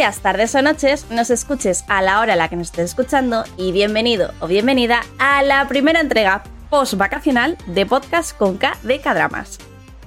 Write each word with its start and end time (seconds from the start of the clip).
Días, 0.00 0.20
tardes 0.20 0.54
o 0.54 0.62
noches, 0.62 1.04
nos 1.10 1.28
escuches 1.28 1.84
a 1.86 2.00
la 2.00 2.20
hora 2.20 2.32
a 2.32 2.36
la 2.36 2.48
que 2.48 2.56
nos 2.56 2.68
estés 2.68 2.86
escuchando 2.86 3.44
y 3.58 3.70
bienvenido 3.70 4.32
o 4.40 4.46
bienvenida 4.46 5.02
a 5.18 5.42
la 5.42 5.68
primera 5.68 6.00
entrega 6.00 6.42
post-vacacional 6.70 7.58
de 7.66 7.84
Podcast 7.84 8.34
con 8.34 8.56
K 8.56 8.78
de 8.82 8.98
K-Dramas. 8.98 9.58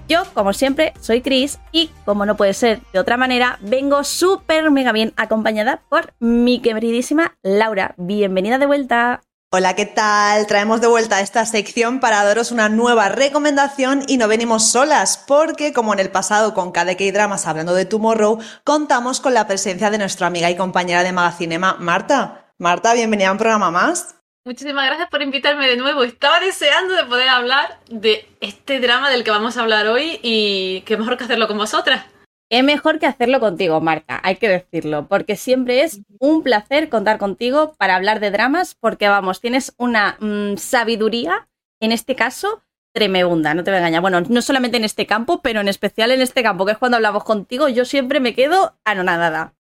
Yo, 0.10 0.24
como 0.34 0.52
siempre, 0.54 0.93
soy 1.00 1.21
Chris 1.21 1.60
y, 1.71 1.92
como 2.06 2.25
no 2.25 2.36
puede 2.36 2.56
ser 2.56 2.79
de 2.92 2.98
otra 2.98 3.18
manera, 3.18 3.60
vengo 3.61 4.04
súper 4.04 4.71
mega 4.71 4.93
bien 4.93 5.14
acompañada 5.15 5.84
por 5.89 6.15
mi 6.18 6.60
queridísima 6.60 7.37
Laura. 7.43 7.93
Bienvenida 7.98 8.57
de 8.57 8.65
vuelta. 8.65 9.21
Hola, 9.56 9.75
¿qué 9.75 9.86
tal? 9.86 10.48
Traemos 10.48 10.82
de 10.82 10.88
vuelta 10.88 11.20
esta 11.20 11.46
sección 11.46 12.00
para 12.00 12.24
daros 12.24 12.52
una 12.52 12.70
nueva 12.70 13.10
recomendación 13.10 14.02
y 14.07 14.18
no 14.18 14.28
venimos 14.28 14.71
solas, 14.71 15.24
porque 15.28 15.74
como 15.74 15.93
en 15.93 16.00
el 16.00 16.10
pasado 16.10 16.56
con 16.56 16.71
KDK 16.71 17.14
Dramas 17.14 17.46
hablando 17.46 17.76
de 17.76 17.86
Tomorrow, 17.86 18.39
contamos 18.64 19.21
con 19.21 19.36
la 19.36 19.46
presencia 19.46 19.92
de 19.92 20.00
nuestra 20.00 20.26
amiga 20.26 20.50
y 20.50 20.57
compañera 20.57 21.04
de 21.04 21.12
Magacinema, 21.12 21.76
Marta. 21.79 22.52
Marta, 22.57 22.96
bienvenida 22.96 23.29
a 23.29 23.34
un 23.34 23.38
programa 23.38 23.70
más. 23.70 24.16
Muchísimas 24.43 24.88
gracias 24.88 25.07
por 25.10 25.21
invitarme 25.21 25.68
de 25.68 25.78
nuevo. 25.78 26.01
Estaba 26.01 26.40
deseando 26.40 26.96
de 26.96 27.06
poder 27.06 27.29
hablar 27.29 27.78
de 27.92 28.28
este 28.42 28.79
drama 28.79 29.12
del 29.12 29.24
que 29.24 29.29
vamos 29.29 29.56
a 29.57 29.62
hablar 29.62 29.86
hoy 29.86 30.20
y 30.24 30.82
qué 30.88 30.98
mejor 30.98 31.15
que 31.15 31.26
hacerlo 31.26 31.48
con 31.48 31.60
vosotras. 31.60 32.08
Es 32.50 32.64
mejor 32.64 33.00
que 33.00 33.08
hacerlo 33.08 33.40
contigo, 33.40 33.81
Marta, 33.81 34.20
hay 34.23 34.36
que 34.36 34.48
decirlo, 34.48 35.08
porque 35.08 35.36
siempre 35.36 35.81
es 35.81 36.02
un 36.20 36.44
placer 36.44 36.90
contar 36.90 37.17
contigo 37.17 37.73
para 37.78 37.95
hablar 37.95 38.20
de 38.20 38.31
dramas, 38.31 38.76
porque 38.76 39.08
vamos, 39.08 39.42
tienes 39.42 39.73
una 39.78 40.17
mm, 40.20 40.58
sabiduría, 40.58 41.48
en 41.80 41.92
este 41.92 42.16
caso, 42.16 42.64
tremenda, 42.94 43.54
no 43.54 43.64
te 43.64 43.72
voy 43.72 43.76
a 43.76 43.80
engañar. 43.80 44.02
Bueno, 44.02 44.22
no 44.22 44.42
solamente 44.42 44.78
en 44.78 44.84
este 44.84 45.08
campo, 45.08 45.42
pero 45.42 45.62
en 45.62 45.67
especial 45.67 46.12
en 46.12 46.22
este 46.22 46.44
campo, 46.44 46.66
que 46.66 46.73
es 46.73 46.78
cuando 46.78 46.98
hablamos 46.98 47.23
contigo, 47.23 47.67
yo 47.67 47.86
siempre 47.86 48.20
me 48.20 48.36
quedo 48.36 48.76
anonadada. 48.86 49.56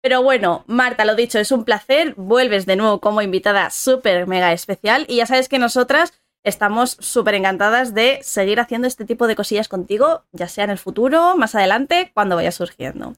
Pero 0.00 0.22
bueno, 0.22 0.64
Marta, 0.66 1.04
lo 1.04 1.14
dicho, 1.14 1.38
es 1.38 1.52
un 1.52 1.64
placer, 1.64 2.14
vuelves 2.16 2.66
de 2.66 2.76
nuevo 2.76 3.00
como 3.00 3.20
invitada 3.20 3.68
súper 3.70 4.26
mega 4.26 4.52
especial 4.52 5.04
y 5.08 5.16
ya 5.16 5.26
sabes 5.26 5.48
que 5.48 5.58
nosotras 5.58 6.12
estamos 6.44 6.96
súper 7.00 7.34
encantadas 7.34 7.94
de 7.94 8.20
seguir 8.22 8.60
haciendo 8.60 8.86
este 8.86 9.04
tipo 9.04 9.26
de 9.26 9.36
cosillas 9.36 9.68
contigo, 9.68 10.24
ya 10.32 10.48
sea 10.48 10.64
en 10.64 10.70
el 10.70 10.78
futuro, 10.78 11.36
más 11.36 11.54
adelante, 11.54 12.10
cuando 12.14 12.36
vaya 12.36 12.52
surgiendo. 12.52 13.14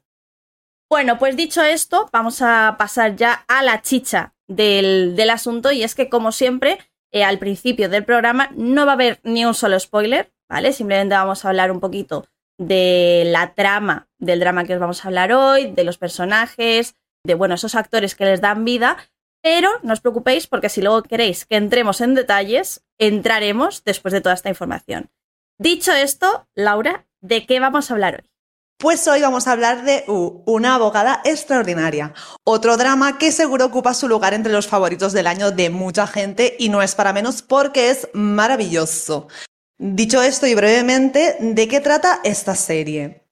Bueno, 0.89 1.17
pues 1.17 1.35
dicho 1.35 1.63
esto, 1.63 2.09
vamos 2.13 2.41
a 2.41 2.75
pasar 2.77 3.15
ya 3.15 3.43
a 3.47 3.63
la 3.63 3.81
chicha 3.81 4.35
del, 4.47 5.29
asunto 5.29 5.71
y 5.71 5.83
es 5.83 5.95
que 5.95 6.09
como 6.09 6.31
siempre, 6.31 6.79
eh, 7.11 7.23
al 7.23 7.39
principio 7.39 7.89
del 7.89 8.05
programa 8.05 8.49
no 8.55 8.85
va 8.85 8.91
a 8.91 8.95
haber 8.95 9.19
ni 9.23 9.45
un 9.45 9.55
solo 9.55 9.79
spoiler, 9.79 10.31
¿vale? 10.47 10.73
Simplemente 10.73 11.15
vamos 11.15 11.43
a 11.43 11.49
hablar 11.49 11.71
un 11.71 11.79
poquito 11.79 12.27
de 12.57 13.23
la 13.25 13.53
trama 13.53 14.07
del 14.19 14.39
drama 14.39 14.63
que 14.63 14.75
os 14.75 14.79
vamos 14.79 15.03
a 15.03 15.07
hablar 15.07 15.33
hoy, 15.33 15.71
de 15.71 15.83
los 15.83 15.97
personajes, 15.97 16.95
de, 17.25 17.33
bueno, 17.33 17.55
esos 17.55 17.75
actores 17.75 18.15
que 18.15 18.25
les 18.25 18.41
dan 18.41 18.63
vida, 18.63 18.97
pero 19.41 19.69
no 19.83 19.93
os 19.93 20.01
preocupéis 20.01 20.47
porque 20.47 20.69
si 20.69 20.81
luego 20.81 21.03
queréis 21.03 21.45
que 21.45 21.55
entremos 21.57 21.99
en 22.01 22.13
detalles, 22.13 22.84
entraremos 22.97 23.83
después 23.83 24.13
de 24.13 24.21
toda 24.21 24.35
esta 24.35 24.49
información. 24.49 25.11
Dicho 25.57 25.91
esto, 25.91 26.47
Laura, 26.53 27.07
¿de 27.21 27.45
qué 27.45 27.59
vamos 27.59 27.89
a 27.89 27.93
hablar 27.93 28.15
hoy? 28.15 28.29
Pues 28.77 29.07
hoy 29.07 29.21
vamos 29.21 29.47
a 29.47 29.53
hablar 29.53 29.85
de 29.85 30.03
Una 30.07 30.75
abogada 30.75 31.21
extraordinaria, 31.23 32.13
otro 32.43 32.75
drama 32.75 33.17
que 33.17 33.31
seguro 33.31 33.65
ocupa 33.65 33.93
su 33.93 34.09
lugar 34.09 34.33
entre 34.33 34.51
los 34.51 34.67
favoritos 34.67 35.13
del 35.13 35.27
año 35.27 35.51
de 35.51 35.69
mucha 35.69 36.07
gente 36.07 36.57
y 36.59 36.67
no 36.67 36.81
es 36.81 36.93
para 36.93 37.13
menos 37.13 37.41
porque 37.41 37.89
es 37.89 38.09
maravilloso. 38.13 39.29
Dicho 39.77 40.21
esto 40.21 40.45
y 40.45 40.55
brevemente, 40.55 41.37
¿de 41.39 41.67
qué 41.69 41.79
trata 41.79 42.19
esta 42.23 42.53
serie? 42.55 43.24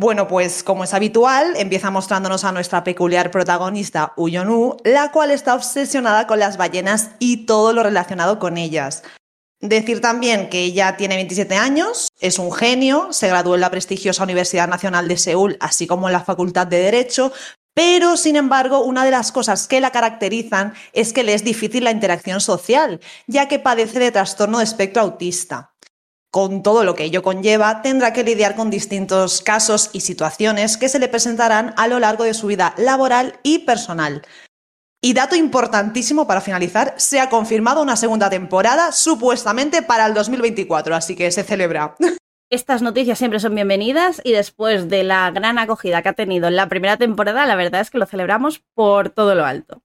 Bueno, 0.00 0.28
pues 0.28 0.62
como 0.62 0.84
es 0.84 0.94
habitual, 0.94 1.54
empieza 1.56 1.90
mostrándonos 1.90 2.44
a 2.44 2.52
nuestra 2.52 2.84
peculiar 2.84 3.32
protagonista 3.32 4.12
Uyonu, 4.16 4.76
la 4.84 5.10
cual 5.10 5.32
está 5.32 5.56
obsesionada 5.56 6.28
con 6.28 6.38
las 6.38 6.56
ballenas 6.56 7.10
y 7.18 7.46
todo 7.46 7.72
lo 7.72 7.82
relacionado 7.82 8.38
con 8.38 8.58
ellas. 8.58 9.02
Decir 9.60 10.00
también 10.00 10.50
que 10.50 10.62
ella 10.62 10.96
tiene 10.96 11.16
27 11.16 11.56
años, 11.56 12.06
es 12.20 12.38
un 12.38 12.52
genio, 12.52 13.12
se 13.12 13.26
graduó 13.26 13.56
en 13.56 13.60
la 13.60 13.72
prestigiosa 13.72 14.22
Universidad 14.22 14.68
Nacional 14.68 15.08
de 15.08 15.16
Seúl, 15.16 15.56
así 15.58 15.88
como 15.88 16.08
en 16.08 16.12
la 16.12 16.20
Facultad 16.20 16.68
de 16.68 16.78
Derecho, 16.78 17.32
pero, 17.74 18.16
sin 18.16 18.36
embargo, 18.36 18.84
una 18.84 19.04
de 19.04 19.10
las 19.10 19.32
cosas 19.32 19.66
que 19.66 19.80
la 19.80 19.90
caracterizan 19.90 20.74
es 20.92 21.12
que 21.12 21.24
le 21.24 21.34
es 21.34 21.42
difícil 21.42 21.82
la 21.82 21.90
interacción 21.90 22.40
social, 22.40 23.00
ya 23.26 23.48
que 23.48 23.58
padece 23.58 23.98
de 23.98 24.12
trastorno 24.12 24.58
de 24.58 24.64
espectro 24.64 25.02
autista 25.02 25.72
con 26.30 26.62
todo 26.62 26.84
lo 26.84 26.94
que 26.94 27.04
ello 27.04 27.22
conlleva, 27.22 27.82
tendrá 27.82 28.12
que 28.12 28.24
lidiar 28.24 28.54
con 28.54 28.70
distintos 28.70 29.40
casos 29.42 29.90
y 29.92 30.00
situaciones 30.00 30.76
que 30.76 30.88
se 30.88 30.98
le 30.98 31.08
presentarán 31.08 31.74
a 31.76 31.88
lo 31.88 31.98
largo 31.98 32.24
de 32.24 32.34
su 32.34 32.46
vida 32.46 32.74
laboral 32.76 33.40
y 33.42 33.60
personal. 33.60 34.22
Y 35.00 35.14
dato 35.14 35.36
importantísimo 35.36 36.26
para 36.26 36.40
finalizar, 36.40 36.94
se 36.96 37.20
ha 37.20 37.30
confirmado 37.30 37.82
una 37.82 37.96
segunda 37.96 38.28
temporada 38.28 38.90
supuestamente 38.90 39.80
para 39.82 40.06
el 40.06 40.14
2024, 40.14 40.94
así 40.94 41.14
que 41.14 41.30
se 41.30 41.44
celebra. 41.44 41.94
Estas 42.50 42.82
noticias 42.82 43.18
siempre 43.18 43.40
son 43.40 43.54
bienvenidas 43.54 44.22
y 44.24 44.32
después 44.32 44.88
de 44.88 45.04
la 45.04 45.30
gran 45.30 45.58
acogida 45.58 46.02
que 46.02 46.08
ha 46.08 46.14
tenido 46.14 46.48
en 46.48 46.56
la 46.56 46.68
primera 46.68 46.96
temporada, 46.96 47.44
la 47.46 47.56
verdad 47.56 47.82
es 47.82 47.90
que 47.90 47.98
lo 47.98 48.06
celebramos 48.06 48.64
por 48.74 49.10
todo 49.10 49.34
lo 49.34 49.44
alto. 49.44 49.82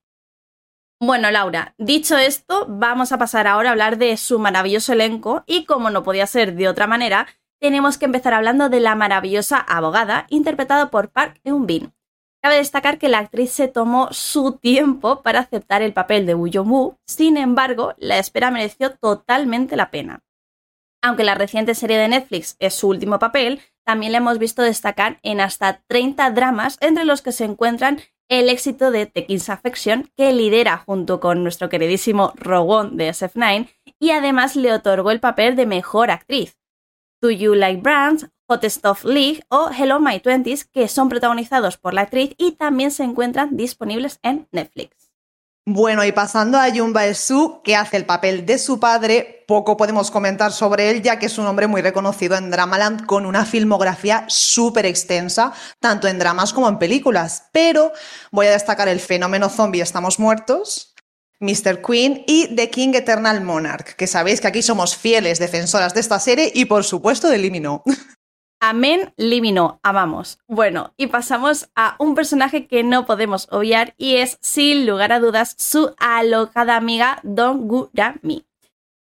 Bueno, 1.00 1.30
Laura, 1.30 1.74
dicho 1.76 2.16
esto, 2.16 2.66
vamos 2.68 3.12
a 3.12 3.18
pasar 3.18 3.46
ahora 3.46 3.70
a 3.70 3.72
hablar 3.72 3.98
de 3.98 4.16
su 4.16 4.38
maravilloso 4.38 4.92
elenco 4.92 5.42
y 5.46 5.64
como 5.64 5.90
no 5.90 6.02
podía 6.02 6.26
ser 6.26 6.54
de 6.54 6.68
otra 6.68 6.86
manera, 6.86 7.26
tenemos 7.60 7.98
que 7.98 8.04
empezar 8.04 8.32
hablando 8.32 8.68
de 8.68 8.80
la 8.80 8.94
maravillosa 8.94 9.58
abogada 9.58 10.26
interpretada 10.30 10.90
por 10.90 11.10
Park 11.10 11.40
Eun-bin. 11.44 11.92
Cabe 12.42 12.56
destacar 12.56 12.98
que 12.98 13.08
la 13.08 13.18
actriz 13.18 13.50
se 13.50 13.68
tomó 13.68 14.08
su 14.12 14.52
tiempo 14.52 15.22
para 15.22 15.40
aceptar 15.40 15.82
el 15.82 15.94
papel 15.94 16.26
de 16.26 16.34
Woo 16.34 16.50
Jong-woo, 16.52 16.98
sin 17.06 17.38
embargo, 17.38 17.94
la 17.96 18.18
espera 18.18 18.50
mereció 18.50 18.90
totalmente 18.90 19.76
la 19.76 19.90
pena. 19.90 20.22
Aunque 21.02 21.24
la 21.24 21.34
reciente 21.34 21.74
serie 21.74 21.98
de 21.98 22.08
Netflix 22.08 22.56
es 22.60 22.74
su 22.74 22.88
último 22.88 23.18
papel, 23.18 23.60
también 23.84 24.12
la 24.12 24.18
hemos 24.18 24.38
visto 24.38 24.62
destacar 24.62 25.18
en 25.22 25.40
hasta 25.40 25.82
30 25.86 26.30
dramas 26.30 26.78
entre 26.80 27.04
los 27.04 27.20
que 27.20 27.32
se 27.32 27.44
encuentran 27.44 28.00
el 28.28 28.48
éxito 28.48 28.90
de 28.90 29.06
The 29.06 29.26
King's 29.26 29.48
Affection, 29.48 30.10
que 30.16 30.32
lidera 30.32 30.78
junto 30.78 31.20
con 31.20 31.42
nuestro 31.42 31.68
queridísimo 31.68 32.32
Rowan 32.36 32.96
de 32.96 33.10
SF9 33.10 33.68
y 33.98 34.10
además 34.10 34.56
le 34.56 34.72
otorgó 34.72 35.10
el 35.10 35.20
papel 35.20 35.56
de 35.56 35.66
mejor 35.66 36.10
actriz. 36.10 36.58
Do 37.20 37.30
You 37.30 37.54
Like 37.54 37.80
Brands, 37.80 38.28
Hot 38.48 38.64
Stuff 38.64 39.04
League 39.04 39.42
o 39.48 39.70
Hello 39.70 40.00
My 40.00 40.20
Twenties, 40.20 40.64
que 40.64 40.88
son 40.88 41.08
protagonizados 41.08 41.78
por 41.78 41.94
la 41.94 42.02
actriz 42.02 42.34
y 42.36 42.52
también 42.52 42.90
se 42.90 43.04
encuentran 43.04 43.56
disponibles 43.56 44.18
en 44.22 44.46
Netflix. 44.52 45.03
Bueno, 45.66 46.04
y 46.04 46.12
pasando 46.12 46.58
a 46.58 46.70
Jun 46.70 46.92
Bae-soo, 46.92 47.62
que 47.62 47.74
hace 47.74 47.96
el 47.96 48.04
papel 48.04 48.44
de 48.44 48.58
su 48.58 48.78
padre, 48.78 49.44
poco 49.48 49.78
podemos 49.78 50.10
comentar 50.10 50.52
sobre 50.52 50.90
él, 50.90 51.00
ya 51.00 51.18
que 51.18 51.24
es 51.24 51.38
un 51.38 51.46
hombre 51.46 51.68
muy 51.68 51.80
reconocido 51.80 52.36
en 52.36 52.50
Dramaland 52.50 53.06
con 53.06 53.24
una 53.24 53.46
filmografía 53.46 54.26
súper 54.28 54.84
extensa, 54.84 55.54
tanto 55.80 56.06
en 56.06 56.18
dramas 56.18 56.52
como 56.52 56.68
en 56.68 56.78
películas. 56.78 57.44
Pero 57.50 57.92
voy 58.30 58.46
a 58.46 58.50
destacar 58.50 58.88
el 58.88 59.00
fenómeno 59.00 59.48
zombie 59.48 59.80
Estamos 59.80 60.18
Muertos, 60.18 60.94
Mr. 61.40 61.80
Queen 61.80 62.24
y 62.26 62.54
The 62.54 62.68
King 62.68 62.92
Eternal 62.92 63.40
Monarch, 63.40 63.96
que 63.96 64.06
sabéis 64.06 64.42
que 64.42 64.48
aquí 64.48 64.60
somos 64.60 64.94
fieles 64.94 65.38
defensoras 65.38 65.94
de 65.94 66.00
esta 66.00 66.20
serie 66.20 66.52
y 66.54 66.66
por 66.66 66.84
supuesto 66.84 67.30
de 67.30 67.38
Limino. 67.38 67.82
Amén, 68.66 69.12
Limino, 69.18 69.78
amamos. 69.82 70.38
Bueno, 70.48 70.94
y 70.96 71.08
pasamos 71.08 71.68
a 71.76 71.96
un 71.98 72.14
personaje 72.14 72.66
que 72.66 72.82
no 72.82 73.04
podemos 73.04 73.46
obviar 73.50 73.92
y 73.98 74.16
es, 74.16 74.38
sin 74.40 74.86
lugar 74.86 75.12
a 75.12 75.20
dudas, 75.20 75.54
su 75.58 75.94
alocada 75.98 76.76
amiga 76.76 77.20
Don 77.24 77.68
Gurami. 77.68 78.46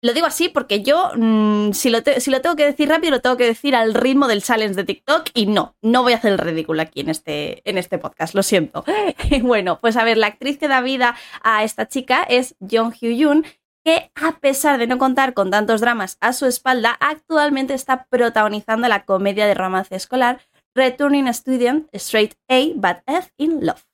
Lo 0.03 0.15
digo 0.15 0.27
así 0.27 0.49
porque 0.49 0.83
yo, 0.83 1.13
mm, 1.15 1.75
si, 1.75 1.91
lo 1.91 1.99
si, 2.17 2.33
lo 2.33 2.41
tengo 2.41 2.57
que 2.57 2.65
decir 2.65 2.89
rápido, 2.89 3.13
lo 3.13 3.21
tengo 3.21 3.37
que 3.37 3.47
decir 3.47 3.77
al 3.77 3.95
ritmo 3.95 4.27
del 4.27 4.43
challenge 4.43 4.75
de 4.75 4.83
TikTok 4.83 5.29
y 5.33 5.47
no, 5.47 5.77
no 5.81 6.03
voy 6.03 6.15
a 6.15 6.17
hacer 6.17 6.33
el 6.33 6.39
ridículo 6.39 6.83
aquí 6.83 7.03
en 7.03 7.09
este, 7.09 7.63
en 7.71 7.79
este 7.79 7.99
podcast, 7.99 8.35
lo 8.35 8.43
siento. 8.43 8.85
bueno, 9.43 9.79
pues 9.81 9.97
a 9.97 10.03
ver, 10.03 10.17
la 10.17 10.27
actriz 10.27 10.59
que 10.59 10.67
da 10.67 10.81
vida 10.81 11.15
a 11.45 11.63
esta 11.63 11.87
chica 11.87 12.25
es 12.25 12.57
Jung 12.59 12.93
Hyo-yoon, 12.93 13.47
que 13.87 14.11
a 14.17 14.41
pesar 14.41 14.81
de 14.81 14.89
no 14.89 14.99
contar 14.99 15.33
con 15.33 15.53
tantos 15.53 15.81
dramas 15.81 16.17
a 16.21 16.33
su 16.33 16.47
espalda, 16.47 16.97
actualmente 16.99 17.73
está 17.73 18.07
protagonizando 18.11 18.89
la 18.89 19.05
comedia 19.05 19.47
de 19.47 19.55
romance 19.55 19.95
escolar 19.95 20.41
Returning 20.75 21.33
Student 21.33 21.89
Straight 21.93 22.35
A 22.49 22.73
But 22.75 22.97
F 23.07 23.31
in 23.37 23.65
Love. 23.65 23.85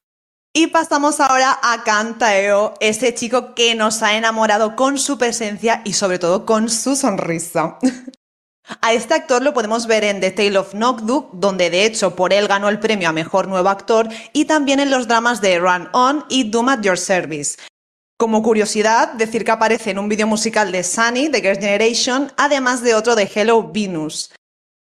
Y 0.54 0.68
pasamos 0.68 1.20
ahora 1.20 1.58
a 1.62 1.84
Kantaeo, 1.84 2.72
ese 2.80 3.14
chico 3.14 3.54
que 3.54 3.74
nos 3.74 4.02
ha 4.02 4.16
enamorado 4.16 4.76
con 4.76 4.96
su 4.96 5.18
presencia 5.18 5.82
y 5.84 5.92
sobre 5.92 6.18
todo 6.18 6.46
con 6.46 6.70
su 6.70 6.96
sonrisa. 6.96 7.78
A 8.80 8.92
este 8.92 9.12
actor 9.12 9.42
lo 9.42 9.52
podemos 9.52 9.86
ver 9.88 10.04
en 10.04 10.20
The 10.20 10.30
Tale 10.30 10.56
of 10.56 10.72
Nokduk, 10.72 11.32
donde 11.32 11.68
de 11.68 11.84
hecho 11.84 12.14
por 12.14 12.32
él 12.32 12.46
ganó 12.46 12.68
el 12.68 12.78
premio 12.78 13.08
a 13.08 13.12
Mejor 13.12 13.48
Nuevo 13.48 13.68
Actor, 13.68 14.08
y 14.32 14.44
también 14.44 14.78
en 14.78 14.90
los 14.90 15.08
dramas 15.08 15.40
de 15.40 15.58
Run 15.58 15.88
On 15.92 16.24
y 16.28 16.44
Doom 16.44 16.68
at 16.68 16.80
Your 16.80 16.96
Service. 16.96 17.58
Como 18.22 18.40
curiosidad, 18.40 19.14
decir 19.14 19.44
que 19.44 19.50
aparece 19.50 19.90
en 19.90 19.98
un 19.98 20.08
vídeo 20.08 20.28
musical 20.28 20.70
de 20.70 20.84
Sunny, 20.84 21.26
de 21.26 21.40
Girls' 21.40 21.58
Generation, 21.58 22.30
además 22.36 22.80
de 22.80 22.94
otro 22.94 23.16
de 23.16 23.28
Hello 23.34 23.72
Venus. 23.72 24.32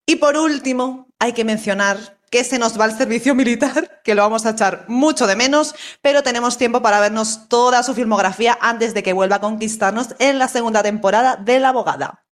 Y 0.06 0.14
por 0.14 0.36
último, 0.36 1.08
hay 1.18 1.32
que 1.32 1.44
mencionar 1.44 2.20
que 2.30 2.44
se 2.44 2.60
nos 2.60 2.78
va 2.78 2.84
el 2.84 2.92
servicio 2.92 3.34
militar, 3.34 4.00
que 4.04 4.14
lo 4.14 4.22
vamos 4.22 4.46
a 4.46 4.50
echar 4.50 4.84
mucho 4.86 5.26
de 5.26 5.34
menos, 5.34 5.74
pero 6.02 6.22
tenemos 6.22 6.56
tiempo 6.56 6.82
para 6.82 7.00
vernos 7.00 7.48
toda 7.48 7.82
su 7.82 7.94
filmografía 7.94 8.56
antes 8.60 8.94
de 8.94 9.02
que 9.02 9.12
vuelva 9.12 9.36
a 9.36 9.40
conquistarnos 9.40 10.14
en 10.20 10.38
la 10.38 10.46
segunda 10.46 10.84
temporada 10.84 11.34
de 11.34 11.58
La 11.58 11.70
abogada. 11.70 12.24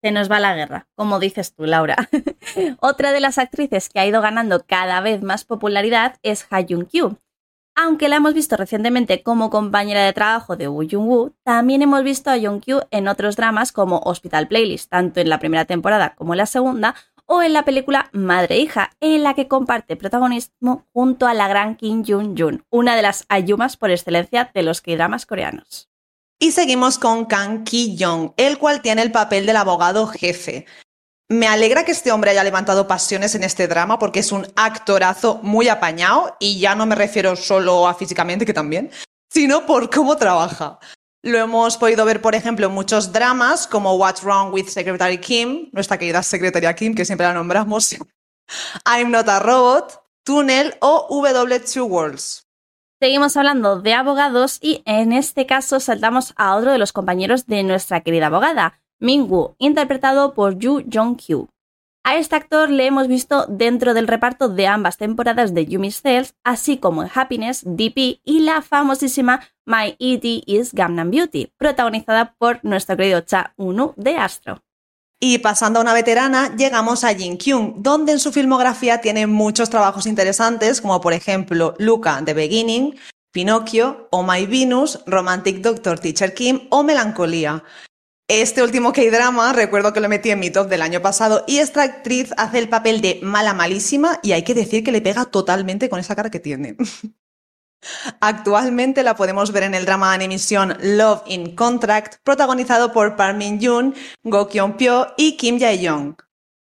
Se 0.00 0.12
nos 0.12 0.30
va 0.30 0.38
la 0.38 0.54
guerra, 0.54 0.86
como 0.94 1.18
dices 1.18 1.56
tú, 1.56 1.64
Laura. 1.64 2.08
Otra 2.78 3.10
de 3.10 3.18
las 3.18 3.38
actrices 3.38 3.88
que 3.88 3.98
ha 3.98 4.06
ido 4.06 4.22
ganando 4.22 4.64
cada 4.64 5.00
vez 5.00 5.22
más 5.22 5.44
popularidad 5.44 6.20
es 6.22 6.46
Ha 6.50 6.60
Jung-kyu. 6.60 7.18
Aunque 7.74 8.10
la 8.10 8.16
hemos 8.16 8.34
visto 8.34 8.56
recientemente 8.56 9.22
como 9.22 9.48
compañera 9.48 10.04
de 10.04 10.12
trabajo 10.12 10.56
de 10.56 10.68
Woo 10.68 10.86
Jung-woo, 10.88 11.34
también 11.42 11.80
hemos 11.80 12.02
visto 12.02 12.30
a 12.30 12.36
Jung-kyu 12.36 12.82
en 12.90 13.08
otros 13.08 13.36
dramas 13.36 13.72
como 13.72 14.00
Hospital 14.04 14.46
Playlist, 14.46 14.90
tanto 14.90 15.20
en 15.20 15.30
la 15.30 15.38
primera 15.38 15.64
temporada 15.64 16.14
como 16.14 16.34
en 16.34 16.38
la 16.38 16.46
segunda, 16.46 16.94
o 17.24 17.42
en 17.42 17.54
la 17.54 17.64
película 17.64 18.10
Madre 18.12 18.58
Hija, 18.58 18.90
en 19.00 19.22
la 19.22 19.32
que 19.32 19.48
comparte 19.48 19.96
protagonismo 19.96 20.86
junto 20.92 21.26
a 21.26 21.32
la 21.32 21.48
gran 21.48 21.76
Kim 21.76 22.04
Jung-jun, 22.04 22.64
una 22.68 22.94
de 22.94 23.02
las 23.02 23.24
ayumas 23.30 23.78
por 23.78 23.90
excelencia 23.90 24.50
de 24.52 24.62
los 24.62 24.82
K-dramas 24.82 25.24
coreanos. 25.24 25.88
Y 26.38 26.52
seguimos 26.52 26.98
con 26.98 27.24
Kang 27.24 27.64
Ki-young, 27.64 28.32
el 28.36 28.58
cual 28.58 28.82
tiene 28.82 29.00
el 29.00 29.12
papel 29.12 29.46
del 29.46 29.56
abogado 29.56 30.06
jefe. 30.08 30.66
Me 31.28 31.46
alegra 31.46 31.84
que 31.84 31.92
este 31.92 32.12
hombre 32.12 32.30
haya 32.30 32.44
levantado 32.44 32.86
pasiones 32.86 33.34
en 33.34 33.42
este 33.42 33.66
drama 33.66 33.98
porque 33.98 34.20
es 34.20 34.32
un 34.32 34.46
actorazo 34.56 35.40
muy 35.42 35.68
apañado 35.68 36.36
y 36.38 36.58
ya 36.58 36.74
no 36.74 36.84
me 36.84 36.94
refiero 36.94 37.36
solo 37.36 37.88
a 37.88 37.94
físicamente, 37.94 38.44
que 38.44 38.52
también, 38.52 38.90
sino 39.30 39.64
por 39.64 39.88
cómo 39.88 40.16
trabaja. 40.16 40.78
Lo 41.24 41.38
hemos 41.38 41.76
podido 41.76 42.04
ver, 42.04 42.20
por 42.20 42.34
ejemplo, 42.34 42.66
en 42.66 42.72
muchos 42.72 43.12
dramas 43.12 43.66
como 43.66 43.94
What's 43.94 44.22
Wrong 44.24 44.52
with 44.52 44.66
Secretary 44.66 45.18
Kim, 45.18 45.70
nuestra 45.72 45.96
querida 45.96 46.22
secretaria 46.22 46.74
Kim, 46.74 46.94
que 46.94 47.04
siempre 47.04 47.26
la 47.26 47.32
nombramos, 47.32 47.92
I'm 48.84 49.10
Not 49.10 49.28
a 49.28 49.38
Robot, 49.38 50.02
Tunnel 50.24 50.74
o 50.80 51.08
W2 51.08 51.88
Worlds. 51.88 52.46
Seguimos 53.00 53.36
hablando 53.36 53.80
de 53.80 53.94
abogados 53.94 54.58
y 54.60 54.82
en 54.84 55.12
este 55.12 55.46
caso 55.46 55.80
saltamos 55.80 56.34
a 56.36 56.54
otro 56.54 56.70
de 56.70 56.78
los 56.78 56.92
compañeros 56.92 57.46
de 57.46 57.62
nuestra 57.64 58.02
querida 58.02 58.26
abogada, 58.26 58.81
Ming-woo, 59.02 59.56
interpretado 59.58 60.32
por 60.32 60.58
Yu 60.58 60.84
Jong-kyu. 60.88 61.48
A 62.04 62.16
este 62.16 62.36
actor 62.36 62.70
le 62.70 62.86
hemos 62.86 63.08
visto 63.08 63.46
dentro 63.48 63.94
del 63.94 64.06
reparto 64.06 64.48
de 64.48 64.68
ambas 64.68 64.96
temporadas 64.96 65.54
de 65.54 65.66
Yumi's 65.66 66.00
Cells, 66.00 66.34
así 66.44 66.76
como 66.76 67.02
en 67.02 67.10
Happiness, 67.12 67.62
DP 67.64 68.20
y 68.24 68.40
la 68.40 68.62
famosísima 68.62 69.40
My 69.66 69.96
E.T. 69.98 70.44
is 70.46 70.72
Gangnam 70.72 71.10
Beauty, 71.10 71.52
protagonizada 71.56 72.36
por 72.38 72.60
nuestro 72.64 72.96
querido 72.96 73.20
Cha 73.22 73.54
Unu 73.56 73.92
de 73.96 74.16
Astro. 74.16 74.62
Y 75.20 75.38
pasando 75.38 75.80
a 75.80 75.82
una 75.82 75.94
veterana, 75.94 76.54
llegamos 76.56 77.02
a 77.02 77.14
Jin 77.14 77.38
Kyung, 77.38 77.74
donde 77.78 78.12
en 78.12 78.20
su 78.20 78.32
filmografía 78.32 79.00
tiene 79.00 79.26
muchos 79.26 79.68
trabajos 79.68 80.06
interesantes, 80.06 80.80
como 80.80 81.00
por 81.00 81.12
ejemplo 81.12 81.74
Luca 81.78 82.22
The 82.24 82.34
Beginning, 82.34 82.96
Pinocchio, 83.32 84.08
Oh 84.12 84.22
My 84.22 84.46
Venus, 84.46 85.00
Romantic 85.06 85.58
Doctor 85.58 85.98
Teacher 85.98 86.34
Kim 86.34 86.68
o 86.70 86.82
Melancolía. 86.84 87.64
Este 88.28 88.62
último 88.62 88.92
K-drama 88.92 89.52
recuerdo 89.52 89.92
que 89.92 90.00
lo 90.00 90.08
metí 90.08 90.30
en 90.30 90.40
mi 90.40 90.50
top 90.50 90.68
del 90.68 90.82
año 90.82 91.02
pasado 91.02 91.44
y 91.46 91.58
esta 91.58 91.82
actriz 91.82 92.32
hace 92.36 92.58
el 92.58 92.68
papel 92.68 93.00
de 93.00 93.20
mala 93.22 93.52
malísima 93.52 94.20
y 94.22 94.32
hay 94.32 94.42
que 94.42 94.54
decir 94.54 94.84
que 94.84 94.92
le 94.92 95.02
pega 95.02 95.24
totalmente 95.26 95.88
con 95.88 96.00
esa 96.00 96.14
cara 96.14 96.30
que 96.30 96.40
tiene. 96.40 96.76
Actualmente 98.20 99.02
la 99.02 99.16
podemos 99.16 99.50
ver 99.52 99.64
en 99.64 99.74
el 99.74 99.84
drama 99.84 100.10
de 100.10 100.14
animación 100.14 100.76
Love 100.80 101.22
in 101.26 101.56
Contract, 101.56 102.16
protagonizado 102.22 102.92
por 102.92 103.16
Park 103.16 103.36
Min-yoon, 103.36 103.94
Go 104.22 104.48
Kyung-pyo 104.48 105.14
y 105.16 105.36
Kim 105.36 105.58
Jae-young. 105.58 106.14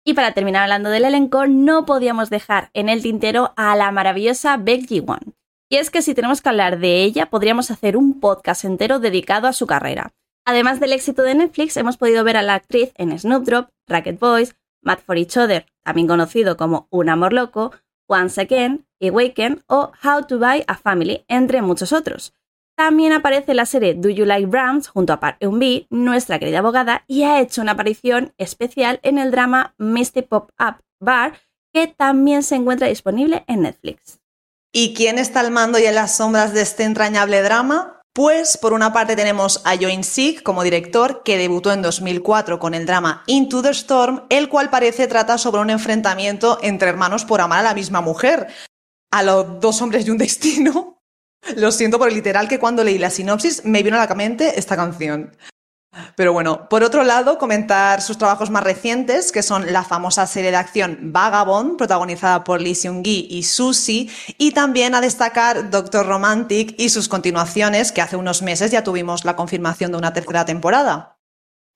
Y 0.06 0.16
para 0.16 0.34
terminar 0.34 0.64
hablando 0.64 0.90
del 0.90 1.06
elenco, 1.06 1.48
no 1.48 1.86
podíamos 1.86 2.30
dejar 2.30 2.72
en 2.74 2.90
el 2.90 3.02
tintero 3.02 3.54
a 3.56 3.76
la 3.76 3.92
maravillosa 3.92 4.58
Baek 4.58 4.88
Ji-won. 4.88 5.36
Y 5.70 5.78
es 5.78 5.90
que 5.90 6.02
si 6.02 6.14
tenemos 6.14 6.42
que 6.42 6.50
hablar 6.50 6.80
de 6.80 7.04
ella, 7.04 7.30
podríamos 7.30 7.72
hacer 7.72 7.96
un 7.96 8.20
podcast 8.20 8.66
entero 8.66 9.00
dedicado 9.00 9.48
a 9.48 9.54
su 9.54 9.66
carrera. 9.66 10.14
Además 10.46 10.82
del 10.82 10.92
éxito 10.92 11.22
de 11.22 11.36
Netflix, 11.36 11.78
hemos 11.78 11.98
podido 11.98 12.24
ver 12.24 12.36
a 12.36 12.42
la 12.42 12.56
actriz 12.56 12.92
en 12.96 13.18
Snoop 13.18 13.48
Racket 13.88 14.20
Boys, 14.20 14.56
Mad 14.82 15.00
for 15.00 15.18
Each 15.18 15.38
Other, 15.38 15.66
también 15.84 16.08
conocido 16.08 16.58
como 16.58 16.88
Un 16.90 17.08
Amor 17.08 17.32
Loco, 17.32 17.72
Once 18.08 18.42
Again, 18.42 18.86
Awaken 19.02 19.64
o 19.68 19.94
How 20.04 20.26
to 20.28 20.40
Buy 20.40 20.66
a 20.68 20.76
Family, 20.76 21.24
entre 21.30 21.62
muchos 21.62 21.94
otros. 21.94 22.34
También 22.76 23.14
aparece 23.14 23.54
la 23.54 23.66
serie 23.66 23.94
Do 23.94 24.10
You 24.10 24.26
Like 24.26 24.48
Browns 24.48 24.90
junto 24.90 25.14
a 25.14 25.20
Park 25.20 25.38
Eun-bi, 25.40 25.88
nuestra 25.90 26.40
querida 26.40 26.60
abogada, 26.60 27.06
y 27.08 27.24
ha 27.24 27.40
hecho 27.40 27.62
una 27.62 27.74
aparición 27.74 28.34
especial 28.38 29.00
en 29.04 29.20
el 29.20 29.32
drama 29.32 29.76
Misty 29.78 30.24
Pop 30.24 30.50
Up 30.60 30.84
Bar, 31.00 31.40
que 31.72 31.88
también 31.88 32.44
se 32.44 32.56
encuentra 32.56 32.88
disponible 32.88 33.46
en 33.48 33.62
Netflix. 33.62 34.20
¿Y 34.74 34.94
quién 34.94 35.20
está 35.20 35.40
al 35.40 35.52
mando 35.52 35.80
y 35.80 35.86
en 35.86 35.96
las 35.96 36.18
sombras 36.18 36.54
de 36.54 36.64
este 36.64 36.84
entrañable 36.84 37.42
drama? 37.44 38.02
Pues 38.16 38.58
por 38.58 38.74
una 38.74 38.94
parte 38.94 39.16
tenemos 39.16 39.64
a 39.66 39.76
Join 39.76 40.04
Sig 40.04 40.44
como 40.44 40.62
director, 40.62 41.24
que 41.24 41.36
debutó 41.36 41.72
en 41.72 41.82
2004 41.82 42.60
con 42.60 42.76
el 42.76 42.86
drama 42.86 43.24
Into 43.26 43.64
the 43.64 43.72
Storm, 43.72 44.28
el 44.30 44.50
cual 44.50 44.70
parece 44.70 45.08
trata 45.08 45.40
sobre 45.40 45.62
un 45.62 45.72
enfrentamiento 45.72 46.60
entre 46.62 46.90
hermanos 46.90 47.26
por 47.26 47.42
amar 47.42 47.62
a 47.62 47.64
la 47.64 47.74
misma 47.74 48.02
mujer. 48.02 48.50
A 49.12 49.24
los 49.24 49.60
dos 49.60 49.82
hombres 49.82 50.06
y 50.06 50.12
un 50.12 50.20
destino. 50.20 51.02
Lo 51.56 51.72
siento 51.72 51.98
por 51.98 52.08
el 52.08 52.14
literal 52.14 52.48
que 52.48 52.60
cuando 52.60 52.84
leí 52.84 53.00
la 53.00 53.10
sinopsis 53.10 53.66
me 53.66 53.82
vino 53.82 54.00
a 54.00 54.06
la 54.06 54.16
mente 54.16 54.60
esta 54.60 54.76
canción. 54.76 55.36
Pero 56.16 56.34
bueno, 56.34 56.68
por 56.70 56.84
otro 56.84 57.04
lado, 57.04 57.38
comentar 57.38 58.02
sus 58.02 58.18
trabajos 58.18 58.50
más 58.50 58.64
recientes, 58.64 59.32
que 59.32 59.44
son 59.44 59.72
la 59.72 59.84
famosa 59.84 60.26
serie 60.28 60.52
de 60.52 60.58
acción 60.58 60.98
Vagabond, 61.14 61.78
protagonizada 61.78 62.44
por 62.44 62.62
Lee 62.62 62.76
Seung-gi 62.76 63.28
y 63.30 63.44
Susie, 63.44 64.10
y 64.38 64.52
también 64.52 64.96
a 64.96 65.02
destacar 65.02 65.70
Doctor 65.70 66.06
Romantic 66.06 66.76
y 66.78 66.90
sus 66.90 67.08
continuaciones, 67.08 67.92
que 67.92 68.02
hace 68.02 68.16
unos 68.16 68.42
meses 68.42 68.72
ya 68.72 68.84
tuvimos 68.84 69.26
la 69.26 69.36
confirmación 69.36 69.92
de 69.92 69.98
una 69.98 70.14
tercera 70.14 70.46
temporada. 70.46 71.18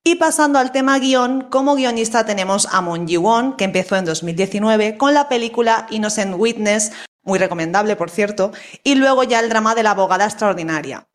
Y 0.04 0.16
pasando 0.16 0.58
al 0.58 0.72
tema 0.72 1.00
guion, 1.00 1.48
como 1.50 1.76
guionista 1.76 2.26
tenemos 2.26 2.68
a 2.72 2.82
Moon 2.82 3.08
Ji-won, 3.08 3.58
que 3.58 3.66
empezó 3.66 3.98
en 3.98 4.06
2019 4.06 4.98
con 4.98 5.14
la 5.14 5.28
película 5.28 5.86
Innocent 5.90 6.34
Witness, 6.38 6.94
muy 7.24 7.40
recomendable 7.40 7.98
por 7.98 8.10
cierto, 8.10 8.52
y 8.84 8.96
luego 8.96 9.24
ya 9.24 9.42
el 9.42 9.50
drama 9.50 9.76
de 9.76 9.84
la 9.84 9.92
abogada 9.92 10.26
extraordinaria. 10.26 11.08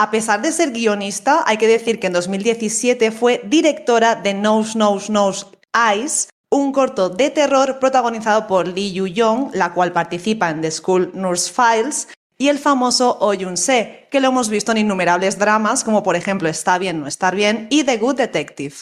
A 0.00 0.10
pesar 0.10 0.40
de 0.40 0.50
ser 0.50 0.70
guionista, 0.70 1.44
hay 1.46 1.58
que 1.58 1.68
decir 1.68 2.00
que 2.00 2.06
en 2.06 2.14
2017 2.14 3.10
fue 3.10 3.42
directora 3.44 4.14
de 4.14 4.32
Nose 4.32 4.78
Nose 4.78 5.12
Nose 5.12 5.44
Eyes, 5.74 6.30
un 6.48 6.72
corto 6.72 7.10
de 7.10 7.28
terror 7.28 7.78
protagonizado 7.78 8.46
por 8.46 8.66
Lee 8.66 8.94
Yu-yong, 8.94 9.50
la 9.52 9.74
cual 9.74 9.92
participa 9.92 10.48
en 10.48 10.62
The 10.62 10.70
School 10.70 11.10
Nurse 11.12 11.52
Files, 11.52 12.08
y 12.38 12.48
el 12.48 12.58
famoso 12.58 13.18
Oh 13.20 13.34
Yun-se, 13.34 14.08
que 14.10 14.20
lo 14.20 14.28
hemos 14.28 14.48
visto 14.48 14.72
en 14.72 14.78
innumerables 14.78 15.38
dramas, 15.38 15.84
como 15.84 16.02
por 16.02 16.16
ejemplo 16.16 16.48
Está 16.48 16.78
bien, 16.78 16.98
no 17.00 17.06
estar 17.06 17.36
bien 17.36 17.66
y 17.68 17.84
The 17.84 17.98
Good 17.98 18.16
Detective. 18.16 18.74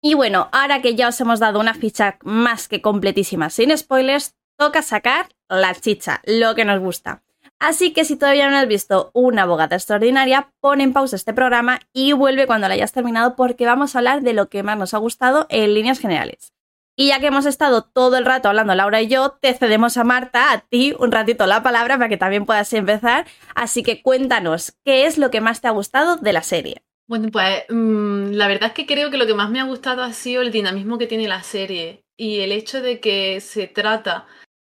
Y 0.00 0.14
bueno, 0.14 0.50
ahora 0.52 0.80
que 0.80 0.94
ya 0.94 1.08
os 1.08 1.20
hemos 1.20 1.40
dado 1.40 1.58
una 1.58 1.74
ficha 1.74 2.16
más 2.22 2.68
que 2.68 2.80
completísima 2.80 3.50
sin 3.50 3.76
spoilers, 3.76 4.34
toca 4.56 4.82
sacar 4.82 5.30
la 5.48 5.74
chicha, 5.74 6.22
lo 6.26 6.54
que 6.54 6.64
nos 6.64 6.78
gusta. 6.78 7.24
Así 7.60 7.92
que 7.92 8.04
si 8.04 8.16
todavía 8.16 8.48
no 8.50 8.56
has 8.56 8.68
visto 8.68 9.10
una 9.14 9.42
abogada 9.42 9.76
extraordinaria, 9.76 10.52
pon 10.60 10.80
en 10.80 10.92
pausa 10.92 11.16
este 11.16 11.34
programa 11.34 11.80
y 11.92 12.12
vuelve 12.12 12.46
cuando 12.46 12.68
la 12.68 12.74
hayas 12.74 12.92
terminado 12.92 13.34
porque 13.34 13.66
vamos 13.66 13.94
a 13.94 13.98
hablar 13.98 14.22
de 14.22 14.32
lo 14.32 14.48
que 14.48 14.62
más 14.62 14.78
nos 14.78 14.94
ha 14.94 14.98
gustado 14.98 15.46
en 15.48 15.74
líneas 15.74 15.98
generales. 15.98 16.52
Y 16.96 17.08
ya 17.08 17.20
que 17.20 17.28
hemos 17.28 17.46
estado 17.46 17.82
todo 17.82 18.16
el 18.16 18.24
rato 18.24 18.48
hablando 18.48 18.74
Laura 18.74 19.00
y 19.00 19.06
yo, 19.06 19.38
te 19.40 19.54
cedemos 19.54 19.96
a 19.96 20.04
Marta, 20.04 20.52
a 20.52 20.60
ti, 20.60 20.94
un 20.98 21.12
ratito 21.12 21.46
la 21.46 21.62
palabra 21.62 21.96
para 21.96 22.08
que 22.08 22.16
también 22.16 22.44
puedas 22.44 22.72
empezar. 22.72 23.26
Así 23.54 23.82
que 23.82 24.02
cuéntanos, 24.02 24.74
¿qué 24.84 25.06
es 25.06 25.16
lo 25.16 25.30
que 25.30 25.40
más 25.40 25.60
te 25.60 25.68
ha 25.68 25.72
gustado 25.72 26.16
de 26.16 26.32
la 26.32 26.42
serie? 26.42 26.82
Bueno, 27.08 27.28
pues 27.30 27.64
mm, 27.68 28.32
la 28.32 28.48
verdad 28.48 28.68
es 28.68 28.74
que 28.74 28.86
creo 28.86 29.10
que 29.10 29.16
lo 29.16 29.26
que 29.26 29.34
más 29.34 29.48
me 29.48 29.60
ha 29.60 29.64
gustado 29.64 30.02
ha 30.02 30.12
sido 30.12 30.42
el 30.42 30.50
dinamismo 30.50 30.98
que 30.98 31.06
tiene 31.06 31.28
la 31.28 31.42
serie 31.42 32.04
y 32.16 32.40
el 32.40 32.52
hecho 32.52 32.82
de 32.82 33.00
que 33.00 33.40
se 33.40 33.68
trata 33.68 34.26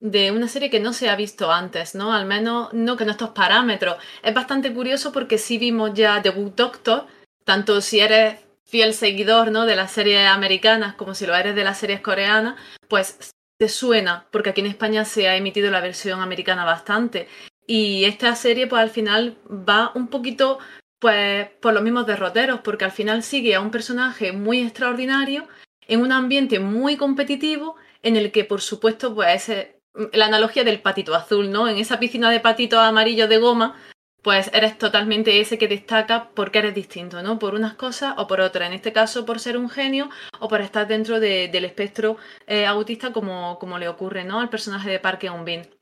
de 0.01 0.31
una 0.33 0.49
serie 0.49 0.71
que 0.71 0.81
no 0.81 0.93
se 0.93 1.11
ha 1.11 1.17
visto 1.17 1.53
antes, 1.53 1.95
¿no? 1.95 2.13
Al 2.13 2.25
menos 2.25 2.73
no 2.73 2.97
con 2.97 3.11
estos 3.11 3.31
parámetros. 3.31 3.97
Es 4.23 4.35
bastante 4.35 4.73
curioso 4.73 5.13
porque 5.13 5.39
sí 5.39 5.59
vimos 5.59 5.93
ya 5.95 6.21
The 6.23 6.31
Good 6.31 6.53
Doctor, 6.53 7.07
tanto 7.45 7.81
si 7.81 8.01
eres 8.01 8.41
fiel 8.65 8.95
seguidor, 8.95 9.51
¿no? 9.51 9.67
De 9.67 9.77
las 9.77 9.93
series 9.93 10.27
americanas 10.27 10.95
como 10.95 11.15
si 11.15 11.27
lo 11.27 11.35
eres 11.35 11.55
de 11.55 11.65
las 11.65 11.79
series 11.79 12.01
coreanas, 12.01 12.59
pues 12.89 13.31
te 13.59 13.69
suena, 13.69 14.27
porque 14.31 14.51
aquí 14.51 14.63
en 14.63 14.69
España 14.69 15.05
se 15.05 15.29
ha 15.29 15.37
emitido 15.37 15.71
la 15.71 15.83
versión 15.83 16.21
americana 16.21 16.65
bastante. 16.65 17.29
Y 17.67 18.05
esta 18.05 18.35
serie, 18.35 18.67
pues 18.67 18.81
al 18.81 18.91
final 18.91 19.37
va 19.47 19.93
un 19.95 20.09
poquito, 20.09 20.59
pues, 20.99 21.49
por 21.61 21.75
los 21.75 21.83
mismos 21.83 22.07
derroteros, 22.07 22.61
porque 22.61 22.87
al 22.87 22.91
final 22.91 23.23
sigue 23.23 23.55
a 23.55 23.61
un 23.61 23.71
personaje 23.71 24.33
muy 24.33 24.61
extraordinario 24.61 25.47
en 25.87 26.01
un 26.01 26.11
ambiente 26.11 26.59
muy 26.59 26.97
competitivo 26.97 27.77
en 28.03 28.17
el 28.17 28.33
que, 28.33 28.45
por 28.45 28.63
supuesto, 28.63 29.15
pues 29.15 29.43
ese 29.43 29.80
la 30.13 30.27
analogía 30.27 30.65
del 30.65 30.81
patito 30.81 31.15
azul, 31.15 31.51
¿no? 31.51 31.69
En 31.69 31.79
esa 31.79 31.99
piscina 31.99 32.31
de 32.31 32.41
patitos 32.41 32.79
amarillos 32.81 33.29
de 33.29 33.39
goma, 33.39 33.77
pues 34.23 34.51
eres 34.53 34.79
totalmente 34.79 35.41
ese 35.41 35.59
que 35.59 35.69
destaca 35.69 36.31
porque 36.35 36.59
eres 36.59 36.75
distinto, 36.75 37.23
¿no? 37.23 37.39
Por 37.39 37.55
unas 37.55 37.75
cosas 37.75 38.15
o 38.19 38.27
por 38.27 38.41
otras. 38.41 38.69
En 38.69 38.75
este 38.75 38.93
caso, 38.93 39.25
por 39.25 39.41
ser 39.41 39.57
un 39.57 39.71
genio 39.71 40.11
o 40.39 40.49
por 40.49 40.61
estar 40.61 40.87
dentro 40.87 41.21
del 41.21 41.65
espectro 41.65 42.17
eh, 42.47 42.67
autista, 42.67 43.13
como, 43.13 43.59
como, 43.59 43.79
le 43.79 43.89
ocurre, 43.89 44.25
¿no? 44.25 44.41
Al 44.41 44.51
personaje 44.51 44.91
de 44.91 44.99
Park 45.01 45.25
Eun-bin. 45.25 45.80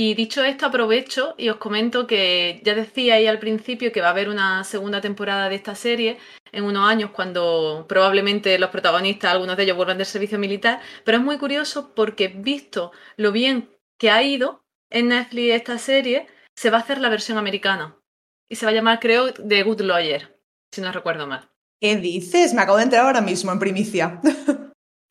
Y 0.00 0.14
dicho 0.14 0.44
esto, 0.44 0.66
aprovecho 0.66 1.34
y 1.36 1.48
os 1.48 1.56
comento 1.56 2.06
que 2.06 2.60
ya 2.62 2.76
decía 2.76 3.14
ahí 3.14 3.26
al 3.26 3.40
principio 3.40 3.90
que 3.90 4.00
va 4.00 4.06
a 4.06 4.10
haber 4.10 4.28
una 4.28 4.62
segunda 4.62 5.00
temporada 5.00 5.48
de 5.48 5.56
esta 5.56 5.74
serie 5.74 6.18
en 6.52 6.62
unos 6.62 6.88
años 6.88 7.10
cuando 7.10 7.84
probablemente 7.88 8.56
los 8.60 8.70
protagonistas, 8.70 9.32
algunos 9.32 9.56
de 9.56 9.64
ellos 9.64 9.76
vuelvan 9.76 9.98
del 9.98 10.06
servicio 10.06 10.38
militar, 10.38 10.78
pero 11.04 11.18
es 11.18 11.24
muy 11.24 11.36
curioso 11.36 11.94
porque 11.96 12.28
visto 12.28 12.92
lo 13.16 13.32
bien 13.32 13.70
que 13.98 14.12
ha 14.12 14.22
ido 14.22 14.62
en 14.88 15.08
Netflix 15.08 15.54
esta 15.54 15.78
serie, 15.78 16.28
se 16.54 16.70
va 16.70 16.76
a 16.76 16.82
hacer 16.82 17.00
la 17.00 17.08
versión 17.08 17.36
americana. 17.36 17.96
Y 18.48 18.54
se 18.54 18.66
va 18.66 18.70
a 18.70 18.74
llamar, 18.76 19.00
creo, 19.00 19.34
The 19.34 19.64
Good 19.64 19.80
Lawyer, 19.80 20.40
si 20.72 20.80
no 20.80 20.92
recuerdo 20.92 21.26
mal. 21.26 21.50
¿Qué 21.80 21.96
dices? 21.96 22.54
Me 22.54 22.62
acabo 22.62 22.78
de 22.78 22.84
entrar 22.84 23.04
ahora 23.04 23.20
mismo 23.20 23.50
en 23.50 23.58
primicia. 23.58 24.20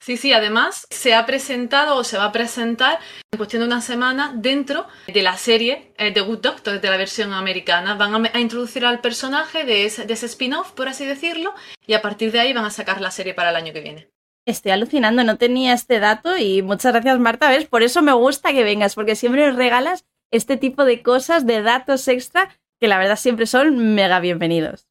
Sí, 0.07 0.15
sí, 0.15 0.31
además 0.31 0.87
se 0.89 1.13
ha 1.13 1.25
presentado 1.25 1.97
o 1.97 2.05
se 2.05 2.17
va 2.17 2.23
a 2.23 2.31
presentar 2.31 2.97
en 3.29 3.37
cuestión 3.37 3.59
de 3.59 3.67
una 3.67 3.81
semana 3.81 4.31
dentro 4.33 4.87
de 5.05 5.21
la 5.21 5.35
serie 5.35 5.91
eh, 5.97 6.13
The 6.13 6.21
Good 6.21 6.39
Doctor, 6.39 6.79
de 6.79 6.89
la 6.89 6.95
versión 6.95 7.33
americana. 7.33 7.95
Van 7.95 8.25
a, 8.25 8.39
introducir 8.39 8.85
al 8.85 9.01
personaje 9.01 9.65
de 9.65 9.83
ese, 9.83 10.05
de 10.05 10.13
ese 10.13 10.27
spin-off, 10.27 10.71
por 10.71 10.87
así 10.87 11.05
decirlo, 11.05 11.53
y 11.85 11.93
a 11.93 12.01
partir 12.01 12.31
de 12.31 12.39
ahí 12.39 12.53
van 12.53 12.63
a 12.63 12.69
sacar 12.69 13.01
la 13.01 13.11
serie 13.11 13.33
para 13.33 13.49
el 13.49 13.57
año 13.57 13.73
que 13.73 13.81
viene. 13.81 14.09
Estoy 14.45 14.71
alucinando, 14.71 15.25
no 15.25 15.37
tenía 15.37 15.73
este 15.73 15.99
dato 15.99 16.37
y 16.37 16.61
muchas 16.61 16.93
gracias 16.93 17.19
Marta, 17.19 17.49
¿ves? 17.49 17.65
Por 17.65 17.83
eso 17.83 18.01
me 18.01 18.13
gusta 18.13 18.53
que 18.53 18.63
vengas, 18.63 18.95
porque 18.95 19.17
siempre 19.17 19.45
nos 19.45 19.57
regalas 19.57 20.05
este 20.31 20.55
tipo 20.55 20.85
de 20.85 21.01
cosas, 21.01 21.45
de 21.45 21.61
datos 21.61 22.07
extra, 22.07 22.57
que 22.79 22.87
la 22.87 22.97
verdad 22.97 23.17
siempre 23.17 23.45
son 23.45 23.93
mega 23.93 24.21
bienvenidos. 24.21 24.87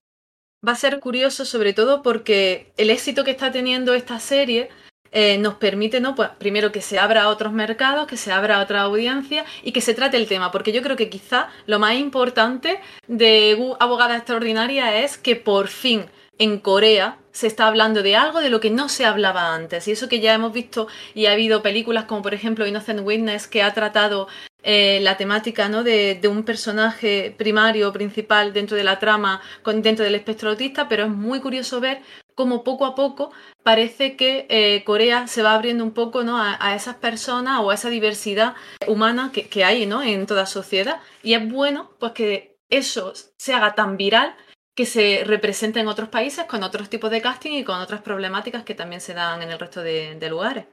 Va 0.66 0.72
a 0.72 0.76
ser 0.76 1.00
curioso 1.00 1.46
sobre 1.46 1.72
todo 1.72 2.02
porque 2.02 2.74
el 2.76 2.90
éxito 2.90 3.24
que 3.24 3.30
está 3.30 3.50
teniendo 3.50 3.94
esta 3.94 4.20
serie 4.20 4.68
eh, 5.12 5.38
nos 5.38 5.54
permite, 5.54 6.00
¿no? 6.00 6.14
Pues 6.14 6.30
primero 6.38 6.72
que 6.72 6.82
se 6.82 6.98
abra 6.98 7.24
a 7.24 7.28
otros 7.28 7.52
mercados, 7.52 8.06
que 8.06 8.16
se 8.16 8.32
abra 8.32 8.58
a 8.58 8.62
otra 8.62 8.82
audiencia 8.82 9.44
y 9.62 9.72
que 9.72 9.80
se 9.80 9.94
trate 9.94 10.16
el 10.16 10.28
tema, 10.28 10.50
porque 10.52 10.72
yo 10.72 10.82
creo 10.82 10.96
que 10.96 11.08
quizá 11.08 11.48
lo 11.66 11.78
más 11.78 11.94
importante 11.94 12.80
de 13.06 13.74
Abogada 13.80 14.16
Extraordinaria 14.16 15.02
es 15.02 15.18
que 15.18 15.36
por 15.36 15.68
fin 15.68 16.06
en 16.38 16.58
Corea 16.58 17.18
se 17.32 17.46
está 17.46 17.66
hablando 17.66 18.02
de 18.02 18.16
algo 18.16 18.40
de 18.40 18.50
lo 18.50 18.60
que 18.60 18.70
no 18.70 18.88
se 18.88 19.04
hablaba 19.04 19.54
antes. 19.54 19.88
Y 19.88 19.92
eso 19.92 20.08
que 20.08 20.20
ya 20.20 20.34
hemos 20.34 20.52
visto 20.52 20.88
y 21.14 21.26
ha 21.26 21.32
habido 21.32 21.62
películas 21.62 22.04
como 22.04 22.22
por 22.22 22.34
ejemplo 22.34 22.66
Innocent 22.66 23.00
Witness 23.02 23.46
que 23.46 23.62
ha 23.62 23.72
tratado 23.74 24.28
eh, 24.62 25.00
la 25.02 25.16
temática 25.16 25.68
¿no? 25.68 25.84
de, 25.84 26.20
un 26.28 26.42
personaje 26.44 27.34
primario, 27.36 27.92
principal 27.92 28.52
dentro 28.52 28.76
de 28.76 28.84
la 28.84 28.98
trama, 28.98 29.40
con, 29.62 29.80
dentro 29.82 30.04
del 30.04 30.14
espectro 30.14 30.50
autista, 30.50 30.88
pero 30.88 31.04
es 31.04 31.10
muy 31.10 31.40
curioso 31.40 31.80
ver 31.80 32.00
cómo 32.36 32.62
poco 32.62 32.84
a 32.84 32.94
poco 32.94 33.32
parece 33.64 34.16
que 34.16 34.46
eh, 34.48 34.84
Corea 34.84 35.26
se 35.26 35.42
va 35.42 35.54
abriendo 35.54 35.82
un 35.82 35.92
poco 35.92 36.22
¿no? 36.22 36.38
a, 36.38 36.76
esas 36.76 36.96
personas 36.96 37.60
o 37.60 37.70
a 37.70 37.74
esa 37.74 37.88
diversidad 37.88 38.54
humana 38.86 39.32
que, 39.32 39.64
hay 39.64 39.86
¿no? 39.86 40.02
en 40.02 40.26
toda 40.26 40.46
sociedad. 40.46 41.00
Y 41.24 41.34
es 41.34 41.50
bueno 41.50 41.90
pues 41.98 42.12
que 42.12 42.58
eso 42.68 43.12
se 43.38 43.54
haga 43.54 43.74
tan 43.74 43.96
viral 43.96 44.36
que 44.76 44.86
se 44.86 45.22
represente 45.24 45.80
en 45.80 45.88
otros 45.88 46.10
países 46.10 46.44
con 46.44 46.62
otros 46.62 46.90
tipos 46.90 47.10
de 47.10 47.22
casting 47.22 47.52
y 47.52 47.64
con 47.64 47.80
otras 47.80 48.02
problemáticas 48.02 48.62
que 48.62 48.74
también 48.74 49.00
se 49.00 49.14
dan 49.14 49.42
en 49.42 49.50
el 49.50 49.58
resto 49.58 49.82
de, 49.82 50.28
lugares. 50.28 50.66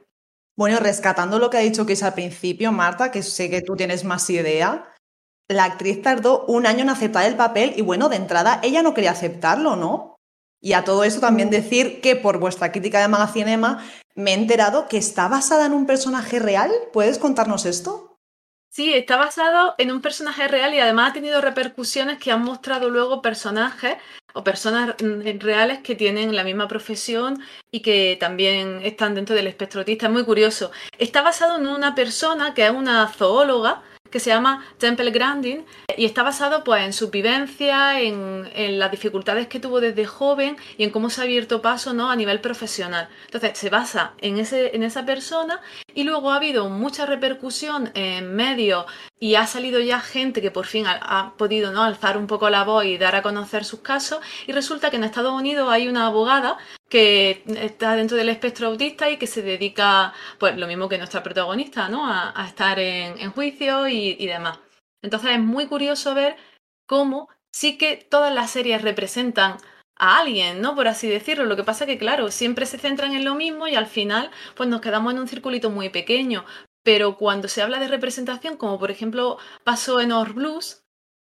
Bueno, 0.56 0.78
rescatando 0.78 1.38
lo 1.38 1.48
que 1.48 1.56
ha 1.56 1.60
dicho 1.60 1.86
es 1.88 2.02
al 2.02 2.12
principio, 2.12 2.70
Marta, 2.70 3.10
que 3.10 3.22
sé 3.22 3.48
que 3.48 3.62
tú 3.62 3.74
tienes 3.74 4.04
más 4.04 4.28
idea, 4.28 4.92
la 5.48 5.64
actriz 5.64 6.02
tardó 6.02 6.44
un 6.46 6.66
año 6.66 6.82
en 6.82 6.90
aceptar 6.90 7.24
el 7.24 7.36
papel 7.36 7.72
y 7.76 7.82
bueno, 7.82 8.10
de 8.10 8.16
entrada 8.16 8.60
ella 8.62 8.82
no 8.82 8.92
quería 8.92 9.12
aceptarlo, 9.12 9.74
¿no? 9.74 10.13
Y 10.64 10.72
a 10.72 10.82
todo 10.82 11.04
eso 11.04 11.20
también 11.20 11.50
decir 11.50 12.00
que 12.00 12.16
por 12.16 12.38
vuestra 12.38 12.72
crítica 12.72 12.98
de 12.98 13.08
Magacinema 13.08 13.84
me 14.14 14.30
he 14.30 14.34
enterado 14.34 14.88
que 14.88 14.96
está 14.96 15.28
basada 15.28 15.66
en 15.66 15.74
un 15.74 15.84
personaje 15.84 16.38
real. 16.38 16.72
¿Puedes 16.90 17.18
contarnos 17.18 17.66
esto? 17.66 18.16
Sí, 18.70 18.94
está 18.94 19.18
basado 19.18 19.74
en 19.76 19.92
un 19.92 20.00
personaje 20.00 20.48
real 20.48 20.72
y 20.72 20.80
además 20.80 21.10
ha 21.10 21.12
tenido 21.12 21.42
repercusiones 21.42 22.16
que 22.18 22.32
han 22.32 22.42
mostrado 22.42 22.88
luego 22.88 23.20
personajes 23.20 23.98
o 24.32 24.42
personas 24.42 24.94
mm, 25.02 25.38
reales 25.38 25.80
que 25.80 25.94
tienen 25.94 26.34
la 26.34 26.44
misma 26.44 26.66
profesión 26.66 27.42
y 27.70 27.82
que 27.82 28.16
también 28.18 28.80
están 28.84 29.14
dentro 29.14 29.36
del 29.36 29.48
espectro 29.48 29.80
autista. 29.80 30.06
Es 30.06 30.12
muy 30.12 30.24
curioso. 30.24 30.72
Está 30.98 31.20
basado 31.20 31.58
en 31.58 31.66
una 31.66 31.94
persona 31.94 32.54
que 32.54 32.64
es 32.64 32.72
una 32.72 33.06
zoóloga 33.08 33.82
que 34.14 34.20
se 34.20 34.30
llama 34.30 34.64
Temple 34.78 35.10
Grandin 35.10 35.66
y 35.96 36.04
está 36.04 36.22
basado 36.22 36.62
pues 36.62 36.84
en 36.84 36.92
su 36.92 37.10
vivencia, 37.10 38.00
en, 38.00 38.78
las 38.78 38.92
dificultades 38.92 39.48
que 39.48 39.58
tuvo 39.58 39.80
desde 39.80 40.06
joven 40.06 40.56
y 40.78 40.84
en 40.84 40.90
cómo 40.90 41.10
se 41.10 41.20
ha 41.20 41.24
abierto 41.24 41.60
paso 41.60 41.94
¿no? 41.94 42.12
a 42.12 42.14
nivel 42.14 42.40
profesional. 42.40 43.08
Entonces 43.24 43.58
se 43.58 43.70
basa 43.70 44.12
en, 44.18 44.38
ese, 44.38 44.76
en 44.76 44.84
esa 44.84 45.04
persona 45.04 45.60
y 45.96 46.04
luego 46.04 46.30
ha 46.30 46.36
habido 46.36 46.68
mucha 46.68 47.06
repercusión 47.06 47.90
en 47.94 48.36
medios 48.36 48.86
y 49.18 49.34
ha 49.34 49.48
salido 49.48 49.80
ya 49.80 49.98
gente 49.98 50.40
que 50.40 50.52
por 50.52 50.66
fin 50.66 50.86
ha, 50.86 51.32
podido 51.36 51.72
¿no? 51.72 51.82
alzar 51.82 52.16
un 52.16 52.28
poco 52.28 52.50
la 52.50 52.62
voz 52.62 52.84
y 52.84 52.98
dar 52.98 53.16
a 53.16 53.22
conocer 53.22 53.64
sus 53.64 53.80
casos 53.80 54.20
y 54.46 54.52
resulta 54.52 54.90
que 54.90 54.96
en 54.96 55.02
Estados 55.02 55.32
Unidos 55.32 55.68
hay 55.72 55.88
una 55.88 56.06
abogada 56.06 56.56
que 56.94 57.42
está 57.48 57.96
dentro 57.96 58.16
del 58.16 58.28
espectro 58.28 58.68
autista 58.68 59.10
y 59.10 59.16
que 59.16 59.26
se 59.26 59.42
dedica, 59.42 60.14
pues 60.38 60.56
lo 60.56 60.68
mismo 60.68 60.88
que 60.88 60.96
nuestra 60.96 61.24
protagonista, 61.24 61.88
¿no? 61.88 62.06
A, 62.06 62.46
estar 62.46 62.78
en, 62.78 63.32
juicio 63.32 63.88
y, 63.88 64.24
demás. 64.24 64.60
Entonces 65.02 65.32
es 65.32 65.40
muy 65.40 65.66
curioso 65.66 66.14
ver 66.14 66.36
cómo 66.86 67.28
sí 67.52 67.78
que 67.78 67.96
todas 67.96 68.32
las 68.32 68.52
series 68.52 68.82
representan 68.82 69.56
a 69.96 70.20
alguien, 70.20 70.60
¿no? 70.60 70.76
Por 70.76 70.86
así 70.86 71.08
decirlo. 71.08 71.46
Lo 71.46 71.56
que 71.56 71.64
pasa 71.64 71.84
que, 71.84 71.98
claro, 71.98 72.30
siempre 72.30 72.64
se 72.64 72.78
centran 72.78 73.12
en 73.12 73.24
lo 73.24 73.34
mismo 73.34 73.66
y 73.66 73.74
al 73.74 73.88
final, 73.88 74.30
pues 74.54 74.68
nos 74.68 74.80
quedamos 74.80 75.12
en 75.12 75.18
un 75.18 75.26
circulito 75.26 75.70
muy 75.70 75.88
pequeño. 75.88 76.44
Pero 76.84 77.16
cuando 77.16 77.48
se 77.48 77.60
habla 77.60 77.80
de 77.80 77.88
representación, 77.88 78.56
como 78.56 78.78
por 78.78 78.92
ejemplo 78.92 79.38
pasó 79.64 80.00
en 80.00 80.12
Or 80.12 80.32
Blues, 80.32 80.84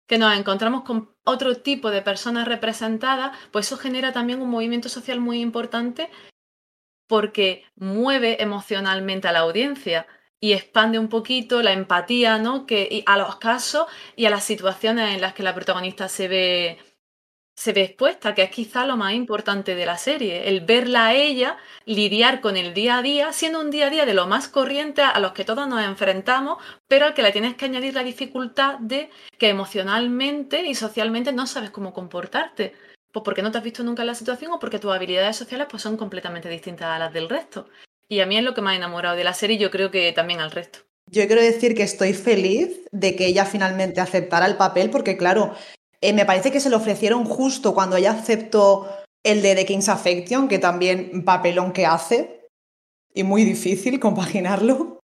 que 0.07 0.19
nos 0.19 0.33
encontramos 0.39 0.85
con 0.85 1.16
otro 1.27 1.57
tipo 1.57 1.91
de 1.91 2.03
personas 2.03 2.49
representadas, 2.49 3.37
pues 3.51 3.67
eso 3.67 3.77
genera 3.77 4.13
también 4.13 4.41
un 4.41 4.49
movimiento 4.49 4.89
social 4.89 5.21
muy 5.21 5.41
importante 5.41 6.09
porque 7.09 7.65
mueve 7.77 8.43
emocionalmente 8.43 9.29
a 9.29 9.33
la 9.33 9.41
audiencia 9.41 10.07
y 10.41 10.53
expande 10.53 10.99
un 10.99 11.09
poquito 11.09 11.63
la 11.63 11.73
empatía, 11.73 12.39
¿no? 12.39 12.67
Que 12.67 13.03
a 13.07 13.19
los 13.19 13.37
casos 13.37 13.87
y 14.17 14.27
a 14.27 14.31
las 14.31 14.45
situaciones 14.45 15.15
en 15.15 15.21
las 15.21 15.35
que 15.35 15.43
la 15.43 15.55
protagonista 15.55 16.09
se 16.09 16.29
ve 16.29 16.79
se 17.57 17.73
ve 17.73 17.83
expuesta, 17.83 18.35
que 18.35 18.43
es 18.43 18.51
quizá 18.51 18.87
lo 18.87 18.97
más 18.97 19.15
importante 19.15 19.75
de 19.75 19.87
la 19.87 19.97
serie, 19.97 20.49
el 20.49 20.61
verla 20.61 21.07
a 21.07 21.15
ella 21.15 21.57
lidiar 21.87 22.41
con 22.43 22.57
el 22.57 22.75
día 22.75 22.99
a 22.99 23.03
día, 23.03 23.33
siendo 23.33 23.61
un 23.61 23.71
día 23.71 23.87
a 23.87 23.91
día 23.91 24.05
de 24.05 24.13
lo 24.13 24.27
más 24.27 24.49
corriente 24.49 25.01
a 25.01 25.19
los 25.21 25.33
que 25.33 25.45
todos 25.45 25.67
nos 25.67 25.83
enfrentamos, 25.83 26.63
pero 26.87 27.07
al 27.07 27.15
que 27.15 27.23
le 27.23 27.33
tienes 27.33 27.57
que 27.57 27.65
añadir 27.65 27.95
la 27.95 28.05
dificultad 28.05 28.79
de 28.79 29.09
que 29.39 29.49
emocionalmente 29.49 30.67
y 30.67 30.75
socialmente 30.75 31.33
no 31.33 31.47
sabes 31.47 31.71
cómo 31.71 31.95
comportarte, 31.95 32.75
pues 33.11 33.25
porque 33.25 33.43
no 33.43 33.51
te 33.51 33.59
has 33.59 33.65
visto 33.65 33.83
nunca 33.83 34.03
en 34.03 34.09
la 34.09 34.15
situación 34.15 34.53
o 34.53 34.59
porque 34.59 34.79
tus 34.79 34.93
habilidades 34.93 35.37
sociales 35.37 35.67
pues 35.71 35.83
son 35.83 35.97
completamente 35.97 36.51
distintas 36.51 36.89
a 36.89 36.99
las 36.99 37.13
del 37.13 37.31
resto. 37.31 37.69
Y 38.09 38.21
a 38.21 38.27
mí 38.27 38.37
es 38.37 38.45
lo 38.45 38.53
que 38.53 38.61
me 38.61 38.71
ha 38.71 38.77
enamorado 38.77 39.17
de 39.17 39.25
la 39.25 39.33
serie 39.33 39.57
y 39.57 39.61
yo 39.61 39.71
creo 39.71 39.91
que 39.91 40.13
también 40.13 40.41
al 40.41 40.51
resto. 40.51 40.81
Yo 41.09 41.27
quiero 41.27 41.41
decir 41.41 41.75
que 41.75 41.85
estoy 41.85 42.13
feliz 42.13 42.81
de 42.93 43.17
que 43.17 43.27
ella 43.27 43.45
finalmente 43.45 44.01
aceptara 44.01 44.47
el 44.47 44.57
papel, 44.57 44.91
porque 44.91 45.17
claro, 45.17 45.55
eh, 46.01 46.13
me 46.13 46.25
parece 46.25 46.51
que 46.51 46.61
se 46.61 46.71
lo 46.71 46.77
ofrecieron 46.77 47.25
justo 47.25 47.75
cuando 47.75 47.97
ella 47.97 48.13
aceptó 48.13 48.89
el 49.25 49.43
de 49.43 49.55
The 49.55 49.67
King's 49.67 49.89
Affection, 49.89 50.49
que 50.49 50.59
también 50.59 51.25
papelón 51.25 51.73
que 51.73 51.87
hace, 51.87 52.49
y 53.13 53.25
muy 53.25 53.45
difícil 53.45 53.99
compaginarlo. 54.01 55.01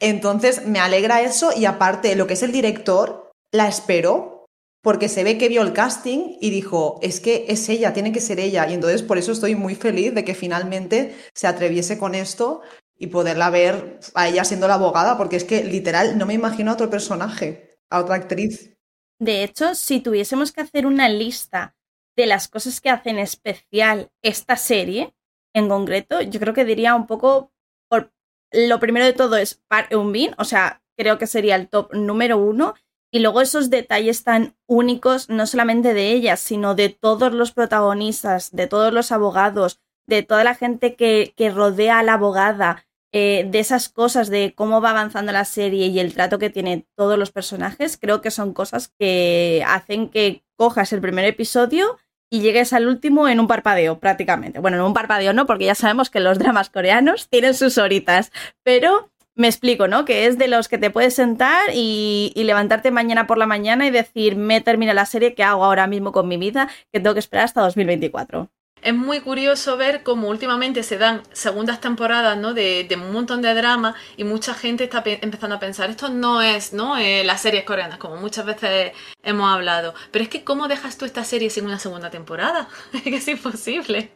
Entonces 0.00 0.64
me 0.64 0.78
alegra 0.78 1.22
eso 1.22 1.50
y 1.56 1.64
aparte 1.64 2.14
lo 2.14 2.26
que 2.26 2.34
es 2.34 2.42
el 2.42 2.52
director, 2.52 3.32
la 3.52 3.66
espero, 3.66 4.46
porque 4.82 5.08
se 5.08 5.24
ve 5.24 5.38
que 5.38 5.48
vio 5.48 5.62
el 5.62 5.72
casting 5.72 6.36
y 6.40 6.50
dijo, 6.50 7.00
es 7.02 7.20
que 7.20 7.46
es 7.48 7.68
ella, 7.68 7.92
tiene 7.92 8.12
que 8.12 8.20
ser 8.20 8.38
ella. 8.38 8.68
Y 8.68 8.74
entonces 8.74 9.02
por 9.02 9.18
eso 9.18 9.32
estoy 9.32 9.56
muy 9.56 9.74
feliz 9.74 10.14
de 10.14 10.24
que 10.24 10.34
finalmente 10.34 11.16
se 11.34 11.48
atreviese 11.48 11.98
con 11.98 12.14
esto 12.14 12.60
y 12.96 13.08
poderla 13.08 13.50
ver 13.50 14.00
a 14.14 14.28
ella 14.28 14.44
siendo 14.44 14.68
la 14.68 14.74
abogada, 14.74 15.16
porque 15.16 15.36
es 15.36 15.44
que 15.44 15.64
literal 15.64 16.16
no 16.16 16.26
me 16.26 16.34
imagino 16.34 16.70
a 16.70 16.74
otro 16.74 16.90
personaje, 16.90 17.76
a 17.90 18.00
otra 18.00 18.16
actriz. 18.16 18.77
De 19.20 19.42
hecho, 19.42 19.74
si 19.74 20.00
tuviésemos 20.00 20.52
que 20.52 20.60
hacer 20.60 20.86
una 20.86 21.08
lista 21.08 21.76
de 22.16 22.26
las 22.26 22.48
cosas 22.48 22.80
que 22.80 22.90
hacen 22.90 23.18
especial 23.18 24.10
esta 24.22 24.56
serie, 24.56 25.14
en 25.54 25.68
concreto, 25.68 26.20
yo 26.20 26.40
creo 26.40 26.54
que 26.54 26.64
diría 26.64 26.94
un 26.94 27.06
poco, 27.06 27.52
por, 27.88 28.12
lo 28.52 28.78
primero 28.78 29.06
de 29.06 29.12
todo 29.12 29.36
es 29.36 29.60
Park 29.68 29.90
Eun-bin, 29.90 30.34
o 30.38 30.44
sea, 30.44 30.82
creo 30.96 31.18
que 31.18 31.26
sería 31.26 31.56
el 31.56 31.68
top 31.68 31.94
número 31.94 32.38
uno, 32.38 32.74
y 33.10 33.20
luego 33.20 33.40
esos 33.40 33.70
detalles 33.70 34.22
tan 34.22 34.56
únicos, 34.66 35.28
no 35.30 35.46
solamente 35.46 35.94
de 35.94 36.12
ella, 36.12 36.36
sino 36.36 36.74
de 36.74 36.90
todos 36.90 37.32
los 37.32 37.52
protagonistas, 37.52 38.50
de 38.52 38.66
todos 38.66 38.92
los 38.92 39.12
abogados, 39.12 39.80
de 40.06 40.22
toda 40.22 40.44
la 40.44 40.54
gente 40.54 40.94
que, 40.94 41.32
que 41.36 41.50
rodea 41.50 41.98
a 41.98 42.02
la 42.02 42.14
abogada, 42.14 42.86
eh, 43.12 43.46
de 43.50 43.58
esas 43.58 43.88
cosas 43.88 44.28
de 44.28 44.52
cómo 44.54 44.80
va 44.80 44.90
avanzando 44.90 45.32
la 45.32 45.44
serie 45.46 45.86
y 45.86 45.98
el 45.98 46.12
trato 46.12 46.38
que 46.38 46.50
tiene 46.50 46.86
todos 46.94 47.18
los 47.18 47.30
personajes, 47.30 47.96
creo 47.96 48.20
que 48.20 48.30
son 48.30 48.52
cosas 48.52 48.92
que 48.98 49.64
hacen 49.66 50.08
que 50.08 50.44
cojas 50.56 50.92
el 50.92 51.00
primer 51.00 51.24
episodio 51.24 51.96
y 52.30 52.40
llegues 52.40 52.74
al 52.74 52.86
último 52.86 53.26
en 53.28 53.40
un 53.40 53.46
parpadeo, 53.46 53.98
prácticamente. 53.98 54.58
Bueno, 54.58 54.76
en 54.76 54.82
un 54.82 54.92
parpadeo 54.92 55.32
no, 55.32 55.46
porque 55.46 55.64
ya 55.64 55.74
sabemos 55.74 56.10
que 56.10 56.20
los 56.20 56.38
dramas 56.38 56.68
coreanos 56.68 57.28
tienen 57.30 57.54
sus 57.54 57.78
horitas, 57.78 58.30
pero 58.62 59.10
me 59.34 59.46
explico, 59.46 59.88
¿no? 59.88 60.04
Que 60.04 60.26
es 60.26 60.36
de 60.36 60.48
los 60.48 60.68
que 60.68 60.76
te 60.76 60.90
puedes 60.90 61.14
sentar 61.14 61.70
y, 61.72 62.32
y, 62.34 62.44
levantarte 62.44 62.90
mañana 62.90 63.26
por 63.26 63.38
la 63.38 63.46
mañana 63.46 63.86
y 63.86 63.90
decir, 63.90 64.36
me 64.36 64.60
termina 64.60 64.92
la 64.92 65.06
serie, 65.06 65.34
¿qué 65.34 65.44
hago 65.44 65.64
ahora 65.64 65.86
mismo 65.86 66.12
con 66.12 66.28
mi 66.28 66.36
vida? 66.36 66.68
Que 66.92 67.00
tengo 67.00 67.14
que 67.14 67.20
esperar 67.20 67.44
hasta 67.44 67.62
2024 67.62 68.50
es 68.88 68.94
muy 68.94 69.20
curioso 69.20 69.76
ver 69.76 70.02
cómo 70.02 70.28
últimamente 70.28 70.82
se 70.82 70.96
dan 70.96 71.22
segundas 71.32 71.78
temporadas 71.78 72.38
¿no? 72.38 72.54
de, 72.54 72.86
de 72.88 72.96
un 72.96 73.12
montón 73.12 73.42
de 73.42 73.52
drama 73.52 73.94
y 74.16 74.24
mucha 74.24 74.54
gente 74.54 74.84
está 74.84 75.02
empezando 75.04 75.56
a 75.56 75.60
pensar, 75.60 75.90
esto 75.90 76.08
no 76.08 76.40
es 76.40 76.72
¿no? 76.72 76.96
Eh, 76.96 77.22
las 77.22 77.42
series 77.42 77.64
coreanas, 77.64 77.98
como 77.98 78.16
muchas 78.16 78.46
veces 78.46 78.92
hemos 79.22 79.52
hablado, 79.52 79.92
pero 80.10 80.22
es 80.22 80.30
que 80.30 80.42
¿cómo 80.42 80.68
dejas 80.68 80.96
tú 80.96 81.04
esta 81.04 81.22
serie 81.22 81.50
sin 81.50 81.66
una 81.66 81.78
segunda 81.78 82.08
temporada? 82.08 82.66
es 82.94 83.02
que 83.02 83.16
es 83.16 83.28
imposible, 83.28 84.10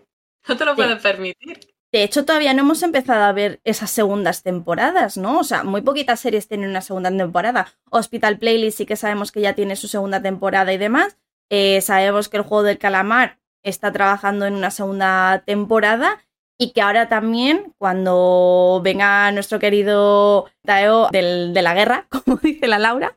no 0.49 0.57
te 0.57 0.65
lo 0.65 0.75
puedes 0.75 1.03
permitir. 1.03 1.61
De 1.93 2.03
hecho, 2.03 2.25
todavía 2.25 2.55
no 2.55 2.63
hemos 2.63 2.83
empezado 2.83 3.25
a 3.25 3.33
ver 3.33 3.61
esas 3.65 3.91
segundas 3.91 4.43
temporadas, 4.43 5.19
¿no? 5.19 5.41
O 5.41 5.45
sea, 5.45 5.65
muy 5.65 5.83
poquitas 5.83 6.21
series 6.21 6.49
tienen 6.49 6.71
una 6.71 6.81
segunda 6.81 7.11
temporada. 7.11 7.75
Hospital 7.91 8.39
Playlist 8.39 8.79
sí 8.79 8.87
que 8.87 8.97
sabemos 8.97 9.31
que 9.31 9.43
ya 9.43 9.53
tiene 9.53 9.77
su 9.77 9.89
segunda 9.89 10.23
temporada 10.23 10.73
y 10.73 10.79
demás. 10.79 11.19
Eh, 11.51 11.83
sabemos 11.83 12.31
que 12.31 12.39
el 12.39 12.45
juego 12.45 12.63
del 12.63 12.79
calamar 12.79 13.42
está 13.63 13.93
trabajando 13.93 14.47
en 14.47 14.55
una 14.55 14.71
segunda 14.71 15.43
temporada 15.45 16.21
y 16.59 16.71
que 16.71 16.83
ahora 16.83 17.09
también, 17.09 17.75
cuando 17.79 18.81
venga 18.85 19.33
nuestro 19.33 19.59
querido 19.59 20.47
Taeo 20.65 21.09
del, 21.11 21.53
de 21.53 21.63
la 21.63 21.75
guerra, 21.75 22.07
como 22.25 22.37
dice 22.37 22.69
la 22.69 22.79
Laura, 22.79 23.17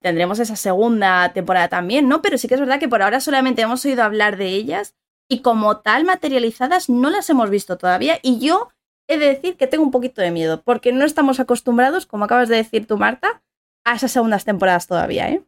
tendremos 0.00 0.38
esa 0.38 0.56
segunda 0.56 1.32
temporada 1.32 1.68
también, 1.68 2.08
¿no? 2.08 2.22
Pero 2.22 2.38
sí 2.38 2.46
que 2.46 2.54
es 2.54 2.60
verdad 2.60 2.78
que 2.78 2.88
por 2.88 3.02
ahora 3.02 3.20
solamente 3.20 3.62
hemos 3.62 3.84
oído 3.84 4.04
hablar 4.04 4.36
de 4.36 4.48
ellas 4.48 4.94
y 5.28 5.40
como 5.40 5.78
tal 5.78 6.04
materializadas 6.04 6.88
no 6.88 7.10
las 7.10 7.28
hemos 7.28 7.50
visto 7.50 7.76
todavía 7.76 8.20
y 8.22 8.38
yo 8.38 8.68
he 9.08 9.18
de 9.18 9.26
decir 9.26 9.56
que 9.56 9.66
tengo 9.66 9.82
un 9.82 9.90
poquito 9.90 10.22
de 10.22 10.30
miedo 10.30 10.62
porque 10.62 10.92
no 10.92 11.04
estamos 11.04 11.40
acostumbrados, 11.40 12.06
como 12.06 12.24
acabas 12.24 12.48
de 12.48 12.56
decir 12.56 12.86
tú, 12.86 12.96
Marta, 12.98 13.42
a 13.84 13.94
esas 13.94 14.12
segundas 14.12 14.44
temporadas 14.44 14.86
todavía, 14.86 15.28
¿eh? 15.28 15.42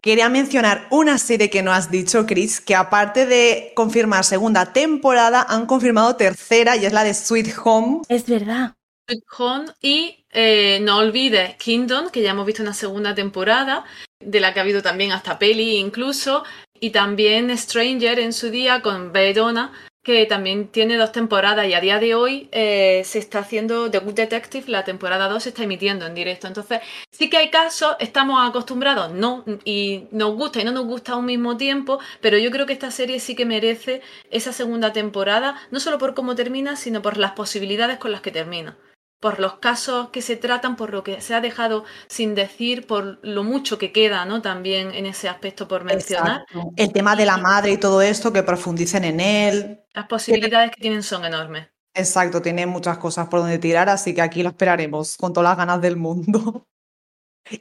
Quería 0.00 0.30
mencionar 0.30 0.86
una 0.90 1.18
serie 1.18 1.50
que 1.50 1.62
no 1.62 1.72
has 1.72 1.90
dicho, 1.90 2.24
Chris, 2.24 2.60
que 2.60 2.74
aparte 2.74 3.26
de 3.26 3.72
confirmar 3.74 4.24
segunda 4.24 4.72
temporada, 4.72 5.44
han 5.46 5.66
confirmado 5.66 6.16
tercera 6.16 6.74
y 6.76 6.86
es 6.86 6.92
la 6.94 7.04
de 7.04 7.12
Sweet 7.12 7.54
Home. 7.62 8.00
Es 8.08 8.26
verdad. 8.26 8.74
Sweet 9.06 9.24
Home 9.38 9.66
y 9.82 10.24
eh, 10.30 10.78
no 10.80 10.98
olvides 10.98 11.56
Kingdom, 11.56 12.08
que 12.08 12.22
ya 12.22 12.30
hemos 12.30 12.46
visto 12.46 12.62
una 12.62 12.72
segunda 12.72 13.14
temporada, 13.14 13.84
de 14.20 14.40
la 14.40 14.54
que 14.54 14.60
ha 14.60 14.62
habido 14.62 14.80
también 14.80 15.12
hasta 15.12 15.38
peli 15.38 15.76
incluso, 15.76 16.44
y 16.80 16.90
también 16.90 17.56
Stranger 17.56 18.20
en 18.20 18.32
su 18.32 18.50
día 18.50 18.80
con 18.80 19.12
Bedona, 19.12 19.70
que 20.02 20.24
también 20.26 20.68
tiene 20.68 20.96
dos 20.96 21.12
temporadas 21.12 21.66
y 21.66 21.74
a 21.74 21.80
día 21.80 21.98
de 21.98 22.14
hoy 22.14 22.48
eh, 22.52 23.02
se 23.04 23.18
está 23.18 23.40
haciendo 23.40 23.90
The 23.90 23.98
Good 23.98 24.14
Detective, 24.14 24.64
la 24.68 24.84
temporada 24.84 25.28
2 25.28 25.42
se 25.42 25.48
está 25.50 25.64
emitiendo 25.64 26.06
en 26.06 26.14
directo. 26.14 26.46
Entonces, 26.46 26.80
sí 27.10 27.28
que 27.28 27.36
hay 27.36 27.50
casos, 27.50 27.96
estamos 28.00 28.48
acostumbrados, 28.48 29.12
no, 29.12 29.44
y 29.64 30.08
nos 30.10 30.34
gusta 30.34 30.60
y 30.60 30.64
no 30.64 30.72
nos 30.72 30.86
gusta 30.86 31.12
a 31.12 31.16
un 31.16 31.26
mismo 31.26 31.56
tiempo, 31.56 31.98
pero 32.20 32.38
yo 32.38 32.50
creo 32.50 32.66
que 32.66 32.72
esta 32.72 32.90
serie 32.90 33.20
sí 33.20 33.34
que 33.34 33.44
merece 33.44 34.00
esa 34.30 34.52
segunda 34.52 34.92
temporada, 34.92 35.56
no 35.70 35.80
solo 35.80 35.98
por 35.98 36.14
cómo 36.14 36.34
termina, 36.34 36.76
sino 36.76 37.02
por 37.02 37.18
las 37.18 37.32
posibilidades 37.32 37.98
con 37.98 38.12
las 38.12 38.22
que 38.22 38.30
termina 38.30 38.76
por 39.20 39.38
los 39.38 39.54
casos 39.58 40.08
que 40.08 40.22
se 40.22 40.36
tratan, 40.36 40.76
por 40.76 40.92
lo 40.92 41.04
que 41.04 41.20
se 41.20 41.34
ha 41.34 41.40
dejado 41.42 41.84
sin 42.08 42.34
decir, 42.34 42.86
por 42.86 43.18
lo 43.22 43.44
mucho 43.44 43.78
que 43.78 43.92
queda, 43.92 44.24
¿no? 44.24 44.40
También 44.40 44.92
en 44.94 45.04
ese 45.04 45.28
aspecto 45.28 45.68
por 45.68 45.84
mencionar. 45.84 46.46
El 46.76 46.92
tema 46.92 47.14
de 47.14 47.26
la 47.26 47.36
madre 47.36 47.72
y 47.72 47.76
todo 47.76 48.00
esto, 48.00 48.32
que 48.32 48.42
profundicen 48.42 49.04
en 49.04 49.20
él. 49.20 49.80
Las 49.92 50.06
posibilidades 50.06 50.70
que 50.70 50.80
tienen 50.80 51.02
son 51.02 51.26
enormes. 51.26 51.68
Exacto, 51.94 52.40
tiene 52.40 52.66
muchas 52.66 52.98
cosas 52.98 53.28
por 53.28 53.40
donde 53.40 53.58
tirar, 53.58 53.88
así 53.88 54.14
que 54.14 54.22
aquí 54.22 54.42
lo 54.42 54.48
esperaremos 54.48 55.16
con 55.16 55.32
todas 55.32 55.50
las 55.50 55.58
ganas 55.58 55.80
del 55.80 55.96
mundo. 55.96 56.66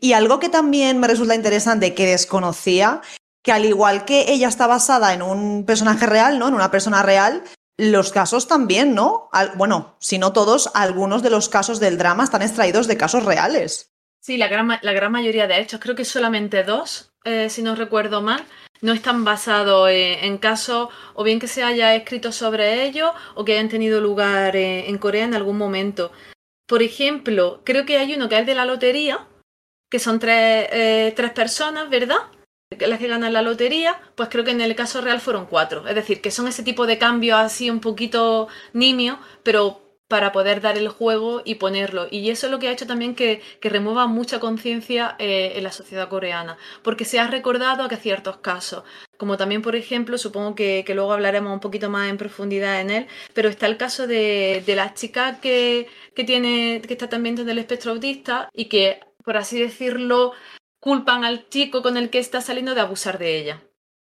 Y 0.01 0.11
algo 0.13 0.39
que 0.39 0.49
también 0.49 0.99
me 0.99 1.07
resulta 1.07 1.33
interesante, 1.33 1.95
que 1.95 2.05
desconocía, 2.05 3.01
que 3.41 3.51
al 3.51 3.65
igual 3.65 4.05
que 4.05 4.31
ella 4.31 4.47
está 4.47 4.67
basada 4.67 5.13
en 5.13 5.21
un 5.21 5.65
personaje 5.65 6.05
real, 6.05 6.37
¿no? 6.37 6.47
En 6.49 6.53
una 6.53 6.69
persona 6.69 7.01
real, 7.01 7.43
los 7.79 8.11
casos 8.11 8.49
también, 8.49 8.93
¿no? 8.93 9.29
bueno, 9.55 9.95
si 9.99 10.17
no 10.17 10.33
todos, 10.33 10.69
algunos 10.73 11.23
de 11.23 11.29
los 11.29 11.47
casos 11.47 11.79
del 11.79 11.97
drama 11.97 12.25
están 12.25 12.41
extraídos 12.41 12.87
de 12.87 12.97
casos 12.97 13.23
reales. 13.23 13.93
Sí, 14.19 14.35
la 14.35 14.49
gran, 14.49 14.67
la 14.81 14.91
gran 14.91 15.13
mayoría 15.13 15.47
de 15.47 15.59
hechos, 15.61 15.79
creo 15.79 15.95
que 15.95 16.03
solamente 16.03 16.65
dos, 16.65 17.13
eh, 17.23 17.49
si 17.49 17.61
no 17.61 17.75
recuerdo 17.75 18.21
mal, 18.21 18.43
no 18.81 18.91
están 18.91 19.23
basados 19.23 19.89
en, 19.91 20.37
casos 20.39 20.89
o 21.13 21.23
bien 21.23 21.39
que 21.39 21.47
se 21.47 21.63
haya 21.63 21.95
escrito 21.95 22.33
sobre 22.33 22.83
ellos 22.83 23.11
o 23.35 23.45
que 23.45 23.53
hayan 23.53 23.69
tenido 23.69 24.01
lugar 24.01 24.57
en, 24.57 24.97
Corea 24.97 25.23
en 25.23 25.33
algún 25.33 25.57
momento. 25.57 26.11
Por 26.67 26.83
ejemplo, 26.83 27.61
creo 27.63 27.85
que 27.85 27.97
hay 27.97 28.13
uno 28.13 28.27
que 28.27 28.39
es 28.39 28.45
de 28.45 28.55
la 28.55 28.65
lotería, 28.65 29.25
que 29.89 29.99
son 29.99 30.19
eh, 30.21 31.13
tres 31.15 31.31
personas, 31.31 31.89
¿verdad? 31.89 32.27
Las 32.87 32.99
que 32.99 33.07
ganan 33.07 33.33
la 33.33 33.41
lotería, 33.41 33.99
pues 34.15 34.29
creo 34.29 34.43
que 34.43 34.51
en 34.51 34.61
el 34.61 34.75
caso 34.75 35.01
real 35.01 35.19
fueron 35.19 35.47
cuatro. 35.47 35.87
Es 35.87 35.95
decir, 35.95 36.21
que 36.21 36.31
son 36.31 36.47
ese 36.47 36.63
tipo 36.63 36.85
de 36.85 36.97
cambios 36.97 37.39
así 37.39 37.69
un 37.69 37.79
poquito 37.79 38.47
nimio, 38.73 39.19
pero 39.43 39.81
para 40.07 40.31
poder 40.31 40.59
dar 40.59 40.77
el 40.77 40.89
juego 40.89 41.41
y 41.45 41.55
ponerlo. 41.55 42.07
Y 42.09 42.29
eso 42.31 42.47
es 42.47 42.51
lo 42.51 42.57
que 42.59 42.67
ha 42.67 42.71
hecho 42.71 42.87
también 42.87 43.15
que, 43.15 43.41
remueva 43.61 44.07
mucha 44.07 44.39
conciencia 44.39 45.15
eh, 45.19 45.53
en 45.55 45.63
la 45.63 45.71
sociedad 45.71 46.09
coreana, 46.09 46.57
porque 46.83 47.05
se 47.05 47.19
ha 47.19 47.27
recordado 47.27 47.87
que 47.87 47.95
ciertos 47.95 48.37
casos, 48.37 48.83
como 49.17 49.37
también, 49.37 49.61
por 49.61 49.75
ejemplo, 49.75 50.17
supongo 50.17 50.55
que, 50.55 50.83
luego 50.95 51.13
hablaremos 51.13 51.53
un 51.53 51.59
poquito 51.59 51.89
más 51.89 52.09
en 52.09 52.17
profundidad 52.17 52.81
en 52.81 52.89
él, 52.89 53.07
pero 53.33 53.49
está 53.49 53.67
el 53.67 53.77
caso 53.77 54.07
de, 54.07 54.63
de 54.65 54.75
la 54.75 54.93
chica 54.95 55.39
que, 55.41 55.87
que, 56.15 56.23
tiene, 56.23 56.81
que 56.81 56.93
está 56.93 57.07
también 57.07 57.37
en 57.37 57.49
el 57.49 57.59
espectro 57.59 57.91
autista 57.91 58.49
y 58.53 58.65
que, 58.65 59.01
por 59.23 59.37
así 59.37 59.59
decirlo, 59.59 60.33
culpan 60.79 61.23
al 61.23 61.49
chico 61.49 61.81
con 61.81 61.97
el 61.97 62.09
que 62.09 62.19
está 62.19 62.41
saliendo 62.41 62.75
de 62.75 62.81
abusar 62.81 63.17
de 63.17 63.37
ella. 63.37 63.63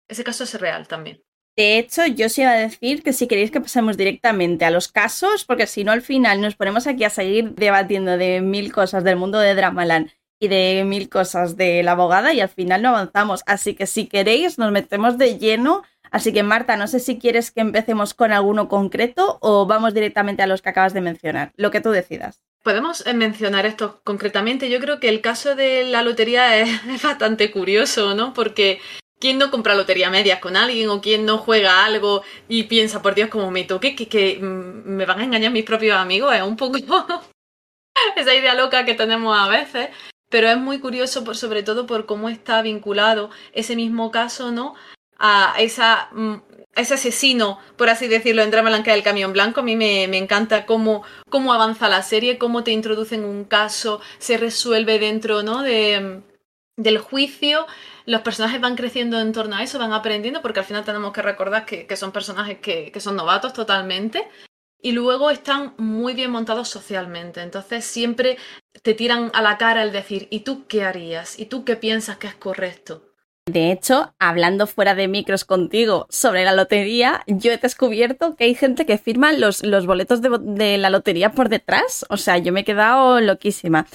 Ese 0.07 0.23
caso 0.23 0.43
es 0.43 0.59
real 0.59 0.87
también. 0.87 1.21
De 1.55 1.77
hecho, 1.77 2.05
yo 2.05 2.25
os 2.25 2.37
iba 2.37 2.51
a 2.51 2.57
decir 2.57 3.01
que 3.01 3.13
si 3.13 3.27
queréis 3.27 3.49
que 3.49 3.61
pasemos 3.61 3.95
directamente 3.95 4.65
a 4.65 4.71
los 4.71 4.89
casos, 4.89 5.45
porque 5.45 5.67
si 5.67 5.85
no 5.85 5.93
al 5.93 6.01
final 6.01 6.41
nos 6.41 6.55
ponemos 6.55 6.85
aquí 6.85 7.05
a 7.05 7.09
seguir 7.09 7.55
debatiendo 7.55 8.17
de 8.17 8.41
mil 8.41 8.73
cosas 8.73 9.05
del 9.05 9.15
mundo 9.15 9.39
de 9.39 9.55
Dramaland 9.55 10.11
y 10.37 10.49
de 10.49 10.83
mil 10.85 11.07
cosas 11.07 11.55
de 11.55 11.81
la 11.81 11.91
abogada 11.91 12.33
y 12.33 12.41
al 12.41 12.49
final 12.49 12.81
no 12.81 12.89
avanzamos. 12.89 13.41
Así 13.45 13.73
que 13.73 13.87
si 13.87 14.07
queréis 14.07 14.57
nos 14.57 14.71
metemos 14.71 15.17
de 15.17 15.37
lleno. 15.37 15.83
Así 16.15 16.31
que 16.31 16.43
Marta, 16.43 16.77
no 16.77 16.87
sé 16.87 17.01
si 17.01 17.19
quieres 17.19 17.51
que 17.51 17.59
empecemos 17.59 18.13
con 18.13 18.31
alguno 18.31 18.69
concreto 18.69 19.37
o 19.41 19.65
vamos 19.65 19.93
directamente 19.93 20.43
a 20.43 20.47
los 20.47 20.61
que 20.61 20.69
acabas 20.69 20.93
de 20.93 21.01
mencionar, 21.01 21.51
lo 21.57 21.71
que 21.71 21.81
tú 21.81 21.91
decidas. 21.91 22.41
Podemos 22.63 23.05
eh, 23.05 23.13
mencionar 23.13 23.65
esto 23.65 23.99
concretamente. 24.05 24.69
Yo 24.69 24.79
creo 24.79 25.01
que 25.01 25.09
el 25.09 25.19
caso 25.19 25.55
de 25.55 25.83
la 25.83 26.03
lotería 26.03 26.57
es, 26.61 26.69
bastante 27.03 27.51
curioso, 27.51 28.15
¿no? 28.15 28.33
Porque 28.33 28.79
¿quién 29.19 29.37
no 29.37 29.51
compra 29.51 29.75
lotería 29.75 30.09
medias 30.09 30.39
con 30.39 30.55
alguien 30.55 30.87
o 30.87 31.01
quién 31.01 31.25
no 31.25 31.37
juega 31.37 31.83
algo 31.83 32.23
y 32.47 32.63
piensa, 32.63 33.01
por 33.01 33.13
Dios, 33.13 33.27
como 33.27 33.51
me 33.51 33.65
toque, 33.65 33.93
que, 33.93 34.39
mm, 34.41 34.87
me 34.87 35.05
van 35.05 35.19
a 35.19 35.25
engañar 35.25 35.51
mis 35.51 35.65
propios 35.65 35.97
amigos? 35.97 36.33
Es 36.33 36.43
un 36.43 36.55
poco 36.55 36.77
esa 38.15 38.33
idea 38.33 38.53
loca 38.53 38.85
que 38.85 38.93
tenemos 38.93 39.37
a 39.37 39.49
veces. 39.49 39.89
Pero 40.29 40.47
es 40.47 40.57
muy 40.57 40.79
curioso, 40.79 41.25
por, 41.25 41.35
sobre 41.35 41.61
todo 41.61 41.85
por 41.85 42.05
cómo 42.05 42.29
está 42.29 42.61
vinculado 42.61 43.31
ese 43.51 43.75
mismo 43.75 44.11
caso, 44.11 44.53
¿no? 44.53 44.75
A 45.17 45.55
esa 45.59 46.09
mm, 46.11 46.35
ese 46.75 46.95
asesino, 46.95 47.57
por 47.77 47.89
así 47.89 48.07
decirlo, 48.07 48.41
en 48.41 48.51
Drama 48.51 48.69
Blanca 48.69 48.91
del 48.91 49.03
Camión 49.03 49.33
Blanco. 49.33 49.61
A 49.61 49.63
mí 49.63 49.75
me, 49.75 50.03
encanta 50.17 50.65
cómo, 50.65 51.03
cómo, 51.29 51.53
avanza 51.53 51.89
la 51.89 52.01
serie, 52.01 52.37
cómo 52.37 52.63
te 52.63 52.71
introducen 52.71 53.23
un 53.23 53.45
caso, 53.45 54.01
se 54.19 54.37
resuelve 54.37 54.99
dentro 54.99 55.41
¿no? 55.41 55.63
de, 55.63 56.21
del 56.75 56.97
juicio. 56.97 57.65
Los 58.05 58.21
personajes 58.21 58.61
van 58.61 58.75
creciendo 58.75 59.19
en 59.19 59.31
torno 59.31 59.55
a 59.55 59.63
eso, 59.63 59.79
van 59.79 59.93
aprendiendo, 59.93 60.41
porque 60.41 60.59
al 60.59 60.65
final 60.65 60.83
tenemos 60.83 61.13
que 61.13 61.21
recordar 61.21 61.65
que, 61.65 61.95
son 61.95 62.11
personajes 62.11 62.59
que, 62.59 62.91
que 62.91 62.99
son 62.99 63.15
novatos 63.15 63.53
totalmente. 63.53 64.27
Y 64.81 64.91
luego 64.91 65.31
están 65.31 65.73
muy 65.77 66.13
bien 66.13 66.29
montados 66.29 66.67
socialmente. 66.67 67.41
Entonces 67.41 67.85
siempre 67.85 68.37
te 68.83 68.93
tiran 68.93 69.31
a 69.33 69.41
la 69.41 69.57
cara 69.57 69.81
el 69.81 69.91
decir, 69.91 70.27
¿y 70.29 70.41
tú 70.41 70.67
qué 70.67 70.83
harías? 70.83 71.39
¿Y 71.39 71.45
tú 71.45 71.63
qué 71.63 71.75
piensas 71.75 72.17
que 72.17 72.27
es 72.27 72.35
correcto? 72.35 73.04
De 73.47 73.71
hecho, 73.71 74.15
hablando 74.17 74.65
fuera 74.65 74.95
de 74.95 75.07
micros 75.07 75.45
contigo 75.45 76.07
sobre 76.09 76.45
la 76.45 76.53
lotería, 76.53 77.21
yo 77.27 77.51
he 77.51 77.57
descubierto 77.57 78.35
que 78.35 78.45
hay 78.45 78.55
gente 78.55 78.87
que 78.87 78.97
firma 78.97 79.33
los, 79.33 79.61
boletos 79.85 80.19
de, 80.21 80.77
la 80.79 80.89
lotería 80.89 81.31
por 81.31 81.49
detrás. 81.49 82.05
O 82.09 82.17
sea, 82.17 82.39
yo 82.39 82.51
me 82.51 82.61
he 82.61 82.65
quedado 82.65 83.21
loquísima. 83.21 83.85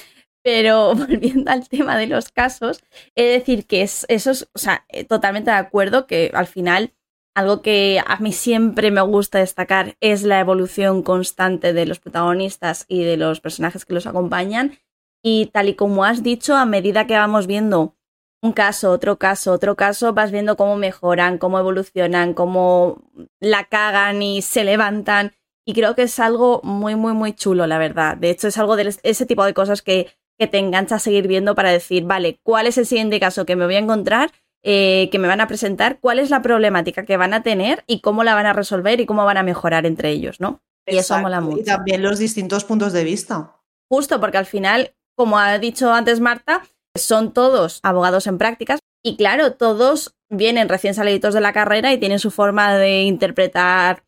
Pero 0.45 0.95
volviendo 0.97 1.51
al 1.51 1.69
tema 1.69 1.99
de 1.99 2.07
los 2.07 2.29
casos, 2.29 2.85
he 3.17 3.25
de 3.25 3.31
decir 3.33 3.67
que 3.67 3.83
es, 3.83 4.07
eso 4.09 4.31
es, 4.31 4.49
o 4.55 4.59
sea, 4.59 4.85
eh, 4.89 5.05
totalmente 5.05 5.51
de 5.51 5.57
acuerdo 5.57 6.07
que 6.07 6.31
al 6.33 6.47
final 6.47 6.95
algo 7.35 7.61
que 7.61 8.01
a 8.07 8.17
mí 8.19 8.33
siempre 8.33 8.91
me 8.93 9.01
gusta 9.03 9.39
destacar 9.39 9.97
es 10.01 10.23
la 10.23 10.41
evolución 10.41 11.03
constante 11.03 11.73
de 11.73 11.87
los 11.87 11.99
protagonistas 11.99 12.85
y 12.89 13.03
de 13.03 13.17
los 13.17 13.41
personajes 13.41 13.85
que 13.85 13.95
los 13.95 14.07
acompañan. 14.07 14.79
Y 15.25 15.47
tal 15.47 15.69
y 15.69 15.75
como 15.75 16.05
has 16.05 16.23
dicho, 16.23 16.55
a 16.55 16.67
medida 16.67 17.07
que 17.07 17.15
vamos 17.15 17.47
viendo 17.47 17.97
un 18.43 18.53
caso, 18.53 18.91
otro 18.91 19.19
caso, 19.19 19.53
otro 19.53 19.77
caso, 19.77 20.13
vas 20.15 20.31
viendo 20.31 20.57
cómo 20.57 20.77
mejoran, 20.77 21.39
cómo 21.39 21.59
evolucionan, 21.59 22.35
cómo 22.35 23.03
la 23.39 23.65
cagan 23.65 24.23
y 24.23 24.43
se 24.43 24.65
levantan. 24.65 25.33
Y 25.67 25.75
creo 25.75 25.95
que 25.95 26.05
es 26.05 26.19
algo 26.19 26.61
muy, 26.65 26.97
muy, 26.97 27.13
muy 27.13 27.35
chulo, 27.35 27.67
la 27.67 27.79
verdad. 27.79 28.17
De 28.17 28.31
hecho, 28.31 28.49
es 28.49 28.57
algo 28.59 28.77
de 28.77 28.95
ese 29.03 29.27
tipo 29.27 29.45
de 29.45 29.55
cosas 29.55 29.83
que, 29.83 30.09
que 30.39 30.47
te 30.47 30.59
engancha 30.59 30.97
a 30.97 30.99
seguir 30.99 31.29
viendo 31.29 31.55
para 31.55 31.71
decir, 31.71 32.05
vale, 32.05 32.41
¿cuál 32.43 32.67
es 32.67 32.79
el 32.79 32.87
siguiente 32.87 33.21
caso 33.21 33.45
que 33.45 33.57
me 33.57 33.67
voy 33.67 33.75
a 33.75 33.81
encontrar? 33.81 34.33
Eh, 34.63 35.09
que 35.11 35.19
me 35.19 35.27
van 35.27 35.41
a 35.41 35.47
presentar, 35.47 36.01
cuál 36.01 36.19
es 36.19 36.29
la 36.29 36.43
problemática 36.43 37.07
que 37.07 37.17
van 37.17 37.33
a 37.33 37.43
tener 37.43 37.83
y 37.87 38.03
cómo 38.03 38.25
la 38.25 38.35
van 38.35 38.45
a 38.45 38.53
resolver 38.53 39.01
y 39.01 39.07
cómo 39.07 39.25
van 39.25 39.39
a 39.39 39.43
mejorar 39.43 39.87
entre 39.87 40.11
ellos, 40.11 40.39
¿no? 40.39 40.61
Y 40.87 40.99
eso 40.99 41.19
mola 41.19 41.41
mucho. 41.41 41.61
Y 41.61 41.65
también 41.65 42.03
los 42.03 42.19
distintos 42.19 42.65
puntos 42.65 42.93
de 42.93 43.05
vista. 43.05 43.57
Justo, 43.89 44.21
porque 44.21 44.37
al 44.37 44.45
final, 44.45 44.95
como 45.15 45.39
ha 45.39 45.59
dicho 45.59 45.91
antes 45.91 46.21
Marta, 46.21 46.63
son 46.97 47.33
todos 47.33 47.81
abogados 47.83 48.27
en 48.27 48.39
prácticas 48.39 48.81
y 49.03 49.17
claro, 49.17 49.53
todos 49.55 50.15
vienen 50.29 50.69
recién 50.69 50.95
salidos 50.95 51.35
de 51.35 51.41
la 51.41 51.53
carrera 51.53 51.93
y 51.93 51.99
tienen 51.99 52.19
su 52.19 52.31
forma 52.31 52.77
de 52.77 53.03
interpretar 53.03 54.05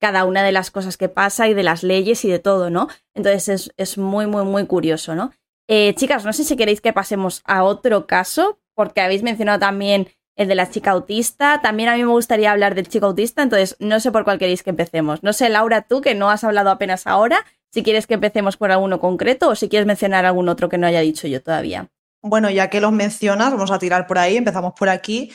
cada 0.00 0.24
una 0.24 0.42
de 0.42 0.52
las 0.52 0.70
cosas 0.70 0.96
que 0.96 1.08
pasa 1.08 1.48
y 1.48 1.54
de 1.54 1.62
las 1.62 1.82
leyes 1.82 2.24
y 2.24 2.30
de 2.30 2.38
todo, 2.38 2.70
¿no? 2.70 2.88
Entonces 3.14 3.72
es, 3.76 3.98
muy, 3.98 4.26
muy, 4.26 4.44
muy 4.44 4.66
curioso, 4.66 5.14
¿no? 5.14 5.32
Eh, 5.68 5.94
chicas, 5.94 6.24
no 6.24 6.32
sé 6.32 6.44
si 6.44 6.56
queréis 6.56 6.80
que 6.80 6.92
pasemos 6.92 7.42
a 7.44 7.64
otro 7.64 8.06
caso, 8.06 8.60
porque 8.74 9.00
habéis 9.00 9.22
mencionado 9.22 9.58
también 9.58 10.08
el 10.36 10.48
de 10.48 10.54
la 10.54 10.70
chica 10.70 10.92
autista. 10.92 11.60
También 11.62 11.88
a 11.88 11.96
mí 11.96 12.04
me 12.04 12.10
gustaría 12.10 12.52
hablar 12.52 12.74
del 12.74 12.88
chico 12.88 13.06
autista, 13.06 13.42
entonces 13.42 13.74
no 13.80 13.98
sé 14.00 14.12
por 14.12 14.24
cuál 14.24 14.38
queréis 14.38 14.62
que 14.62 14.70
empecemos. 14.70 15.22
No 15.22 15.32
sé, 15.32 15.48
Laura, 15.48 15.82
tú 15.82 16.02
que 16.02 16.14
no 16.14 16.30
has 16.30 16.44
hablado 16.44 16.70
apenas 16.70 17.06
ahora, 17.06 17.44
si 17.72 17.82
quieres 17.82 18.06
que 18.06 18.14
empecemos 18.14 18.56
por 18.56 18.70
alguno 18.70 19.00
concreto 19.00 19.48
o 19.48 19.54
si 19.54 19.68
quieres 19.68 19.86
mencionar 19.86 20.24
algún 20.26 20.48
otro 20.48 20.68
que 20.68 20.78
no 20.78 20.86
haya 20.86 21.00
dicho 21.00 21.26
yo 21.26 21.42
todavía. 21.42 21.88
Bueno, 22.28 22.50
ya 22.50 22.68
que 22.70 22.80
los 22.80 22.92
mencionas, 22.92 23.52
vamos 23.52 23.70
a 23.70 23.78
tirar 23.78 24.06
por 24.06 24.18
ahí, 24.18 24.36
empezamos 24.36 24.74
por 24.74 24.88
aquí. 24.88 25.32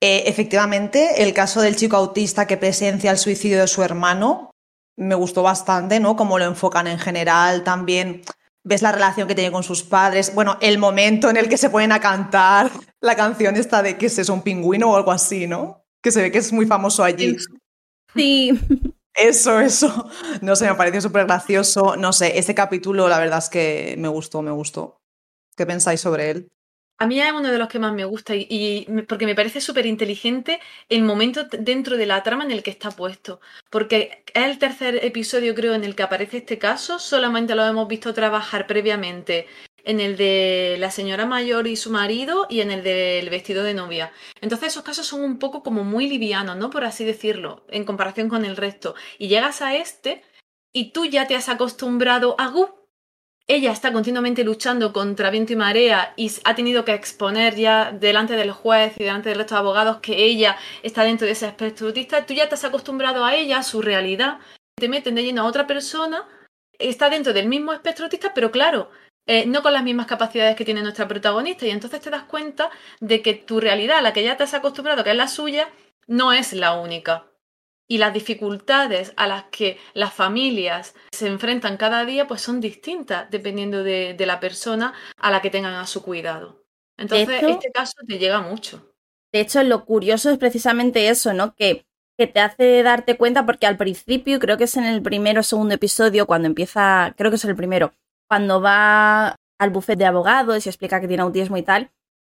Eh, 0.00 0.24
efectivamente, 0.26 1.22
el 1.22 1.34
caso 1.34 1.60
del 1.60 1.76
chico 1.76 1.96
autista 1.96 2.46
que 2.46 2.56
presencia 2.56 3.10
el 3.10 3.18
suicidio 3.18 3.60
de 3.60 3.66
su 3.66 3.82
hermano 3.82 4.50
me 4.96 5.14
gustó 5.14 5.42
bastante, 5.42 6.00
¿no? 6.00 6.16
Como 6.16 6.38
lo 6.38 6.46
enfocan 6.46 6.86
en 6.86 6.98
general, 6.98 7.64
también 7.64 8.22
ves 8.64 8.82
la 8.82 8.92
relación 8.92 9.28
que 9.28 9.34
tiene 9.34 9.52
con 9.52 9.62
sus 9.62 9.82
padres, 9.82 10.34
bueno, 10.34 10.58
el 10.60 10.78
momento 10.78 11.30
en 11.30 11.36
el 11.36 11.48
que 11.48 11.56
se 11.56 11.70
ponen 11.70 11.92
a 11.92 12.00
cantar 12.00 12.70
la 13.00 13.16
canción 13.16 13.56
esta 13.56 13.82
de 13.82 13.96
que 13.96 14.06
es 14.06 14.28
un 14.28 14.42
pingüino 14.42 14.90
o 14.90 14.96
algo 14.96 15.12
así, 15.12 15.46
¿no? 15.46 15.84
Que 16.02 16.10
se 16.10 16.22
ve 16.22 16.30
que 16.30 16.38
es 16.38 16.52
muy 16.52 16.66
famoso 16.66 17.04
allí. 17.04 17.36
Sí. 18.14 18.58
Eso, 19.12 19.58
eso. 19.58 20.08
No 20.40 20.54
sé, 20.54 20.66
me 20.68 20.76
pareció 20.76 21.00
súper 21.00 21.26
gracioso. 21.26 21.96
No 21.96 22.12
sé, 22.12 22.38
ese 22.38 22.54
capítulo 22.54 23.08
la 23.08 23.18
verdad 23.18 23.38
es 23.38 23.50
que 23.50 23.96
me 23.98 24.08
gustó, 24.08 24.40
me 24.40 24.52
gustó. 24.52 24.99
¿Qué 25.56 25.66
pensáis 25.66 26.00
sobre 26.00 26.30
él? 26.30 26.48
A 27.02 27.06
mí 27.06 27.18
es 27.18 27.32
uno 27.32 27.50
de 27.50 27.56
los 27.56 27.68
que 27.68 27.78
más 27.78 27.94
me 27.94 28.04
gusta 28.04 28.34
y, 28.36 28.86
porque 29.08 29.24
me 29.24 29.34
parece 29.34 29.62
súper 29.62 29.86
inteligente 29.86 30.60
el 30.90 31.02
momento 31.02 31.44
dentro 31.44 31.96
de 31.96 32.04
la 32.04 32.22
trama 32.22 32.44
en 32.44 32.50
el 32.50 32.62
que 32.62 32.70
está 32.70 32.90
puesto. 32.90 33.40
Porque 33.70 34.22
es 34.34 34.44
el 34.44 34.58
tercer 34.58 35.02
episodio, 35.02 35.54
creo, 35.54 35.72
en 35.72 35.84
el 35.84 35.96
que 35.96 36.02
aparece 36.02 36.36
este 36.38 36.58
caso. 36.58 36.98
Solamente 36.98 37.54
lo 37.54 37.64
hemos 37.64 37.88
visto 37.88 38.12
trabajar 38.12 38.66
previamente 38.66 39.46
en 39.84 39.98
el 39.98 40.18
de 40.18 40.76
la 40.78 40.90
señora 40.90 41.24
mayor 41.24 41.66
y 41.66 41.76
su 41.76 41.90
marido 41.90 42.46
y 42.50 42.60
en 42.60 42.70
el 42.70 42.82
del 42.82 43.30
vestido 43.30 43.62
de 43.64 43.72
novia. 43.72 44.12
Entonces 44.42 44.68
esos 44.68 44.82
casos 44.82 45.06
son 45.06 45.22
un 45.22 45.38
poco 45.38 45.62
como 45.62 45.84
muy 45.84 46.06
livianos, 46.06 46.58
¿no? 46.58 46.68
Por 46.68 46.84
así 46.84 47.06
decirlo, 47.06 47.64
en 47.70 47.84
comparación 47.86 48.28
con 48.28 48.44
el 48.44 48.58
resto. 48.58 48.94
Y 49.16 49.28
llegas 49.28 49.62
a 49.62 49.74
este 49.74 50.22
y 50.74 50.92
tú 50.92 51.06
ya 51.06 51.26
te 51.26 51.34
has 51.34 51.48
acostumbrado 51.48 52.36
a 52.38 52.48
ella 53.46 53.72
está 53.72 53.92
continuamente 53.92 54.44
luchando 54.44 54.92
contra 54.92 55.30
viento 55.30 55.52
y 55.52 55.56
marea 55.56 56.12
y 56.16 56.30
ha 56.44 56.54
tenido 56.54 56.84
que 56.84 56.94
exponer 56.94 57.56
ya 57.56 57.92
delante 57.92 58.36
del 58.36 58.52
juez 58.52 58.94
y 58.96 59.04
delante 59.04 59.28
del 59.28 59.38
resto 59.38 59.54
de 59.54 59.60
abogados 59.60 59.98
que 59.98 60.24
ella 60.24 60.56
está 60.82 61.02
dentro 61.02 61.26
de 61.26 61.32
ese 61.32 61.46
espectro 61.46 61.88
autista, 61.88 62.26
tú 62.26 62.34
ya 62.34 62.44
has 62.44 62.64
acostumbrado 62.64 63.24
a 63.24 63.34
ella, 63.34 63.58
a 63.58 63.62
su 63.62 63.82
realidad, 63.82 64.38
te 64.76 64.88
meten 64.88 65.14
de 65.14 65.24
lleno 65.24 65.42
a 65.42 65.46
otra 65.46 65.66
persona, 65.66 66.26
está 66.78 67.10
dentro 67.10 67.32
del 67.32 67.48
mismo 67.48 67.72
espectro 67.72 68.04
autista, 68.04 68.32
pero 68.34 68.50
claro, 68.50 68.90
eh, 69.26 69.46
no 69.46 69.62
con 69.62 69.72
las 69.72 69.84
mismas 69.84 70.06
capacidades 70.06 70.56
que 70.56 70.64
tiene 70.64 70.82
nuestra 70.82 71.06
protagonista. 71.06 71.66
Y 71.66 71.70
entonces 71.70 72.00
te 72.00 72.10
das 72.10 72.24
cuenta 72.24 72.70
de 73.00 73.22
que 73.22 73.34
tu 73.34 73.60
realidad, 73.60 73.98
a 73.98 74.02
la 74.02 74.12
que 74.12 74.24
ya 74.24 74.36
te 74.36 74.44
has 74.44 74.54
acostumbrado, 74.54 75.04
que 75.04 75.10
es 75.10 75.16
la 75.16 75.28
suya, 75.28 75.68
no 76.06 76.32
es 76.32 76.52
la 76.52 76.74
única 76.74 77.29
y 77.90 77.98
las 77.98 78.14
dificultades 78.14 79.12
a 79.16 79.26
las 79.26 79.44
que 79.50 79.76
las 79.94 80.14
familias 80.14 80.94
se 81.10 81.26
enfrentan 81.26 81.76
cada 81.76 82.04
día 82.04 82.28
pues 82.28 82.40
son 82.40 82.60
distintas 82.60 83.28
dependiendo 83.32 83.82
de, 83.82 84.14
la 84.20 84.38
persona 84.38 84.94
a 85.16 85.30
la 85.32 85.42
que 85.42 85.50
tengan 85.50 85.74
a 85.74 85.86
su 85.88 86.00
cuidado. 86.02 86.62
Entonces, 86.96 87.42
este 87.42 87.72
caso 87.72 87.94
te 88.06 88.18
llega 88.18 88.40
mucho. 88.42 88.94
De 89.32 89.40
hecho, 89.40 89.60
lo 89.64 89.84
curioso 89.84 90.30
es 90.30 90.38
precisamente 90.38 91.08
eso, 91.08 91.32
¿no? 91.32 91.52
Que, 91.56 91.84
que 92.16 92.28
te 92.28 92.38
hace 92.38 92.84
darte 92.84 93.16
cuenta, 93.16 93.44
porque 93.44 93.66
al 93.66 93.76
principio, 93.76 94.38
creo 94.38 94.56
que 94.56 94.64
es 94.64 94.76
en 94.76 94.84
el 94.84 95.02
primero 95.02 95.40
o 95.40 95.42
segundo 95.42 95.74
episodio, 95.74 96.26
cuando 96.26 96.46
empieza, 96.46 97.14
creo 97.16 97.30
que 97.30 97.36
es 97.36 97.44
el 97.44 97.56
primero, 97.56 97.92
cuando 98.28 98.60
va 98.60 99.34
al 99.58 99.70
buffet 99.70 99.98
de 99.98 100.06
abogados 100.06 100.64
y 100.64 100.68
explica 100.68 101.00
que 101.00 101.08
tiene 101.08 101.24
autismo 101.24 101.56
y 101.56 101.62
tal, 101.62 101.90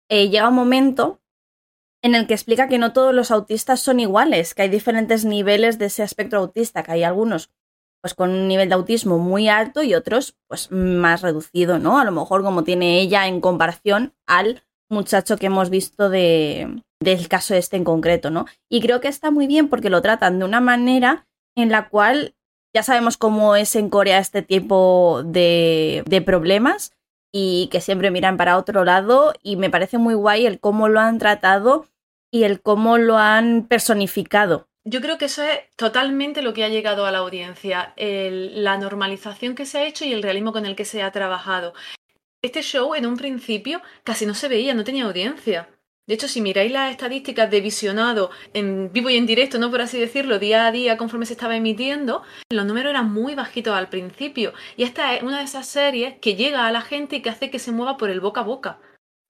eh, 0.08 0.28
llega 0.28 0.48
un 0.48 0.54
momento 0.54 1.20
en 2.02 2.14
el 2.14 2.26
que 2.26 2.34
explica 2.34 2.68
que 2.68 2.78
no 2.78 2.92
todos 2.92 3.14
los 3.14 3.30
autistas 3.30 3.80
son 3.80 4.00
iguales, 4.00 4.54
que 4.54 4.62
hay 4.62 4.68
diferentes 4.68 5.24
niveles 5.24 5.78
de 5.78 5.86
ese 5.86 6.02
espectro 6.02 6.38
autista, 6.40 6.82
que 6.82 6.92
hay 6.92 7.02
algunos 7.02 7.50
pues 8.00 8.14
con 8.14 8.30
un 8.30 8.46
nivel 8.46 8.68
de 8.68 8.76
autismo 8.76 9.18
muy 9.18 9.48
alto 9.48 9.82
y 9.82 9.94
otros 9.94 10.36
pues 10.46 10.70
más 10.70 11.22
reducido, 11.22 11.78
¿no? 11.80 11.98
A 11.98 12.04
lo 12.04 12.12
mejor 12.12 12.44
como 12.44 12.62
tiene 12.62 13.00
ella 13.00 13.26
en 13.26 13.40
comparación 13.40 14.14
al 14.26 14.62
muchacho 14.88 15.36
que 15.36 15.46
hemos 15.46 15.68
visto 15.68 16.08
de, 16.08 16.82
del 17.00 17.28
caso 17.28 17.54
este 17.54 17.76
en 17.76 17.84
concreto, 17.84 18.30
¿no? 18.30 18.46
Y 18.70 18.80
creo 18.80 19.00
que 19.00 19.08
está 19.08 19.30
muy 19.30 19.46
bien 19.48 19.68
porque 19.68 19.90
lo 19.90 20.00
tratan 20.00 20.38
de 20.38 20.44
una 20.44 20.60
manera 20.60 21.26
en 21.56 21.70
la 21.70 21.88
cual 21.88 22.36
ya 22.74 22.84
sabemos 22.84 23.16
cómo 23.16 23.56
es 23.56 23.74
en 23.74 23.90
Corea 23.90 24.18
este 24.18 24.42
tipo 24.42 25.22
de, 25.24 26.04
de 26.06 26.22
problemas 26.22 26.92
y 27.32 27.68
que 27.70 27.80
siempre 27.80 28.10
miran 28.10 28.36
para 28.36 28.56
otro 28.56 28.84
lado 28.84 29.34
y 29.42 29.56
me 29.56 29.70
parece 29.70 29.98
muy 29.98 30.14
guay 30.14 30.46
el 30.46 30.60
cómo 30.60 30.88
lo 30.88 31.00
han 31.00 31.18
tratado 31.18 31.86
y 32.30 32.44
el 32.44 32.60
cómo 32.60 32.98
lo 32.98 33.18
han 33.18 33.66
personificado. 33.66 34.68
Yo 34.84 35.00
creo 35.00 35.18
que 35.18 35.26
eso 35.26 35.42
es 35.42 35.60
totalmente 35.76 36.40
lo 36.40 36.54
que 36.54 36.64
ha 36.64 36.68
llegado 36.68 37.04
a 37.04 37.12
la 37.12 37.18
audiencia, 37.18 37.92
la 37.96 38.78
normalización 38.78 39.54
que 39.54 39.66
se 39.66 39.78
ha 39.78 39.86
hecho 39.86 40.04
y 40.04 40.12
el 40.12 40.22
realismo 40.22 40.52
con 40.52 40.64
el 40.64 40.76
que 40.76 40.86
se 40.86 41.02
ha 41.02 41.12
trabajado. 41.12 41.74
Este 42.42 42.62
show 42.62 42.94
en 42.94 43.04
un 43.04 43.16
principio 43.16 43.82
casi 44.04 44.24
no 44.24 44.34
se 44.34 44.48
veía, 44.48 44.72
no 44.74 44.84
tenía 44.84 45.04
audiencia. 45.04 45.68
De 46.08 46.14
hecho, 46.14 46.26
si 46.26 46.40
miráis 46.40 46.72
las 46.72 46.90
estadísticas 46.90 47.50
de 47.50 47.60
visionado 47.60 48.30
en 48.54 48.90
vivo 48.92 49.10
y 49.10 49.18
en 49.18 49.26
directo, 49.26 49.58
no 49.58 49.70
por 49.70 49.82
así 49.82 50.00
decirlo, 50.00 50.38
día 50.38 50.66
a 50.66 50.72
día 50.72 50.96
conforme 50.96 51.26
se 51.26 51.34
estaba 51.34 51.54
emitiendo, 51.54 52.22
los 52.50 52.64
números 52.64 52.90
eran 52.90 53.12
muy 53.12 53.34
bajitos 53.34 53.76
al 53.76 53.90
principio. 53.90 54.54
Y 54.78 54.84
esta 54.84 55.14
es 55.14 55.22
una 55.22 55.38
de 55.38 55.44
esas 55.44 55.68
series 55.68 56.18
que 56.18 56.34
llega 56.34 56.66
a 56.66 56.72
la 56.72 56.80
gente 56.80 57.16
y 57.16 57.22
que 57.22 57.28
hace 57.28 57.50
que 57.50 57.58
se 57.58 57.72
mueva 57.72 57.98
por 57.98 58.08
el 58.08 58.20
boca 58.20 58.40
a 58.40 58.44
boca. 58.44 58.80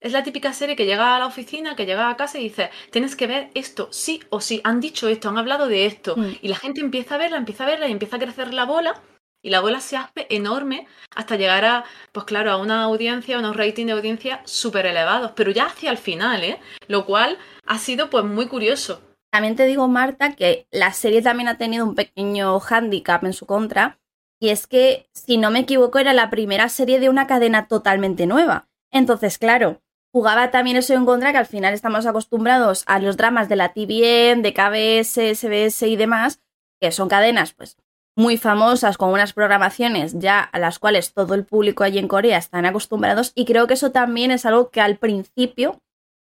Es 0.00 0.12
la 0.12 0.22
típica 0.22 0.52
serie 0.52 0.76
que 0.76 0.86
llega 0.86 1.16
a 1.16 1.18
la 1.18 1.26
oficina, 1.26 1.74
que 1.74 1.84
llega 1.84 2.08
a 2.08 2.16
casa 2.16 2.38
y 2.38 2.44
dice, 2.44 2.70
tienes 2.92 3.16
que 3.16 3.26
ver 3.26 3.50
esto, 3.54 3.88
sí 3.90 4.22
o 4.30 4.40
sí, 4.40 4.60
han 4.62 4.78
dicho 4.78 5.08
esto, 5.08 5.28
han 5.28 5.38
hablado 5.38 5.66
de 5.66 5.84
esto. 5.84 6.16
Mm. 6.16 6.36
Y 6.42 6.46
la 6.46 6.54
gente 6.54 6.80
empieza 6.80 7.16
a 7.16 7.18
verla, 7.18 7.38
empieza 7.38 7.64
a 7.64 7.66
verla 7.66 7.88
y 7.88 7.92
empieza 7.92 8.14
a 8.14 8.20
crecer 8.20 8.54
la 8.54 8.64
bola 8.64 9.02
y 9.42 9.50
la 9.50 9.60
bola 9.60 9.80
se 9.80 9.96
hace 9.96 10.26
enorme 10.30 10.86
hasta 11.14 11.36
llegar 11.36 11.64
a, 11.64 11.84
pues 12.12 12.26
claro, 12.26 12.50
a 12.50 12.56
una 12.56 12.82
audiencia, 12.82 13.38
unos 13.38 13.56
ratings 13.56 13.86
de 13.86 13.92
audiencia 13.92 14.40
súper 14.44 14.86
elevados, 14.86 15.32
pero 15.34 15.50
ya 15.50 15.66
hacia 15.66 15.90
el 15.90 15.98
final, 15.98 16.42
¿eh? 16.44 16.60
Lo 16.86 17.06
cual 17.06 17.38
ha 17.66 17.78
sido 17.78 18.10
pues 18.10 18.24
muy 18.24 18.46
curioso. 18.46 19.00
También 19.30 19.56
te 19.56 19.66
digo, 19.66 19.88
Marta, 19.88 20.34
que 20.34 20.66
la 20.70 20.92
serie 20.92 21.22
también 21.22 21.48
ha 21.48 21.58
tenido 21.58 21.84
un 21.84 21.94
pequeño 21.94 22.58
hándicap 22.60 23.24
en 23.24 23.34
su 23.34 23.46
contra, 23.46 23.98
y 24.40 24.50
es 24.50 24.66
que, 24.66 25.08
si 25.12 25.36
no 25.36 25.50
me 25.50 25.60
equivoco, 25.60 25.98
era 25.98 26.12
la 26.12 26.30
primera 26.30 26.68
serie 26.68 27.00
de 27.00 27.08
una 27.08 27.26
cadena 27.26 27.66
totalmente 27.66 28.26
nueva. 28.26 28.68
Entonces, 28.92 29.36
claro, 29.36 29.82
jugaba 30.12 30.50
también 30.50 30.76
eso 30.76 30.94
en 30.94 31.04
contra, 31.04 31.32
que 31.32 31.38
al 31.38 31.46
final 31.46 31.74
estamos 31.74 32.06
acostumbrados 32.06 32.84
a 32.86 33.00
los 33.00 33.16
dramas 33.16 33.48
de 33.48 33.56
la 33.56 33.72
TVN, 33.72 34.42
de 34.42 34.54
KBS, 34.54 35.34
SBS 35.34 35.82
y 35.82 35.96
demás, 35.96 36.40
que 36.80 36.92
son 36.92 37.08
cadenas, 37.08 37.52
pues 37.52 37.76
muy 38.18 38.36
famosas 38.36 38.98
con 38.98 39.10
unas 39.10 39.32
programaciones 39.32 40.18
ya 40.18 40.40
a 40.40 40.58
las 40.58 40.80
cuales 40.80 41.14
todo 41.14 41.34
el 41.34 41.44
público 41.44 41.84
allí 41.84 42.00
en 42.00 42.08
Corea 42.08 42.36
están 42.36 42.66
acostumbrados 42.66 43.30
y 43.36 43.44
creo 43.44 43.68
que 43.68 43.74
eso 43.74 43.92
también 43.92 44.32
es 44.32 44.44
algo 44.44 44.70
que 44.70 44.80
al 44.80 44.96
principio 44.96 45.80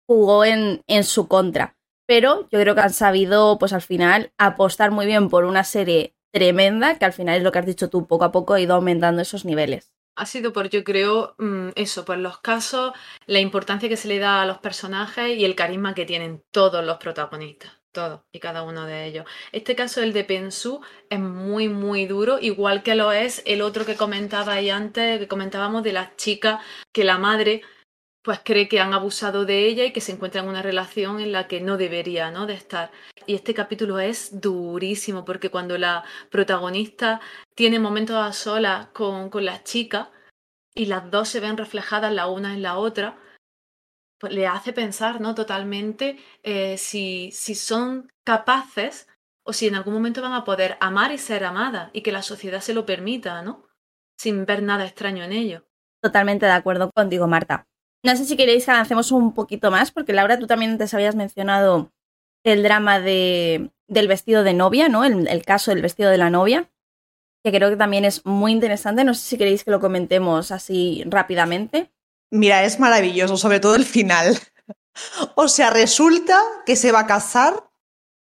jugó 0.07 0.45
en, 0.45 0.83
en 0.85 1.03
su 1.03 1.27
contra. 1.27 1.75
Pero 2.05 2.47
yo 2.51 2.59
creo 2.59 2.75
que 2.75 2.81
han 2.81 2.93
sabido, 2.93 3.57
pues 3.57 3.73
al 3.73 3.81
final, 3.81 4.31
apostar 4.37 4.91
muy 4.91 5.07
bien 5.07 5.29
por 5.29 5.45
una 5.45 5.63
serie 5.63 6.13
tremenda, 6.31 6.99
que 6.99 7.05
al 7.05 7.13
final 7.13 7.37
es 7.37 7.43
lo 7.43 7.51
que 7.51 7.57
has 7.57 7.65
dicho 7.65 7.89
tú, 7.89 8.05
poco 8.05 8.25
a 8.25 8.31
poco 8.31 8.53
ha 8.53 8.61
ido 8.61 8.75
aumentando 8.75 9.23
esos 9.23 9.43
niveles. 9.43 9.91
Ha 10.15 10.27
sido 10.27 10.53
por, 10.53 10.69
yo 10.69 10.83
creo, 10.83 11.33
mm, 11.39 11.69
eso, 11.75 12.05
por 12.05 12.19
los 12.19 12.37
casos, 12.39 12.93
la 13.25 13.39
importancia 13.39 13.89
que 13.89 13.97
se 13.97 14.07
le 14.07 14.19
da 14.19 14.43
a 14.43 14.45
los 14.45 14.59
personajes 14.59 15.35
y 15.35 15.43
el 15.43 15.55
carisma 15.55 15.95
que 15.95 16.05
tienen 16.05 16.43
todos 16.51 16.85
los 16.85 16.97
protagonistas. 16.97 17.78
Todos 17.91 18.21
y 18.31 18.39
cada 18.39 18.63
uno 18.63 18.85
de 18.85 19.05
ellos. 19.05 19.25
Este 19.51 19.75
caso, 19.75 20.01
el 20.01 20.13
de 20.13 20.23
Pensú, 20.23 20.81
es 21.09 21.19
muy, 21.19 21.69
muy 21.69 22.05
duro, 22.05 22.39
igual 22.39 22.83
que 22.83 22.95
lo 22.95 23.11
es 23.11 23.41
el 23.45 23.61
otro 23.61 23.85
que 23.85 23.95
comentaba 23.95 24.55
antes, 24.55 25.19
que 25.19 25.27
comentábamos 25.27 25.83
de 25.83 25.93
las 25.93 26.15
chicas 26.17 26.63
que 26.93 27.03
la 27.03 27.17
madre 27.17 27.61
pues 28.21 28.41
cree 28.43 28.67
que 28.67 28.81
han 28.81 28.93
abusado 28.93 29.45
de 29.45 29.65
ella 29.65 29.85
y 29.85 29.93
que 29.93 30.01
se 30.01 30.11
encuentra 30.11 30.41
en 30.41 30.49
una 30.49 30.61
relación 30.61 31.19
en 31.19 31.31
la 31.31 31.47
que 31.47 31.61
no 31.61 31.77
debería, 31.77 32.31
¿no? 32.31 32.45
De 32.45 32.53
estar. 32.53 32.91
Y 33.25 33.35
este 33.35 33.53
capítulo 33.53 33.99
es 33.99 34.41
durísimo 34.41 35.23
porque 35.25 35.49
cuando 35.49 35.77
la 35.77 36.03
protagonista 36.29 37.21
tiene 37.55 37.79
momentos 37.79 38.17
a 38.17 38.33
solas 38.33 38.87
con, 38.87 39.29
con 39.29 39.45
las 39.45 39.63
chicas 39.63 40.09
y 40.75 40.85
las 40.87 41.09
dos 41.09 41.29
se 41.29 41.39
ven 41.39 41.57
reflejadas 41.57 42.13
la 42.13 42.27
una 42.27 42.53
en 42.53 42.61
la 42.61 42.77
otra, 42.77 43.17
le 44.29 44.47
hace 44.47 44.73
pensar, 44.73 45.21
¿no? 45.21 45.35
Totalmente 45.35 46.17
eh, 46.43 46.77
si, 46.77 47.31
si 47.31 47.55
son 47.55 48.11
capaces 48.23 49.07
o 49.43 49.53
si 49.53 49.67
en 49.67 49.75
algún 49.75 49.93
momento 49.93 50.21
van 50.21 50.33
a 50.33 50.43
poder 50.43 50.77
amar 50.79 51.11
y 51.11 51.17
ser 51.17 51.43
amadas 51.43 51.89
y 51.93 52.01
que 52.01 52.11
la 52.11 52.21
sociedad 52.21 52.61
se 52.61 52.73
lo 52.73 52.85
permita, 52.85 53.41
¿no? 53.41 53.65
Sin 54.17 54.45
ver 54.45 54.61
nada 54.61 54.85
extraño 54.85 55.23
en 55.23 55.31
ello. 55.31 55.65
Totalmente 56.01 56.45
de 56.45 56.51
acuerdo 56.51 56.91
contigo, 56.91 57.27
Marta. 57.27 57.67
No 58.03 58.15
sé 58.15 58.25
si 58.25 58.37
queréis 58.37 58.65
que 58.65 58.71
avancemos 58.71 59.11
un 59.11 59.33
poquito 59.33 59.71
más, 59.71 59.91
porque 59.91 60.13
Laura, 60.13 60.39
tú 60.39 60.47
también 60.47 60.71
antes 60.71 60.93
habías 60.93 61.15
mencionado 61.15 61.91
el 62.45 62.63
drama 62.63 62.99
de, 62.99 63.71
del 63.87 64.07
vestido 64.07 64.43
de 64.43 64.53
novia, 64.53 64.87
¿no? 64.87 65.03
El, 65.03 65.27
el, 65.27 65.43
caso 65.43 65.71
del 65.71 65.81
vestido 65.81 66.09
de 66.09 66.17
la 66.17 66.29
novia, 66.29 66.69
que 67.43 67.51
creo 67.51 67.69
que 67.69 67.75
también 67.75 68.05
es 68.05 68.25
muy 68.25 68.51
interesante. 68.51 69.03
No 69.03 69.13
sé 69.13 69.21
si 69.21 69.37
queréis 69.37 69.63
que 69.63 69.71
lo 69.71 69.81
comentemos 69.81 70.51
así 70.51 71.03
rápidamente. 71.07 71.91
Mira, 72.31 72.63
es 72.63 72.79
maravilloso, 72.79 73.37
sobre 73.37 73.59
todo 73.59 73.75
el 73.75 73.85
final. 73.85 74.39
O 75.35 75.47
sea, 75.47 75.69
resulta 75.69 76.41
que 76.65 76.75
se 76.75 76.91
va 76.91 77.01
a 77.01 77.07
casar 77.07 77.69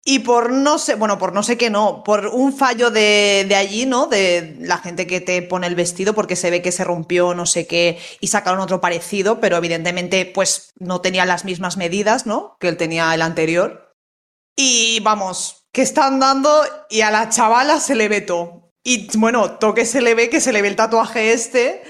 y 0.08 0.20
por 0.20 0.52
no 0.52 0.78
sé, 0.78 0.94
bueno, 0.96 1.18
por 1.18 1.34
no 1.34 1.42
sé 1.42 1.58
qué 1.58 1.72
no, 1.72 2.04
por 2.04 2.28
un 2.28 2.56
fallo 2.56 2.92
de, 2.92 3.46
de, 3.48 3.56
allí, 3.56 3.88
¿no? 3.88 4.06
De 4.06 4.56
la 4.60 4.78
gente 4.78 5.08
que 5.08 5.20
te 5.20 5.42
pone 5.42 5.66
el 5.66 5.74
vestido 5.74 6.14
porque 6.14 6.36
se 6.36 6.52
ve 6.52 6.62
que 6.62 6.72
se 6.72 6.84
rompió 6.84 7.34
no 7.34 7.48
sé 7.48 7.66
qué 7.66 7.98
y 8.20 8.28
sacaron 8.28 8.60
otro 8.60 8.82
parecido, 8.82 9.40
pero 9.40 9.58
evidentemente 9.58 10.26
pues 10.28 10.74
no 10.78 11.02
tenía 11.02 11.26
las 11.26 11.44
mismas 11.44 11.78
medidas, 11.78 12.28
¿no? 12.28 12.56
Que 12.60 12.68
él 12.68 12.78
tenía 12.78 13.14
el 13.16 13.24
anterior. 13.24 13.96
Y 14.56 15.00
vamos, 15.00 15.66
que 15.74 15.82
están 15.82 16.20
dando 16.20 16.64
y 16.90 17.02
a 17.02 17.10
la 17.10 17.30
chavala 17.30 17.80
se 17.80 17.96
le 17.96 18.08
ve 18.08 18.22
todo. 18.22 18.72
Y 18.84 19.10
bueno, 19.18 19.58
toque 19.58 19.86
se 19.86 20.02
le 20.02 20.14
ve 20.14 20.30
que 20.30 20.40
se 20.40 20.54
le 20.54 20.62
ve 20.62 20.68
el 20.68 20.76
tatuaje 20.76 21.34
este 21.34 21.82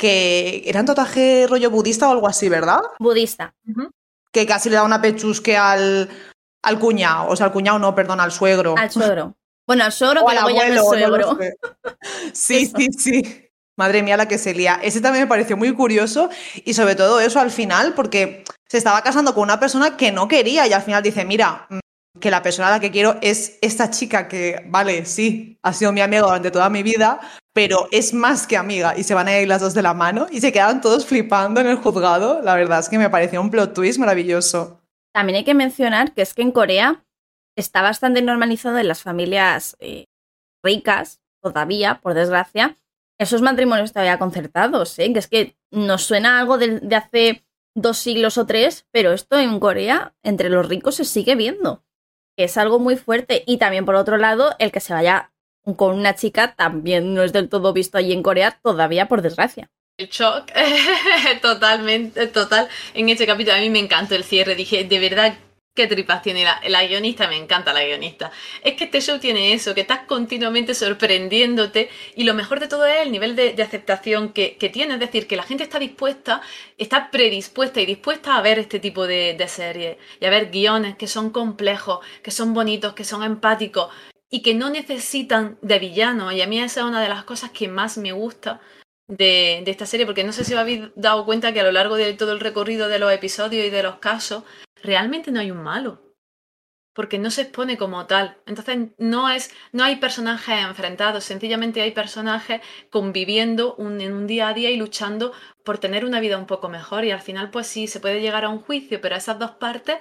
que 0.00 0.62
era 0.64 0.80
un 0.80 0.86
tatuaje 0.86 1.46
rollo 1.46 1.70
budista 1.70 2.08
o 2.08 2.12
algo 2.12 2.26
así, 2.26 2.48
¿verdad? 2.48 2.80
Budista. 2.98 3.54
Uh 3.66 3.72
-huh. 3.72 3.90
Que 4.32 4.46
casi 4.46 4.70
le 4.70 4.76
da 4.76 4.82
una 4.82 5.02
pechusque 5.02 5.58
al, 5.58 6.08
al 6.62 6.78
cuñado, 6.78 7.28
o 7.28 7.36
sea, 7.36 7.46
al 7.46 7.52
cuñado 7.52 7.78
no, 7.78 7.94
perdón, 7.94 8.18
al 8.18 8.32
suegro. 8.32 8.74
Al 8.78 8.90
suegro. 8.90 9.36
Bueno, 9.66 9.84
al 9.84 9.92
suegro, 9.92 10.24
que 10.24 10.34
luego 10.34 10.48
llama 10.48 10.82
suegro. 10.82 11.34
No 11.34 11.38
sí, 12.32 12.72
sí, 12.74 12.88
sí. 12.98 13.46
Madre 13.76 14.02
mía, 14.02 14.16
la 14.16 14.26
que 14.26 14.38
se 14.38 14.54
lía. 14.54 14.80
Ese 14.82 15.02
también 15.02 15.24
me 15.24 15.28
pareció 15.28 15.58
muy 15.58 15.74
curioso 15.74 16.30
y 16.64 16.72
sobre 16.72 16.94
todo 16.94 17.20
eso 17.20 17.38
al 17.38 17.50
final, 17.50 17.92
porque 17.92 18.44
se 18.68 18.78
estaba 18.78 19.02
casando 19.02 19.34
con 19.34 19.42
una 19.42 19.60
persona 19.60 19.98
que 19.98 20.12
no 20.12 20.28
quería 20.28 20.66
y 20.66 20.72
al 20.72 20.82
final 20.82 21.02
dice, 21.02 21.26
mira, 21.26 21.68
que 22.18 22.30
la 22.30 22.42
persona 22.42 22.68
a 22.68 22.70
la 22.72 22.80
que 22.80 22.90
quiero 22.90 23.16
es 23.22 23.58
esta 23.60 23.90
chica 23.90 24.26
que, 24.26 24.64
vale, 24.66 25.04
sí, 25.04 25.58
ha 25.62 25.72
sido 25.72 25.92
mi 25.92 26.00
amiga 26.00 26.22
durante 26.22 26.50
toda 26.50 26.68
mi 26.68 26.82
vida, 26.82 27.20
pero 27.52 27.86
es 27.92 28.12
más 28.12 28.46
que 28.46 28.56
amiga 28.56 28.94
y 28.96 29.04
se 29.04 29.14
van 29.14 29.28
a 29.28 29.38
ir 29.38 29.46
las 29.46 29.60
dos 29.60 29.74
de 29.74 29.82
la 29.82 29.94
mano 29.94 30.26
y 30.30 30.40
se 30.40 30.52
quedan 30.52 30.80
todos 30.80 31.06
flipando 31.06 31.60
en 31.60 31.68
el 31.68 31.76
juzgado. 31.76 32.42
La 32.42 32.54
verdad 32.54 32.80
es 32.80 32.88
que 32.88 32.98
me 32.98 33.10
pareció 33.10 33.40
un 33.40 33.50
plot 33.50 33.74
twist 33.74 33.98
maravilloso. 33.98 34.80
También 35.12 35.36
hay 35.36 35.44
que 35.44 35.54
mencionar 35.54 36.12
que 36.12 36.22
es 36.22 36.34
que 36.34 36.42
en 36.42 36.52
Corea 36.52 37.04
está 37.56 37.82
bastante 37.82 38.22
normalizado 38.22 38.78
en 38.78 38.88
las 38.88 39.02
familias 39.02 39.76
eh, 39.80 40.06
ricas, 40.64 41.20
todavía, 41.42 42.00
por 42.00 42.14
desgracia, 42.14 42.76
esos 43.18 43.42
matrimonios 43.42 43.92
todavía 43.92 44.18
concertados, 44.18 44.98
¿eh? 44.98 45.12
que 45.12 45.18
es 45.18 45.28
que 45.28 45.56
nos 45.70 46.02
suena 46.02 46.40
algo 46.40 46.58
de, 46.58 46.80
de 46.80 46.96
hace 46.96 47.44
dos 47.74 47.98
siglos 47.98 48.38
o 48.38 48.46
tres, 48.46 48.86
pero 48.90 49.12
esto 49.12 49.38
en 49.38 49.60
Corea, 49.60 50.14
entre 50.22 50.48
los 50.48 50.68
ricos, 50.68 50.96
se 50.96 51.04
sigue 51.04 51.34
viendo 51.34 51.82
es 52.44 52.56
algo 52.56 52.78
muy 52.78 52.96
fuerte. 52.96 53.44
Y 53.46 53.58
también, 53.58 53.84
por 53.84 53.94
otro 53.94 54.16
lado, 54.16 54.54
el 54.58 54.72
que 54.72 54.80
se 54.80 54.92
vaya 54.92 55.32
con 55.76 55.96
una 55.96 56.14
chica 56.14 56.54
también 56.54 57.14
no 57.14 57.22
es 57.22 57.32
del 57.32 57.48
todo 57.48 57.72
visto 57.72 57.98
allí 57.98 58.12
en 58.12 58.22
Corea, 58.22 58.58
todavía, 58.62 59.08
por 59.08 59.22
desgracia. 59.22 59.70
El 59.98 60.08
shock, 60.08 60.50
totalmente, 61.42 62.26
total. 62.28 62.68
En 62.94 63.08
este 63.10 63.26
capítulo 63.26 63.56
a 63.56 63.60
mí 63.60 63.68
me 63.68 63.80
encantó 63.80 64.14
el 64.14 64.24
cierre. 64.24 64.54
Dije, 64.54 64.84
de 64.84 64.98
verdad, 64.98 65.34
qué 65.74 65.86
tripas 65.86 66.22
tiene 66.22 66.44
la, 66.44 66.86
guionista, 66.86 67.28
me 67.28 67.36
encanta 67.36 67.72
la 67.72 67.84
guionista. 67.84 68.30
Es 68.62 68.74
que 68.74 68.84
este 68.84 69.00
show 69.00 69.18
tiene 69.18 69.52
eso, 69.52 69.74
que 69.74 69.82
estás 69.82 70.00
continuamente 70.06 70.74
sorprendiéndote 70.74 71.88
y 72.16 72.24
lo 72.24 72.34
mejor 72.34 72.60
de 72.60 72.68
todo 72.68 72.86
es 72.86 73.02
el 73.02 73.12
nivel 73.12 73.36
de, 73.36 73.60
aceptación 73.62 74.32
que, 74.32 74.56
tiene, 74.72 74.94
es 74.94 75.00
decir, 75.00 75.26
que 75.26 75.36
la 75.36 75.42
gente 75.42 75.62
está 75.64 75.78
dispuesta, 75.78 76.42
está 76.76 77.10
predispuesta 77.10 77.80
y 77.80 77.86
dispuesta 77.86 78.36
a 78.36 78.42
ver 78.42 78.58
este 78.58 78.80
tipo 78.80 79.06
de, 79.06 79.34
de 79.34 79.48
series 79.48 79.96
y 80.20 80.26
a 80.26 80.30
ver 80.30 80.50
guiones 80.50 80.96
que 80.96 81.06
son 81.06 81.30
complejos, 81.30 82.04
que 82.22 82.30
son 82.30 82.52
bonitos, 82.52 82.94
que 82.94 83.04
son 83.04 83.22
empáticos 83.22 83.88
y 84.28 84.42
que 84.42 84.54
no 84.54 84.70
necesitan 84.70 85.58
de 85.62 85.78
villano. 85.78 86.32
Y 86.32 86.40
a 86.40 86.46
mí 86.46 86.60
esa 86.60 86.80
es 86.80 86.86
una 86.86 87.02
de 87.02 87.08
las 87.08 87.24
cosas 87.24 87.50
que 87.50 87.68
más 87.68 87.96
me 87.98 88.12
gusta 88.12 88.60
de, 89.08 89.62
de 89.64 89.70
esta 89.70 89.86
serie, 89.86 90.06
porque 90.06 90.24
no 90.24 90.32
sé 90.32 90.44
si 90.44 90.54
os 90.54 90.60
habéis 90.60 90.82
dado 90.94 91.24
cuenta 91.24 91.52
que 91.52 91.60
a 91.60 91.64
lo 91.64 91.72
largo 91.72 91.96
de 91.96 92.12
todo 92.14 92.32
el 92.32 92.40
recorrido 92.40 92.88
de 92.88 92.98
los 92.98 93.12
episodios 93.12 93.66
y 93.66 93.70
de 93.70 93.82
los 93.82 93.96
casos, 93.96 94.44
realmente 94.82 95.30
no 95.30 95.40
hay 95.40 95.50
un 95.50 95.62
malo. 95.62 96.02
Porque 96.92 97.18
no 97.18 97.30
se 97.30 97.42
expone 97.42 97.78
como 97.78 98.06
tal. 98.06 98.38
Entonces 98.46 98.88
no 98.98 99.30
es, 99.30 99.52
no 99.72 99.84
hay 99.84 99.96
personajes 99.96 100.58
enfrentados, 100.58 101.24
sencillamente 101.24 101.80
hay 101.80 101.92
personajes 101.92 102.60
conviviendo 102.90 103.76
en 103.78 104.12
un 104.12 104.26
día 104.26 104.48
a 104.48 104.54
día 104.54 104.70
y 104.70 104.76
luchando 104.76 105.32
por 105.64 105.78
tener 105.78 106.04
una 106.04 106.20
vida 106.20 106.36
un 106.36 106.46
poco 106.46 106.68
mejor. 106.68 107.04
Y 107.04 107.12
al 107.12 107.20
final, 107.20 107.50
pues 107.50 107.68
sí, 107.68 107.86
se 107.86 108.00
puede 108.00 108.20
llegar 108.20 108.44
a 108.44 108.48
un 108.48 108.60
juicio, 108.60 109.00
pero 109.00 109.16
esas 109.16 109.38
dos 109.38 109.52
partes 109.52 109.98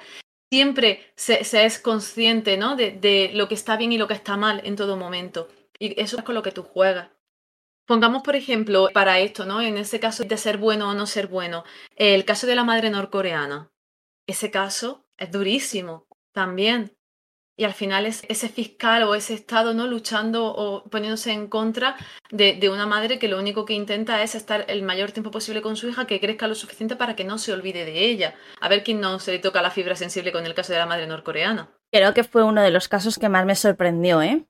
siempre 0.51 1.11
se, 1.15 1.43
se 1.43 1.65
es 1.65 1.79
consciente 1.79 2.57
¿no? 2.57 2.75
de, 2.75 2.91
de 2.91 3.31
lo 3.33 3.47
que 3.47 3.55
está 3.55 3.77
bien 3.77 3.91
y 3.91 3.97
lo 3.97 4.07
que 4.07 4.15
está 4.15 4.35
mal 4.35 4.61
en 4.63 4.75
todo 4.75 4.97
momento. 4.97 5.47
Y 5.77 5.99
eso 6.01 6.17
es 6.17 6.23
con 6.23 6.35
lo 6.35 6.41
que 6.43 6.51
tú 6.51 6.63
juegas. 6.63 7.09
Pongamos, 7.89 8.21
por 8.21 8.35
ejemplo, 8.35 8.89
para 8.93 9.17
esto, 9.17 9.47
¿no? 9.47 9.61
En 9.61 9.75
ese 9.75 9.99
caso 9.99 10.23
de 10.23 10.37
ser 10.37 10.57
bueno 10.59 10.89
o 10.89 10.93
no 10.93 11.07
ser 11.07 11.25
bueno, 11.25 11.63
el 11.95 12.23
caso 12.23 12.45
de 12.45 12.53
la 12.53 12.63
madre 12.63 12.91
norcoreana. 12.91 13.71
Ese 14.29 14.51
caso 14.51 15.07
es 15.17 15.31
durísimo 15.31 16.05
también. 16.33 16.95
Y 17.57 17.63
al 17.63 17.73
final 17.73 18.05
es 18.05 18.21
ese 18.29 18.47
fiscal 18.47 19.01
o 19.01 19.15
ese 19.15 19.33
Estado 19.33 19.73
no 19.73 19.87
luchando 19.87 20.45
o 20.45 20.83
poniéndose 20.87 21.31
en 21.31 21.47
contra 21.47 21.97
de, 22.29 22.53
de, 22.53 22.69
una 22.69 22.85
madre 22.85 23.17
que 23.17 23.27
lo 23.27 23.39
único 23.39 23.65
que 23.65 23.73
intenta 23.73 24.21
es 24.21 24.35
estar 24.35 24.65
el 24.67 24.83
mayor 24.83 25.11
tiempo 25.11 25.31
posible 25.31 25.63
con 25.63 25.75
su 25.75 25.89
hija, 25.89 26.05
que 26.05 26.19
crezca 26.19 26.47
lo 26.47 26.53
suficiente 26.53 26.95
para 26.95 27.15
que 27.15 27.23
no 27.23 27.39
se 27.39 27.53
olvide 27.53 27.85
de 27.85 28.05
ella. 28.05 28.35
A 28.61 28.69
ver 28.69 28.83
quién 28.83 29.01
no 29.01 29.17
se 29.17 29.31
le 29.31 29.39
toca 29.39 29.63
la 29.63 29.71
fibra 29.71 29.95
sensible 29.95 30.31
con 30.31 30.45
el 30.45 30.53
caso 30.53 30.73
de 30.73 30.79
la 30.79 30.85
madre 30.85 31.07
norcoreana. 31.07 31.71
Creo 31.91 32.13
que 32.13 32.23
fue 32.23 32.43
uno 32.43 32.61
de 32.61 32.69
los 32.69 32.87
casos 32.87 33.17
que 33.17 33.29
más 33.29 33.47
me 33.47 33.55
sorprendió, 33.55 34.21
¿eh? 34.21 34.45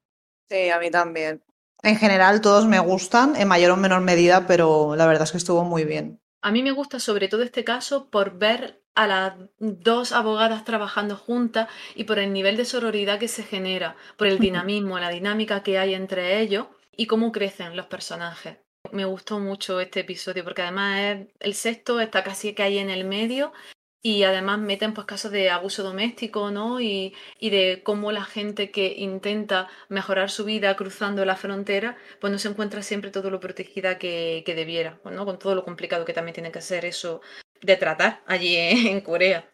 Sí, 0.50 0.70
a 0.70 0.78
mí 0.78 0.92
también. 0.92 1.42
En 1.84 1.96
general 1.96 2.42
todos 2.42 2.66
me 2.66 2.80
gustan, 2.80 3.38
en 3.38 3.48
mayor 3.48 3.72
o 3.72 3.78
menor 3.78 4.02
medida, 4.02 4.46
pero 4.46 4.98
la 4.98 5.08
verdad 5.08 5.24
es 5.24 5.32
que 5.32 5.38
estuvo 5.38 5.64
muy 5.64 5.86
bien. 5.86 6.20
A 6.42 6.52
mí 6.52 6.64
me 6.64 6.72
gusta 6.72 7.00
sobre 7.00 7.30
todo 7.30 7.44
este 7.44 7.64
caso 7.64 8.10
por 8.10 8.38
ver 8.38 8.82
a 9.00 9.08
las 9.08 9.34
dos 9.60 10.12
abogadas 10.12 10.66
trabajando 10.66 11.16
juntas 11.16 11.70
y 11.96 12.04
por 12.04 12.20
el 12.20 12.34
nivel 12.34 12.58
de 12.58 12.66
sororidad 12.66 13.18
que 13.18 13.30
se 13.30 13.44
genera, 13.44 13.96
por 14.18 14.28
el 14.28 14.40
dinamismo, 14.40 15.00
la 15.00 15.10
dinámica 15.10 15.64
que 15.64 15.78
hay 15.80 15.94
entre 15.94 16.42
ellos 16.42 16.68
y 16.98 17.08
cómo 17.08 17.32
crecen 17.32 17.78
los 17.78 17.86
personajes. 17.86 18.58
Me 18.92 19.06
gustó 19.06 19.40
mucho 19.40 19.80
este 19.80 20.02
episodio 20.02 20.44
porque 20.44 20.64
además 20.64 21.00
es 21.00 21.28
el 21.40 21.54
sexto, 21.54 22.02
está 22.02 22.26
casi 22.26 22.54
que 22.54 22.64
ahí 22.64 22.78
en 22.78 22.90
el 22.90 23.06
medio 23.06 23.54
y 24.02 24.24
además 24.24 24.60
meten 24.60 24.94
pues 24.94 25.08
casos 25.08 25.32
de 25.32 25.50
abuso 25.50 25.82
doméstico, 25.82 26.52
¿no? 26.52 26.82
Y, 26.82 27.14
y, 27.40 27.52
de 27.52 27.82
cómo 27.84 28.12
la 28.12 28.26
gente 28.26 28.70
que 28.70 28.96
intenta 28.98 29.70
mejorar 29.88 30.30
su 30.30 30.44
vida 30.44 30.76
cruzando 30.76 31.24
la 31.24 31.38
frontera, 31.38 31.98
pues 32.20 32.32
no 32.34 32.40
se 32.40 32.50
encuentra 32.50 32.82
siempre 32.82 33.12
todo 33.12 33.30
lo 33.30 33.40
protegida 33.40 33.98
que, 33.98 34.44
que 34.46 34.56
debiera, 34.56 35.00
¿no? 35.06 35.26
Con 35.26 35.40
todo 35.40 35.56
lo 35.56 35.64
complicado 35.64 36.04
que 36.04 36.14
también 36.14 36.34
tiene 36.34 36.52
que 36.52 36.62
ser 36.62 36.84
eso 36.84 37.22
de 37.62 37.76
tratar 37.76 38.22
allí 38.28 38.56
en 38.56 39.02
Corea. 39.02 39.50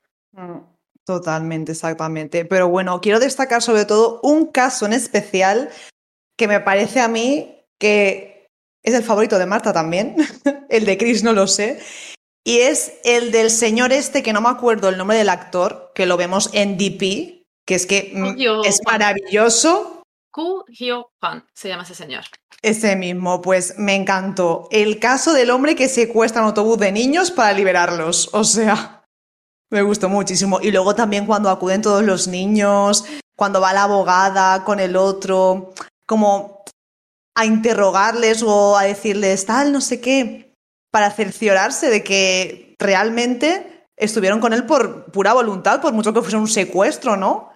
Totalmente, 1.06 1.74
exactamente. 1.74 2.46
Pero 2.46 2.68
bueno, 2.70 3.00
quiero 3.02 3.20
destacar 3.20 3.62
sobre 3.62 3.86
todo 3.86 4.20
un 4.24 4.48
caso 4.48 4.86
en 4.86 4.94
especial 4.94 5.70
que 6.38 6.48
me 6.48 6.60
parece 6.60 7.00
a 7.00 7.08
mí 7.08 7.52
que 7.80 8.50
es 8.84 8.94
el 8.94 9.04
favorito 9.04 9.40
de 9.40 9.46
Marta 9.46 9.74
también, 9.74 10.16
el 10.70 10.86
de 10.86 10.98
Chris 10.98 11.24
no 11.24 11.34
lo 11.34 11.48
sé, 11.48 11.80
y 12.44 12.60
es 12.60 12.94
el 13.04 13.32
del 13.32 13.50
señor 13.50 13.92
este, 13.92 14.22
que 14.22 14.32
no 14.32 14.42
me 14.42 14.50
acuerdo 14.50 14.90
el 14.90 14.98
nombre 14.98 15.18
del 15.18 15.30
actor, 15.30 15.92
que 15.96 16.06
lo 16.06 16.18
vemos 16.18 16.52
en 16.54 16.78
DP, 16.78 17.46
que 17.66 17.76
es 17.76 17.88
que 17.88 18.14
Hyo 18.38 18.64
es 18.64 18.82
maravilloso. 18.86 19.95
Ku 20.36 20.66
Hyo 20.68 21.12
Kwan 21.18 21.46
se 21.54 21.70
llama 21.70 21.84
ese 21.84 21.96
señor. 21.96 22.26
Ese 22.62 22.98
mismo, 22.98 23.42
pues 23.42 23.76
me 23.78 23.96
encantó. 23.96 24.68
El 24.70 25.00
caso 25.00 25.32
del 25.32 25.50
hombre 25.50 25.78
que 25.78 25.88
secuestra 25.88 26.42
un 26.42 26.48
autobús 26.50 26.78
de 26.78 26.92
niños 26.92 27.32
para 27.32 27.54
liberarlos. 27.54 28.30
O 28.34 28.44
sea, 28.44 29.06
Me 29.72 29.82
gustó 29.82 30.10
muchísimo. 30.10 30.60
Y 30.62 30.72
luego 30.72 30.94
también 30.94 31.26
cuando 31.26 31.50
acuden 31.50 31.82
todos 31.82 32.04
los 32.04 32.28
niños, 32.28 33.06
cuando 33.38 33.62
va 33.62 33.72
la 33.72 33.84
abogada 33.84 34.66
con 34.66 34.82
el 34.82 34.98
otro, 34.98 35.74
como 36.06 36.66
a 37.34 37.46
interrogarles 37.46 38.44
o 38.44 38.78
a 38.78 38.84
decirles 38.84 39.46
tal, 39.46 39.72
no 39.72 39.80
sé 39.80 40.02
qué, 40.02 40.54
para 40.92 41.12
cerciorarse 41.12 41.90
de 41.90 42.04
que 42.04 42.76
realmente 42.78 43.88
estuvieron 43.96 44.42
con 44.42 44.52
él 44.52 44.66
por 44.66 45.12
pura 45.14 45.32
voluntad, 45.32 45.82
por 45.82 45.94
mucho 45.94 46.14
que 46.14 46.22
fuese 46.22 46.36
un 46.36 46.50
secuestro, 46.50 47.16
¿no? 47.16 47.55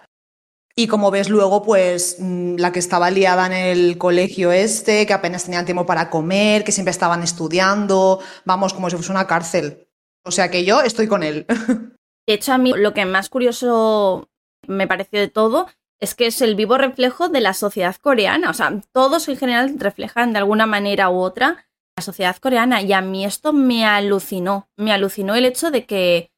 Y 0.76 0.86
como 0.86 1.10
ves 1.10 1.28
luego, 1.28 1.62
pues 1.62 2.16
mm, 2.18 2.56
la 2.56 2.72
que 2.72 2.78
estaba 2.78 3.10
liada 3.10 3.46
en 3.46 3.52
el 3.52 3.98
colegio 3.98 4.52
este, 4.52 5.06
que 5.06 5.12
apenas 5.12 5.44
tenían 5.44 5.64
tiempo 5.64 5.86
para 5.86 6.10
comer, 6.10 6.64
que 6.64 6.72
siempre 6.72 6.90
estaban 6.90 7.22
estudiando, 7.22 8.20
vamos, 8.44 8.72
como 8.72 8.88
si 8.88 8.96
fuese 8.96 9.12
una 9.12 9.26
cárcel. 9.26 9.88
O 10.24 10.30
sea 10.30 10.50
que 10.50 10.64
yo 10.64 10.80
estoy 10.82 11.06
con 11.06 11.22
él. 11.22 11.46
De 12.26 12.34
hecho, 12.34 12.52
a 12.52 12.58
mí 12.58 12.72
lo 12.76 12.94
que 12.94 13.04
más 13.06 13.28
curioso 13.28 14.28
me 14.66 14.86
pareció 14.86 15.18
de 15.18 15.28
todo 15.28 15.68
es 15.98 16.14
que 16.14 16.26
es 16.26 16.40
el 16.40 16.54
vivo 16.54 16.78
reflejo 16.78 17.28
de 17.28 17.40
la 17.40 17.54
sociedad 17.54 17.96
coreana. 17.96 18.50
O 18.50 18.54
sea, 18.54 18.80
todos 18.92 19.28
en 19.28 19.36
general 19.36 19.74
reflejan 19.78 20.32
de 20.32 20.38
alguna 20.38 20.66
manera 20.66 21.10
u 21.10 21.18
otra 21.18 21.66
la 21.96 22.02
sociedad 22.02 22.36
coreana. 22.36 22.82
Y 22.82 22.92
a 22.92 23.00
mí 23.00 23.24
esto 23.24 23.52
me 23.52 23.84
alucinó. 23.84 24.68
Me 24.76 24.92
alucinó 24.92 25.34
el 25.34 25.44
hecho 25.44 25.70
de 25.70 25.84
que, 25.86 26.30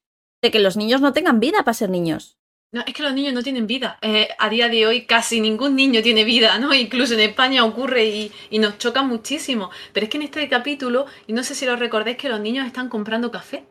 de 0.43 0.51
que 0.51 0.59
los 0.59 0.77
niños 0.77 1.01
no 1.01 1.13
tengan 1.13 1.41
vida 1.41 1.59
para 1.59 1.75
ser 1.75 1.91
niños. 1.91 2.39
No, 2.73 2.83
es 2.87 2.95
que 2.95 3.03
los 3.03 3.13
niños 3.13 3.35
no 3.35 3.43
tienen 3.43 3.67
vida. 3.67 3.99
Eh, 4.01 4.29
a 4.39 4.49
día 4.49 4.69
de 4.69 4.87
hoy 4.87 5.05
casi 5.05 5.43
ningún 5.43 5.77
niño 5.77 6.03
tiene 6.03 6.25
vida, 6.25 6.59
¿no? 6.59 6.73
Incluso 6.75 7.15
en 7.15 7.21
España 7.21 7.65
ocurre 7.65 8.07
y, 8.07 8.33
y, 8.49 8.59
nos 8.59 8.79
choca 8.79 9.03
muchísimo. 9.03 9.71
Pero 9.93 10.05
es 10.05 10.11
que 10.11 10.17
en 10.17 10.23
este 10.23 10.49
capítulo, 10.49 11.05
y 11.27 11.35
no 11.35 11.45
sé 11.45 11.55
si 11.55 11.67
lo 11.67 11.77
recordáis, 11.77 12.17
que 12.17 12.31
los 12.31 12.41
niños 12.41 12.67
están 12.67 12.89
comprando 12.89 13.31
café. 13.31 13.69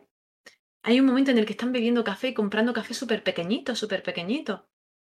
Hay 0.83 0.99
un 0.99 1.07
momento 1.07 1.31
en 1.31 1.39
el 1.39 1.45
que 1.45 1.53
están 1.53 1.71
bebiendo 1.71 2.03
café 2.03 2.29
y 2.29 2.33
comprando 2.33 2.73
café 2.73 2.93
súper 2.93 3.23
pequeñito, 3.23 3.75
súper 3.75 4.03
pequeñito. 4.03 4.67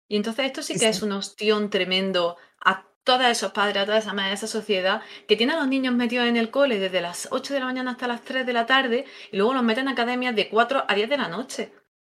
Y 0.08 0.16
entonces 0.18 0.46
esto 0.46 0.62
sí 0.62 0.78
que 0.78 0.90
es 0.90 1.02
un 1.02 1.12
ostión 1.12 1.70
tremendo 1.70 2.38
a 2.64 2.88
todos 3.04 3.26
esos 3.26 3.52
padres, 3.52 3.84
a 3.84 3.86
toda 3.86 3.98
esa, 4.00 4.12
a 4.12 4.32
esa 4.32 4.48
sociedad 4.48 5.02
que 5.28 5.36
tiene 5.36 5.54
a 5.54 5.58
los 5.58 5.68
niños 5.68 5.94
metidos 5.94 6.28
en 6.28 6.38
el 6.38 6.50
cole 6.50 6.80
desde 6.80 7.02
las 7.02 7.28
8 7.32 7.54
de 7.54 7.60
la 7.60 7.66
mañana 7.66 7.92
hasta 7.92 8.08
las 8.08 8.24
3 8.24 8.46
de 8.46 8.54
la 8.54 8.66
tarde 8.66 9.06
y 9.32 9.38
luego 9.38 9.54
los 9.54 9.64
meten 9.64 9.88
en 9.88 9.94
academias 9.94 10.36
de 10.36 10.50
4 10.50 10.86
a 10.88 10.96
10 10.96 11.10
de 11.10 11.18
la 11.18 11.28
noche. 11.28 11.72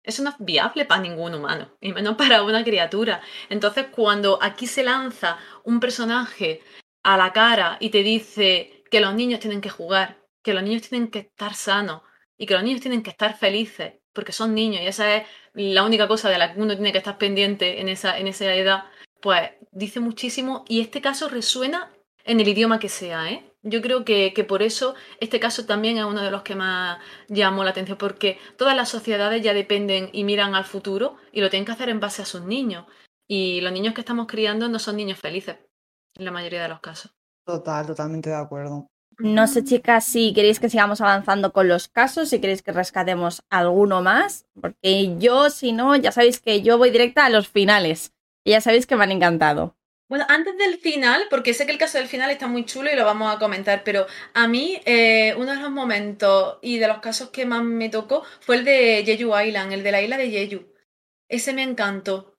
Eso 0.07 0.23
no 0.23 0.29
es 0.29 0.37
viable 0.39 0.85
para 0.85 1.01
ningún 1.01 1.35
humano, 1.35 1.69
y 1.81 1.91
menos 1.91 2.15
para 2.15 2.41
una 2.43 2.63
criatura. 2.63 3.21
Entonces, 3.49 3.87
cuando 3.91 4.39
aquí 4.41 4.65
se 4.65 4.83
lanza 4.83 5.37
un 5.65 5.81
personaje 5.81 6.61
a 7.03 7.17
la 7.17 7.33
cara 7.33 7.77
y 7.81 7.89
te 7.89 8.03
dice 8.03 8.83
que 8.89 9.01
los 9.01 9.13
niños 9.13 9.41
tienen 9.41 9.59
que 9.59 9.69
jugar, 9.69 10.17
que 10.41 10.53
los 10.53 10.63
niños 10.63 10.87
tienen 10.87 11.09
que 11.11 11.19
estar 11.19 11.53
sanos 11.53 12.03
y 12.37 12.45
que 12.45 12.53
los 12.53 12.63
niños 12.63 12.79
tienen 12.79 13.03
que 13.03 13.09
estar 13.09 13.37
felices, 13.37 13.95
porque 14.13 14.31
son 14.31 14.55
niños 14.55 14.81
y 14.81 14.87
esa 14.87 15.13
es 15.13 15.27
la 15.53 15.83
única 15.83 16.07
cosa 16.07 16.29
de 16.29 16.37
la 16.37 16.53
que 16.53 16.61
uno 16.61 16.73
tiene 16.73 16.93
que 16.93 16.99
estar 16.99 17.17
pendiente 17.17 17.81
en 17.81 17.89
esa, 17.89 18.17
en 18.17 18.27
esa 18.27 18.53
edad, 18.53 18.85
pues 19.21 19.51
dice 19.71 19.99
muchísimo 19.99 20.63
y 20.69 20.79
este 20.79 21.01
caso 21.01 21.27
resuena 21.27 21.91
en 22.23 22.39
el 22.39 22.47
idioma 22.47 22.79
que 22.79 22.89
sea, 22.89 23.29
¿eh? 23.29 23.43
Yo 23.69 23.81
creo 23.81 24.05
que, 24.05 24.33
que, 24.33 24.43
por 24.43 24.61
eso 24.61 24.95
este 25.19 25.39
caso 25.39 25.65
también 25.65 25.97
es 25.97 26.05
uno 26.05 26.21
de 26.21 26.31
los 26.31 26.43
que 26.43 26.55
más 26.55 26.99
llamó 27.27 27.63
la 27.63 27.71
atención, 27.71 27.97
porque 27.97 28.39
todas 28.57 28.75
las 28.75 28.89
sociedades 28.89 29.43
ya 29.43 29.53
dependen 29.53 30.09
y 30.13 30.23
miran 30.23 30.55
al 30.55 30.63
futuro 30.63 31.17
y 31.31 31.41
lo 31.41 31.49
tienen 31.49 31.65
que 31.65 31.73
hacer 31.73 31.89
en 31.89 31.99
base 31.99 32.21
a 32.21 32.25
sus 32.25 32.43
niños. 32.43 32.85
Y 33.27 33.59
los 33.61 33.73
niños 33.73 33.93
que 33.93 34.01
estamos 34.01 34.27
criando 34.27 34.69
no 34.69 34.79
son 34.79 34.95
niños 34.95 35.19
felices, 35.19 35.57
en 36.15 36.25
la 36.25 36.31
mayoría 36.31 36.63
de 36.63 36.69
los 36.69 36.79
casos. 36.79 37.11
Total, 37.45 37.85
totalmente 37.85 38.29
de 38.29 38.35
acuerdo. 38.35 38.87
No 39.19 39.47
sé, 39.47 39.63
chicas, 39.63 40.05
si 40.05 40.31
queréis 40.33 40.59
que 40.59 40.69
sigamos 40.69 41.01
avanzando 41.01 41.51
con 41.51 41.67
los 41.67 41.87
casos, 41.87 42.29
si 42.29 42.39
queréis 42.39 42.61
que 42.61 42.71
rescatemos 42.71 43.41
alguno 43.49 44.01
más, 44.01 44.45
porque 44.61 45.17
yo, 45.17 45.49
si 45.49 45.71
no, 45.71 45.95
ya 45.95 46.11
sabéis 46.11 46.39
que 46.39 46.61
yo 46.61 46.77
voy 46.77 46.91
directa 46.91 47.25
a 47.25 47.29
los 47.29 47.47
finales. 47.47 48.13
Y 48.43 48.51
ya 48.51 48.61
sabéis 48.61 48.85
que 48.85 48.95
me 48.95 49.03
han 49.03 49.11
encantado. 49.11 49.75
Bueno, 50.09 50.25
antes 50.29 50.57
del 50.57 50.77
final, 50.77 51.23
porque 51.29 51.53
sé 51.53 51.65
que 51.65 51.73
el 51.73 51.77
caso 51.77 51.97
del 51.97 52.07
final 52.07 52.31
está 52.31 52.47
muy 52.47 52.63
chulo 52.63 52.89
y 52.91 52.95
lo 52.95 53.03
vamos 53.03 53.33
a 53.33 53.39
comentar, 53.39 53.83
pero 53.83 54.07
a 54.33 54.47
mí 54.47 54.79
eh, 54.85 55.33
uno 55.37 55.53
de 55.53 55.61
los 55.61 55.71
momentos 55.71 56.59
y 56.61 56.77
de 56.77 56.87
los 56.87 56.99
casos 56.99 57.29
que 57.29 57.45
más 57.45 57.61
me 57.63 57.89
tocó 57.89 58.23
fue 58.39 58.55
el 58.55 58.65
de 58.65 59.03
Jeju 59.05 59.37
Island, 59.37 59.73
el 59.73 59.83
de 59.83 59.91
la 59.91 60.01
isla 60.01 60.17
de 60.17 60.29
Jeju. 60.29 60.65
Ese 61.27 61.53
me 61.53 61.63
encantó. 61.63 62.37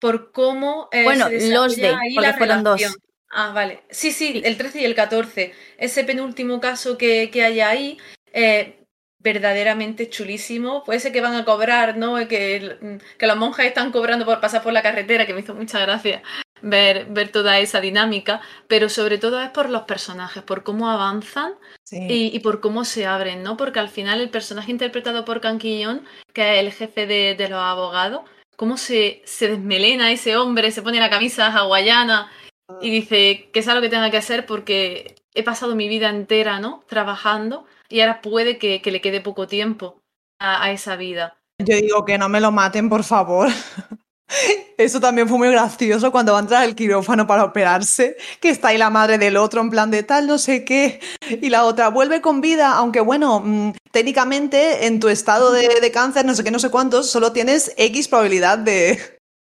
Por 0.00 0.32
cómo. 0.32 0.88
Eh, 0.90 1.04
bueno, 1.04 1.28
los 1.30 1.76
de, 1.76 1.96
porque 2.14 2.32
fueron 2.34 2.64
dos. 2.64 2.82
Ah, 3.30 3.52
vale. 3.52 3.82
Sí, 3.90 4.10
sí, 4.10 4.40
el 4.44 4.56
13 4.56 4.80
y 4.80 4.84
el 4.84 4.94
14. 4.94 5.52
Ese 5.76 6.04
penúltimo 6.04 6.60
caso 6.60 6.96
que, 6.96 7.30
que 7.30 7.44
hay 7.44 7.60
ahí, 7.60 7.98
eh, 8.32 8.77
verdaderamente 9.20 10.08
chulísimo. 10.08 10.84
Puede 10.84 11.00
ser 11.00 11.12
que 11.12 11.20
van 11.20 11.34
a 11.34 11.44
cobrar, 11.44 11.96
¿no? 11.96 12.16
Que, 12.28 12.98
que 13.18 13.26
los 13.26 13.36
monjes 13.36 13.66
están 13.66 13.92
cobrando 13.92 14.24
por 14.24 14.40
pasar 14.40 14.62
por 14.62 14.72
la 14.72 14.82
carretera, 14.82 15.26
que 15.26 15.34
me 15.34 15.40
hizo 15.40 15.54
mucha 15.54 15.78
gracia 15.80 16.22
ver, 16.62 17.06
ver 17.06 17.30
toda 17.30 17.58
esa 17.58 17.80
dinámica, 17.80 18.40
pero 18.66 18.88
sobre 18.88 19.18
todo 19.18 19.40
es 19.40 19.50
por 19.50 19.70
los 19.70 19.82
personajes, 19.82 20.42
por 20.42 20.62
cómo 20.62 20.90
avanzan 20.90 21.54
sí. 21.84 21.98
y, 22.08 22.36
y, 22.36 22.40
por 22.40 22.60
cómo 22.60 22.84
se 22.84 23.06
abren, 23.06 23.42
¿no? 23.42 23.56
Porque 23.56 23.80
al 23.80 23.88
final 23.88 24.20
el 24.20 24.30
personaje 24.30 24.70
interpretado 24.70 25.24
por 25.24 25.40
Canquillón, 25.40 26.06
que 26.32 26.54
es 26.54 26.60
el 26.60 26.72
jefe 26.72 27.06
de, 27.06 27.34
de 27.36 27.48
los 27.48 27.60
abogados, 27.60 28.22
cómo 28.56 28.76
se, 28.76 29.22
se 29.24 29.48
desmelena 29.48 30.10
ese 30.10 30.36
hombre, 30.36 30.70
se 30.70 30.82
pone 30.82 31.00
la 31.00 31.10
camisa 31.10 31.46
hawaiana 31.46 32.30
y 32.80 32.90
dice 32.90 33.50
que 33.52 33.60
es 33.60 33.68
algo 33.68 33.82
que 33.82 33.88
tenga 33.88 34.10
que 34.10 34.16
hacer 34.16 34.46
porque 34.46 35.14
he 35.34 35.42
pasado 35.42 35.74
mi 35.74 35.88
vida 35.88 36.10
entera, 36.10 36.58
¿no? 36.58 36.82
Trabajando 36.88 37.66
y 37.88 38.00
ahora 38.00 38.20
puede 38.20 38.58
que, 38.58 38.82
que 38.82 38.90
le 38.90 39.00
quede 39.00 39.20
poco 39.20 39.46
tiempo 39.46 40.02
a, 40.38 40.64
a, 40.64 40.72
esa 40.72 40.96
vida. 40.96 41.38
Yo 41.58 41.76
digo 41.76 42.04
que 42.04 42.18
no 42.18 42.28
me 42.28 42.40
lo 42.40 42.52
maten, 42.52 42.88
por 42.88 43.04
favor. 43.04 43.48
Eso 44.76 45.00
también 45.00 45.26
fue 45.26 45.38
muy 45.38 45.50
gracioso 45.50 46.12
cuando 46.12 46.32
va 46.32 46.38
a 46.38 46.42
entrar 46.42 46.62
al 46.62 46.74
quirófano 46.74 47.26
para 47.26 47.44
operarse, 47.44 48.16
que 48.40 48.50
está 48.50 48.68
ahí 48.68 48.78
la 48.78 48.90
madre 48.90 49.16
del 49.16 49.36
otro 49.36 49.62
en 49.62 49.70
plan 49.70 49.90
de 49.90 50.02
tal, 50.02 50.26
no 50.26 50.38
sé 50.38 50.64
qué, 50.64 51.00
y 51.28 51.48
la 51.48 51.64
otra 51.64 51.88
vuelve 51.88 52.20
con 52.20 52.40
vida, 52.40 52.72
aunque 52.74 53.00
bueno, 53.00 53.40
mmm, 53.40 53.72
técnicamente 53.90 54.86
en 54.86 55.00
tu 55.00 55.08
estado 55.08 55.50
de, 55.50 55.80
de, 55.80 55.90
cáncer, 55.90 56.26
no 56.26 56.34
sé 56.34 56.44
qué, 56.44 56.50
no 56.50 56.58
sé 56.58 56.70
cuántos, 56.70 57.10
solo 57.10 57.32
tienes 57.32 57.72
X 57.78 58.08
probabilidad 58.08 58.58
de, 58.58 59.00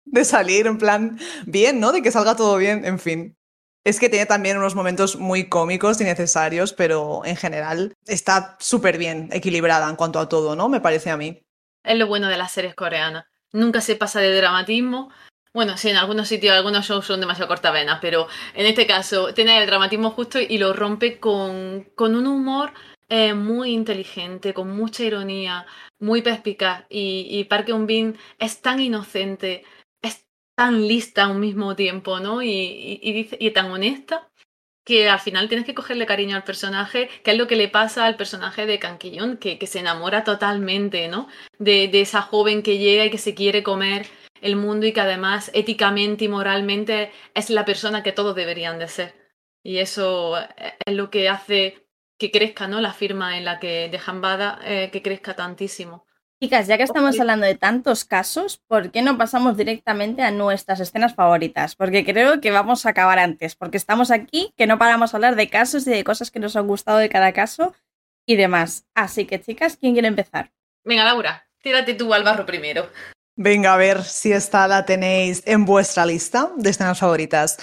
de 0.07 0.25
salir 0.25 0.67
en 0.67 0.79
plan 0.79 1.19
bien, 1.47 1.79
¿no? 1.79 1.93
De 1.93 2.03
que 2.03 2.11
salga 2.11 2.35
todo 2.35 2.57
bien, 2.57 2.85
en 2.85 2.99
fin. 2.99 3.37
Es 3.85 3.99
que 3.99 4.11
tiene 4.11 4.27
también 4.27 4.59
unos 4.59 4.75
momentos 4.75 5.17
muy 5.17 5.49
cómicos 5.49 6.01
y 6.01 6.05
necesarios, 6.05 6.73
pero 6.75 7.23
en 7.25 7.37
general 7.37 7.95
está 8.07 8.57
súper 8.61 8.99
bien 8.99 9.31
equilibrada 9.33 9.89
en 9.89 9.97
cuanto 9.97 10.19
a 10.19 10.29
todo, 10.29 10.55
¿no? 10.55 10.69
Me 10.69 10.81
parece 10.81 11.11
a 11.11 11.17
mí. 11.17 11.43
Es 11.83 11.97
lo 11.97 12.07
bueno 12.07 12.29
de 12.29 12.37
las 12.37 12.53
series 12.53 12.75
coreanas. 12.75 13.25
Nunca 13.53 13.81
se 13.81 13.97
pasa 13.97 14.21
de 14.21 14.37
dramatismo. 14.37 15.11
Bueno, 15.55 15.77
sí, 15.77 15.89
en 15.89 15.97
algunos 15.97 16.29
sitios, 16.29 16.55
algunos 16.55 16.87
shows 16.87 17.07
son 17.07 17.21
demasiado 17.21 17.49
cortavenas, 17.49 17.99
pero 18.01 18.29
en 18.55 18.67
este 18.67 18.87
caso 18.87 19.35
tiene 19.35 19.59
el 19.59 19.67
dramatismo 19.67 20.11
justo 20.11 20.39
y 20.39 20.59
lo 20.59 20.75
rompe 20.75 21.19
con, 21.19 21.89
con 21.97 22.15
un 22.15 22.27
humor 22.27 22.73
eh, 23.09 23.35
muy 23.35 23.73
inteligente, 23.73 24.55
con 24.55 24.71
mucha 24.77 25.03
ironía, 25.03 25.67
muy 25.99 26.23
perspicaz. 26.23 26.85
Y, 26.89 27.27
y 27.29 27.45
Park 27.45 27.69
Eun-bin 27.71 28.17
es 28.39 28.61
tan 28.61 28.79
inocente, 28.79 29.65
tan 30.61 30.87
lista 30.87 31.25
a 31.25 31.29
un 31.29 31.41
mismo 31.41 31.75
tiempo, 31.75 32.21
¿no? 32.21 32.43
Y, 32.43 33.01
dice, 33.03 33.39
y 33.41 33.51
tan 33.53 33.71
honesta 33.71 34.29
que 34.85 35.09
al 35.09 35.19
final 35.19 35.49
tienes 35.49 35.65
que 35.65 35.75
cogerle 35.75 36.05
cariño 36.05 36.37
al 36.37 36.45
personaje, 36.45 37.09
que 37.25 37.31
es 37.31 37.39
lo 37.39 37.47
que 37.47 37.57
le 37.57 37.69
pasa 37.69 38.05
al 38.05 38.19
personaje 38.19 38.67
de 38.67 38.79
Canquillón, 38.79 39.39
que, 39.39 39.59
que 39.59 39.67
se 39.67 39.79
enamora 39.79 40.23
totalmente, 40.23 41.09
¿no? 41.09 41.29
De, 41.59 41.89
esa 41.99 42.21
joven 42.21 42.63
que 42.63 42.77
llega 42.77 43.07
y 43.07 43.11
que 43.11 43.17
se 43.17 43.35
quiere 43.35 43.63
comer 43.63 44.07
el 44.43 44.57
mundo 44.57 44.85
y 44.85 44.93
que 44.93 45.01
además 45.01 45.51
éticamente 45.55 46.27
y 46.27 46.29
moralmente 46.29 47.11
es 47.33 47.49
la 47.49 47.65
persona 47.65 48.03
que 48.03 48.13
todos 48.13 48.37
deberían 48.37 48.79
de 48.79 48.89
ser. 48.89 49.15
Y 49.63 49.79
eso 49.79 50.37
es 50.85 50.95
lo 50.95 51.09
que 51.09 51.31
hace 51.31 51.87
que 52.19 52.31
crezca, 52.31 52.69
¿no? 52.69 52.83
La 52.83 52.93
firma 52.93 53.39
en 53.39 53.47
la 53.47 53.61
que 53.61 53.89
de 53.89 53.99
Jambada, 53.99 54.61
eh, 54.63 54.91
que 54.93 55.01
crezca 55.01 55.35
tantísimo. 55.35 56.05
Chicas, 56.43 56.69
ya 56.69 56.79
que 56.79 56.85
estamos 56.85 57.21
hablando 57.21 57.45
de 57.45 57.55
tantos 57.55 58.07
casos, 58.07 58.63
¿por 58.67 58.91
qué 58.91 59.03
no 59.03 59.19
pasamos 59.19 59.59
directamente 59.59 60.23
a 60.23 60.31
nuestras 60.31 60.81
escenas 60.81 61.15
favoritas? 61.15 61.77
Porque 61.77 62.03
creo 62.03 62.41
que 62.41 62.51
vamos 62.51 62.87
a 62.87 62.91
acabar 62.91 63.19
antes, 63.19 63.57
porque 63.57 63.77
estamos 63.77 64.11
aquí, 64.11 64.55
que 64.57 64.67
no 64.67 64.79
paramos 64.79 65.13
a 65.13 65.19
hablar 65.19 65.37
de 65.37 65.51
casos 65.51 65.87
y 65.87 65.91
de 65.91 66.03
cosas 66.03 66.31
que 66.31 66.41
nos 66.41 66.57
han 66.57 66.67
gustado 66.67 66.97
de 66.97 67.11
cada 67.11 67.35
caso 67.35 67.75
y 68.25 68.37
demás. 68.37 68.87
Así 68.95 69.27
que, 69.27 69.39
chicas, 69.39 69.77
¿quién 69.77 69.93
quiere 69.93 70.09
empezar? 70.09 70.51
Venga, 70.83 71.05
Laura, 71.05 71.47
tírate 71.63 71.93
tú 71.93 72.15
al 72.15 72.25
barro 72.25 72.47
primero. 72.47 72.89
Venga, 73.37 73.75
a 73.75 73.77
ver 73.77 74.03
si 74.03 74.33
esta 74.33 74.67
la 74.67 74.87
tenéis 74.87 75.43
en 75.45 75.67
vuestra 75.67 76.07
lista 76.07 76.53
de 76.57 76.71
escenas 76.71 76.99
favoritas. 76.99 77.59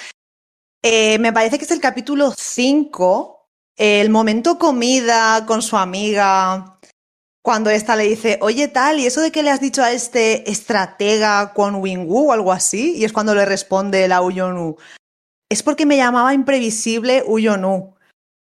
Eh, 0.84 1.18
me 1.18 1.34
parece 1.34 1.58
que 1.58 1.66
es 1.66 1.72
el 1.72 1.82
capítulo 1.82 2.32
5, 2.38 3.50
el 3.76 4.12
momento 4.12 4.60
comida 4.60 5.48
con 5.48 5.64
su 5.64 5.78
amiga 5.78 6.77
cuando 7.48 7.70
esta 7.70 7.96
le 7.96 8.04
dice, 8.04 8.40
oye 8.42 8.68
tal, 8.68 9.00
¿y 9.00 9.06
eso 9.06 9.22
de 9.22 9.32
que 9.32 9.42
le 9.42 9.50
has 9.52 9.62
dicho 9.62 9.82
a 9.82 9.94
este 9.94 10.52
estratega 10.52 11.54
con 11.54 11.76
Wingwu 11.76 12.28
o 12.28 12.34
algo 12.34 12.52
así? 12.52 12.98
Y 12.98 13.06
es 13.06 13.14
cuando 13.14 13.34
le 13.34 13.46
responde 13.46 14.06
la 14.10 14.22
Uyonu, 14.22 14.76
es 15.50 15.64
porque 15.64 15.86
me 15.86 15.96
llamaba 15.96 16.34
imprevisible 16.34 17.24
Uyonu. 17.26 17.96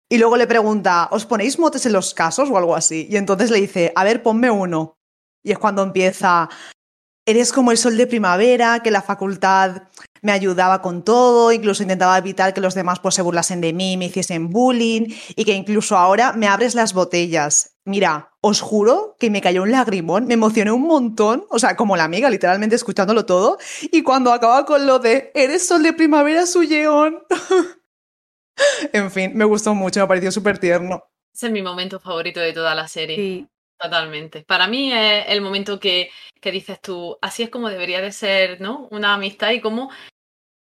Y 0.09 0.19
luego 0.19 0.37
le 0.37 0.47
pregunta, 0.47 1.09
¿os 1.11 1.25
ponéis 1.25 1.59
motes 1.59 1.85
en 1.85 1.91
los 1.91 2.13
casos 2.13 2.49
o 2.49 2.57
algo 2.57 2.77
así? 2.77 3.05
Y 3.11 3.17
entonces 3.17 3.51
le 3.51 3.59
dice, 3.59 3.91
a 3.93 4.05
ver, 4.05 4.23
ponme 4.23 4.49
uno. 4.49 4.95
Y 5.43 5.51
es 5.51 5.59
cuando 5.59 5.83
empieza, 5.83 6.47
eres 7.27 7.51
como 7.51 7.71
el 7.71 7.77
sol 7.77 7.97
de 7.97 8.07
primavera, 8.07 8.79
que 8.79 8.89
la 8.89 9.01
facultad 9.01 9.81
me 10.21 10.31
ayudaba 10.31 10.81
con 10.81 11.03
todo, 11.03 11.51
incluso 11.51 11.83
intentaba 11.83 12.17
evitar 12.17 12.53
que 12.53 12.61
los 12.61 12.73
demás 12.73 13.01
pues, 13.01 13.15
se 13.15 13.21
burlasen 13.21 13.59
de 13.59 13.73
mí, 13.73 13.97
me 13.97 14.05
hiciesen 14.05 14.49
bullying 14.49 15.13
y 15.35 15.43
que 15.43 15.55
incluso 15.55 15.97
ahora 15.97 16.31
me 16.31 16.47
abres 16.47 16.73
las 16.73 16.93
botellas. 16.93 17.75
Mira, 17.83 18.32
os 18.45 18.59
juro 18.59 19.15
que 19.19 19.29
me 19.29 19.39
cayó 19.39 19.63
un 19.63 19.71
lagrimón, 19.71 20.27
me 20.27 20.33
emocioné 20.33 20.69
un 20.69 20.81
montón, 20.81 21.45
o 21.49 21.59
sea, 21.59 21.77
como 21.77 21.95
la 21.95 22.03
amiga, 22.03 22.29
literalmente 22.29 22.75
escuchándolo 22.75 23.25
todo, 23.25 23.57
y 23.83 24.03
cuando 24.03 24.33
acaba 24.33 24.65
con 24.65 24.85
lo 24.85 24.99
de 24.99 25.31
eres 25.33 25.65
sol 25.65 25.81
de 25.81 25.93
primavera, 25.93 26.45
Suyeon. 26.45 27.23
en 28.91 29.09
fin, 29.11 29.31
me 29.33 29.45
gustó 29.45 29.73
mucho, 29.73 30.01
me 30.01 30.07
pareció 30.07 30.29
súper 30.29 30.57
tierno. 30.57 31.05
Ese 31.33 31.47
es 31.47 31.53
mi 31.53 31.61
momento 31.61 32.01
favorito 32.01 32.41
de 32.41 32.51
toda 32.51 32.75
la 32.75 32.89
serie. 32.89 33.15
Sí. 33.15 33.47
Totalmente. 33.79 34.43
Para 34.43 34.67
mí 34.67 34.91
es 34.91 35.25
el 35.29 35.39
momento 35.39 35.79
que, 35.79 36.09
que, 36.41 36.51
dices 36.51 36.81
tú, 36.81 37.17
así 37.21 37.43
es 37.43 37.49
como 37.49 37.69
debería 37.69 38.01
de 38.01 38.11
ser, 38.11 38.59
¿no? 38.59 38.89
Una 38.91 39.13
amistad 39.13 39.51
y 39.51 39.61
cómo 39.61 39.89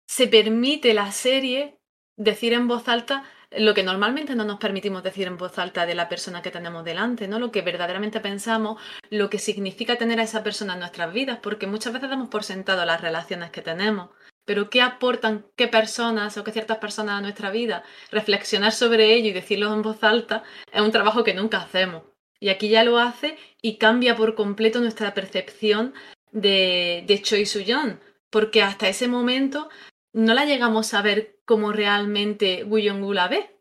se 0.05 0.27
permite 0.27 0.93
la 0.93 1.13
serie 1.13 1.77
decir 2.17 2.53
en 2.53 2.67
voz 2.67 2.87
alta 2.89 3.23
lo 3.57 3.73
que 3.73 3.83
normalmente 3.83 4.35
no 4.35 4.45
nos 4.45 4.59
permitimos 4.59 5.03
decir 5.03 5.27
en 5.27 5.37
voz 5.37 5.57
alta 5.59 5.85
de 5.85 5.95
la 5.95 6.09
persona 6.09 6.41
que 6.41 6.51
tenemos 6.51 6.83
delante, 6.83 7.27
¿no? 7.27 7.39
Lo 7.39 7.51
que 7.51 7.61
verdaderamente 7.61 8.19
pensamos, 8.19 8.81
lo 9.09 9.29
que 9.29 9.39
significa 9.39 9.97
tener 9.97 10.19
a 10.19 10.23
esa 10.23 10.43
persona 10.43 10.73
en 10.73 10.79
nuestras 10.79 11.13
vidas, 11.13 11.39
porque 11.41 11.67
muchas 11.67 11.93
veces 11.93 12.09
damos 12.09 12.29
por 12.29 12.43
sentado 12.43 12.85
las 12.85 13.01
relaciones 13.01 13.51
que 13.51 13.61
tenemos. 13.61 14.09
Pero 14.45 14.69
¿qué 14.69 14.81
aportan 14.81 15.45
qué 15.55 15.67
personas 15.67 16.37
o 16.37 16.43
qué 16.43 16.51
ciertas 16.51 16.77
personas 16.77 17.17
a 17.19 17.21
nuestra 17.21 17.51
vida? 17.51 17.83
Reflexionar 18.11 18.73
sobre 18.73 19.13
ello 19.13 19.29
y 19.29 19.33
decirlo 19.33 19.73
en 19.73 19.81
voz 19.81 20.03
alta 20.03 20.43
es 20.71 20.81
un 20.81 20.91
trabajo 20.91 21.23
que 21.23 21.33
nunca 21.33 21.61
hacemos. 21.61 22.03
Y 22.39 22.49
aquí 22.49 22.67
ya 22.67 22.83
lo 22.83 22.97
hace 22.97 23.37
y 23.61 23.77
cambia 23.77 24.15
por 24.15 24.35
completo 24.35 24.81
nuestra 24.81 25.13
percepción 25.13 25.93
de, 26.31 27.03
de 27.07 27.21
Choi 27.21 27.45
Su-yeon, 27.45 28.01
porque 28.29 28.61
hasta 28.61 28.89
ese 28.89 29.07
momento 29.07 29.69
no 30.13 30.33
la 30.33 30.45
llegamos 30.45 30.93
a 30.93 31.01
ver 31.01 31.39
como 31.45 31.73
realmente 31.73 32.63
Wu 32.63 32.77
Yong-gu 32.77 33.13
la 33.13 33.27
ve, 33.27 33.59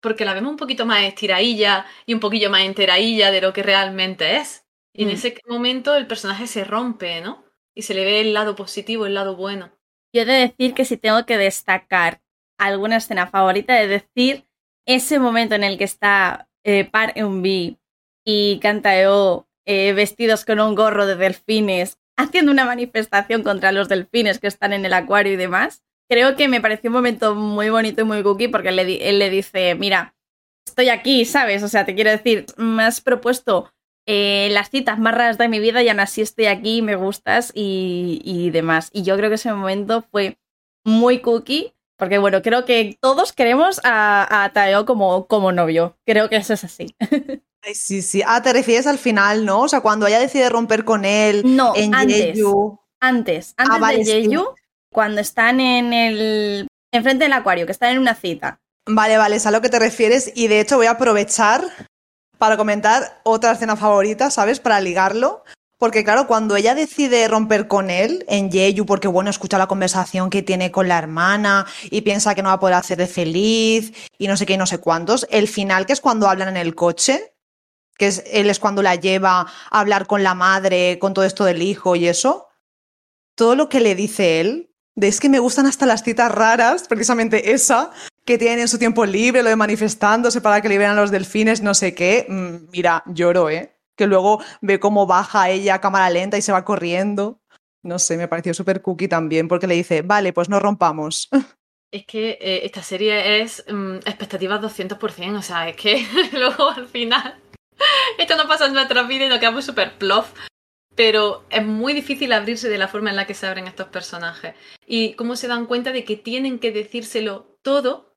porque 0.00 0.24
la 0.24 0.34
vemos 0.34 0.50
un 0.50 0.56
poquito 0.56 0.84
más 0.84 1.04
estirailla 1.04 1.86
y 2.06 2.14
un 2.14 2.20
poquillo 2.20 2.50
más 2.50 2.62
enterailla 2.62 3.30
de 3.30 3.40
lo 3.40 3.52
que 3.52 3.62
realmente 3.62 4.36
es. 4.36 4.66
Y 4.92 5.04
en 5.04 5.08
mm. 5.08 5.12
ese 5.12 5.36
momento 5.48 5.94
el 5.94 6.06
personaje 6.06 6.46
se 6.46 6.64
rompe, 6.64 7.20
¿no? 7.20 7.44
Y 7.74 7.82
se 7.82 7.94
le 7.94 8.04
ve 8.04 8.20
el 8.20 8.34
lado 8.34 8.56
positivo, 8.56 9.06
el 9.06 9.14
lado 9.14 9.36
bueno. 9.36 9.70
Yo 10.12 10.22
he 10.22 10.24
de 10.26 10.32
decir 10.32 10.74
que 10.74 10.84
si 10.84 10.98
tengo 10.98 11.24
que 11.24 11.38
destacar 11.38 12.20
alguna 12.58 12.96
escena 12.96 13.28
favorita, 13.28 13.74
de 13.74 13.86
decir 13.86 14.46
ese 14.86 15.18
momento 15.18 15.54
en 15.54 15.64
el 15.64 15.78
que 15.78 15.84
está 15.84 16.48
eh, 16.64 16.84
Par 16.84 17.12
Eun-bi 17.16 17.78
y 18.26 18.58
Kantaeo 18.60 19.48
eh, 19.64 19.92
vestidos 19.94 20.44
con 20.44 20.60
un 20.60 20.74
gorro 20.74 21.06
de 21.06 21.16
delfines, 21.16 21.98
haciendo 22.18 22.52
una 22.52 22.64
manifestación 22.64 23.42
contra 23.42 23.72
los 23.72 23.88
delfines 23.88 24.38
que 24.38 24.48
están 24.48 24.72
en 24.72 24.84
el 24.84 24.92
acuario 24.92 25.32
y 25.32 25.36
demás 25.36 25.82
creo 26.12 26.36
que 26.36 26.46
me 26.46 26.60
pareció 26.60 26.90
un 26.90 26.94
momento 26.94 27.34
muy 27.34 27.70
bonito 27.70 28.02
y 28.02 28.04
muy 28.04 28.22
cookie 28.22 28.48
porque 28.48 28.68
él 28.68 29.18
le, 29.18 29.30
dice, 29.30 29.74
mira, 29.76 30.14
estoy 30.66 30.90
aquí, 30.90 31.24
¿sabes? 31.24 31.62
O 31.62 31.68
sea, 31.68 31.86
te 31.86 31.94
quiero 31.94 32.10
decir, 32.10 32.44
me 32.58 32.82
has 32.82 33.00
propuesto 33.00 33.72
eh, 34.06 34.48
las 34.50 34.68
citas 34.68 34.98
más 34.98 35.14
raras 35.14 35.38
de 35.38 35.48
mi 35.48 35.58
vida 35.58 35.82
y 35.82 35.88
aún 35.88 36.00
así 36.00 36.20
estoy 36.20 36.46
aquí, 36.46 36.82
me 36.82 36.96
gustas 36.96 37.50
y, 37.54 38.50
demás. 38.52 38.90
Y 38.92 39.04
yo 39.04 39.16
creo 39.16 39.30
que 39.30 39.36
ese 39.36 39.54
momento 39.54 40.04
fue 40.10 40.38
muy 40.84 41.20
cookie. 41.20 41.72
Porque 41.96 42.18
bueno, 42.18 42.42
creo 42.42 42.64
que 42.64 42.98
todos 43.00 43.32
queremos 43.32 43.80
a, 43.84 44.44
a 44.44 44.52
Taeo 44.52 44.84
como, 44.84 45.26
como 45.28 45.52
novio. 45.52 45.96
Creo 46.04 46.28
que 46.28 46.36
eso 46.36 46.52
es 46.52 46.64
así. 46.64 46.94
Ay, 47.62 47.74
sí, 47.74 48.02
sí. 48.02 48.22
Ah, 48.26 48.42
te 48.42 48.52
refieres 48.52 48.88
al 48.88 48.98
final, 48.98 49.46
¿no? 49.46 49.60
O 49.60 49.68
sea, 49.68 49.80
cuando 49.80 50.06
ella 50.08 50.18
decide 50.18 50.48
romper 50.48 50.84
con 50.84 51.04
él 51.04 51.42
no, 51.44 51.74
en 51.76 51.94
antes, 51.94 52.38
Antes, 53.00 53.54
antes 53.56 53.78
ah, 53.80 53.92
de 53.92 54.04
Jeju, 54.04 54.54
cuando 54.92 55.20
están 55.20 55.58
en 55.58 55.92
el. 55.92 56.68
enfrente 56.92 57.24
del 57.24 57.32
acuario, 57.32 57.66
que 57.66 57.72
están 57.72 57.90
en 57.90 57.98
una 57.98 58.14
cita. 58.14 58.60
Vale, 58.86 59.16
vale, 59.16 59.36
es 59.36 59.46
a 59.46 59.50
lo 59.50 59.60
que 59.60 59.68
te 59.68 59.78
refieres. 59.78 60.30
Y 60.34 60.48
de 60.48 60.60
hecho 60.60 60.76
voy 60.76 60.86
a 60.86 60.92
aprovechar 60.92 61.64
para 62.38 62.56
comentar 62.56 63.20
otra 63.24 63.52
escena 63.52 63.76
favorita, 63.76 64.30
¿sabes? 64.30 64.60
Para 64.60 64.80
ligarlo. 64.80 65.44
Porque 65.78 66.04
claro, 66.04 66.28
cuando 66.28 66.54
ella 66.54 66.76
decide 66.76 67.26
romper 67.26 67.66
con 67.66 67.90
él 67.90 68.24
en 68.28 68.52
Jeju, 68.52 68.86
porque 68.86 69.08
bueno, 69.08 69.30
escucha 69.30 69.58
la 69.58 69.66
conversación 69.66 70.30
que 70.30 70.42
tiene 70.42 70.70
con 70.70 70.86
la 70.86 70.96
hermana 70.96 71.66
y 71.90 72.02
piensa 72.02 72.36
que 72.36 72.42
no 72.42 72.50
va 72.50 72.54
a 72.54 72.60
poder 72.60 72.76
hacerle 72.76 73.08
feliz 73.08 73.92
y 74.16 74.28
no 74.28 74.36
sé 74.36 74.46
qué 74.46 74.52
y 74.52 74.58
no 74.58 74.66
sé 74.66 74.78
cuántos, 74.78 75.26
el 75.28 75.48
final 75.48 75.84
que 75.84 75.92
es 75.92 76.00
cuando 76.00 76.28
hablan 76.28 76.50
en 76.50 76.56
el 76.56 76.76
coche, 76.76 77.34
que 77.98 78.06
es, 78.06 78.22
él 78.26 78.48
es 78.48 78.60
cuando 78.60 78.80
la 78.80 78.94
lleva 78.94 79.40
a 79.40 79.80
hablar 79.80 80.06
con 80.06 80.22
la 80.22 80.34
madre, 80.34 81.00
con 81.00 81.14
todo 81.14 81.24
esto 81.24 81.44
del 81.44 81.62
hijo 81.62 81.96
y 81.96 82.06
eso, 82.06 82.46
todo 83.34 83.56
lo 83.56 83.68
que 83.68 83.80
le 83.80 83.96
dice 83.96 84.40
él, 84.40 84.71
de 84.94 85.08
es 85.08 85.20
que 85.20 85.28
me 85.28 85.38
gustan 85.38 85.66
hasta 85.66 85.86
las 85.86 86.02
citas 86.02 86.30
raras, 86.30 86.86
precisamente 86.88 87.52
esa, 87.52 87.90
que 88.24 88.38
tienen 88.38 88.60
en 88.60 88.68
su 88.68 88.78
tiempo 88.78 89.04
libre, 89.04 89.42
lo 89.42 89.48
de 89.48 89.56
manifestándose 89.56 90.40
para 90.40 90.60
que 90.60 90.68
liberan 90.68 90.96
a 90.96 91.00
los 91.00 91.10
delfines, 91.10 91.62
no 91.62 91.74
sé 91.74 91.94
qué. 91.94 92.26
Mm, 92.28 92.70
mira, 92.70 93.02
lloro, 93.06 93.50
¿eh? 93.50 93.74
Que 93.96 94.06
luego 94.06 94.42
ve 94.60 94.78
cómo 94.78 95.06
baja 95.06 95.50
ella 95.50 95.74
a 95.74 95.80
cámara 95.80 96.10
lenta 96.10 96.38
y 96.38 96.42
se 96.42 96.52
va 96.52 96.64
corriendo. 96.64 97.40
No 97.82 97.98
sé, 97.98 98.16
me 98.16 98.28
pareció 98.28 98.54
súper 98.54 98.80
cookie 98.80 99.08
también, 99.08 99.48
porque 99.48 99.66
le 99.66 99.74
dice, 99.74 100.02
vale, 100.02 100.32
pues 100.32 100.48
no 100.48 100.60
rompamos. 100.60 101.28
Es 101.94 102.06
que 102.06 102.38
eh, 102.40 102.64
esta 102.64 102.82
serie 102.82 103.42
es 103.42 103.66
mm, 103.70 103.96
expectativas 104.06 104.62
200%, 104.62 105.36
o 105.36 105.42
sea, 105.42 105.68
es 105.68 105.76
que 105.76 106.02
luego 106.32 106.70
al 106.70 106.88
final 106.88 107.34
esto 108.16 108.34
no 108.36 108.48
pasa 108.48 108.64
en 108.64 108.72
nuestras 108.72 109.06
vidas 109.06 109.26
y 109.26 109.28
nos 109.28 109.38
quedamos 109.38 109.66
súper 109.66 109.98
plof 109.98 110.32
pero 110.94 111.44
es 111.50 111.64
muy 111.64 111.92
difícil 111.92 112.32
abrirse 112.32 112.68
de 112.68 112.78
la 112.78 112.88
forma 112.88 113.10
en 113.10 113.16
la 113.16 113.26
que 113.26 113.34
se 113.34 113.46
abren 113.46 113.66
estos 113.66 113.88
personajes. 113.88 114.54
Y 114.86 115.14
cómo 115.14 115.36
se 115.36 115.48
dan 115.48 115.66
cuenta 115.66 115.92
de 115.92 116.04
que 116.04 116.16
tienen 116.16 116.58
que 116.58 116.72
decírselo 116.72 117.58
todo 117.62 118.14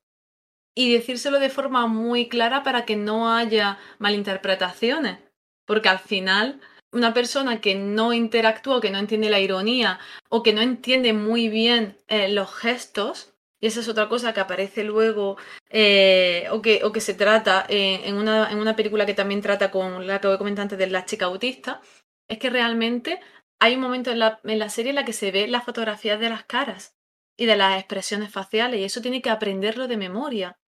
y 0.76 0.93
decírselo 0.93 1.39
de 1.39 1.49
forma 1.49 1.88
muy 1.88 2.28
clara 2.28 2.63
para 2.63 2.86
que 2.86 2.95
no 2.95 3.34
haya 3.34 3.80
malinterpretaciones. 3.99 5.19
Porque 5.65 5.89
al 5.89 5.99
final, 5.99 6.59
una 6.91 7.13
persona 7.13 7.61
que 7.61 7.76
no 7.76 8.13
interactúa 8.13 8.82
que 8.82 8.91
no 8.91 8.99
entiende 8.99 9.30
la 9.30 9.39
ironía 9.39 9.99
o 10.30 10.43
que 10.43 10.53
no 10.53 10.61
entiende 10.61 11.13
muy 11.13 11.49
bien 11.49 11.97
eh, 12.07 12.30
los 12.30 12.53
gestos, 12.53 13.34
y 13.61 13.67
esa 13.67 13.80
es 13.80 13.88
otra 13.88 14.09
cosa 14.09 14.34
que 14.34 14.41
aparece 14.41 14.84
luego 14.84 15.38
eh, 15.69 16.47
o, 16.51 16.61
que, 16.61 16.84
o, 16.84 16.91
que, 16.91 16.99
se 16.99 17.13
trata 17.13 17.65
eh, 17.69 18.01
en, 18.03 18.15
una, 18.15 18.51
en, 18.51 18.59
una, 18.59 18.76
película 18.76 19.05
que 19.05 19.13
también 19.13 19.41
trata 19.41 19.71
con 19.71 20.05
la 20.05 20.19
que 20.19 20.28
voy 20.28 20.36
a 20.36 20.39
comentar 20.39 20.63
antes 20.63 20.78
de 20.78 20.88
la 20.88 21.05
chica 21.05 21.26
autista, 21.26 21.82
es 22.28 22.39
que 22.39 22.49
realmente 22.49 23.19
hay 23.59 23.76
un 23.76 23.82
momento 23.82 24.11
en 24.11 24.19
la, 24.19 24.69
serie 24.69 24.89
en 24.89 24.95
la 24.95 25.05
que 25.05 25.13
se 25.13 25.32
ve 25.32 25.47
las 25.47 25.63
fotografías 25.63 26.19
de 26.19 26.30
las 26.30 26.43
caras 26.43 26.95
y 27.38 27.45
de 27.45 27.55
las 27.55 27.78
expresiones 27.78 28.32
faciales 28.32 28.80
y 28.80 28.84
eso 28.84 29.01
tiene 29.01 29.21
que 29.21 29.30
aprenderlo 29.30 29.88
de 29.88 29.97
memoria. 29.97 30.59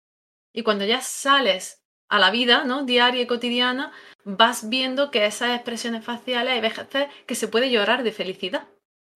Y 0.52 0.62
cuando 0.62 0.84
ya 0.84 1.00
sales 1.00 1.84
a 2.08 2.18
la 2.18 2.30
vida, 2.30 2.64
¿no? 2.64 2.84
Diaria 2.84 3.22
y 3.22 3.26
cotidiana, 3.26 3.92
vas 4.24 4.68
viendo 4.68 5.10
que 5.10 5.26
esas 5.26 5.54
expresiones 5.54 6.04
faciales 6.04 6.54
hay 6.54 6.60
veces 6.60 6.86
que 7.26 7.34
se 7.34 7.48
puede 7.48 7.70
llorar 7.70 8.02
de 8.02 8.12
felicidad. 8.12 8.68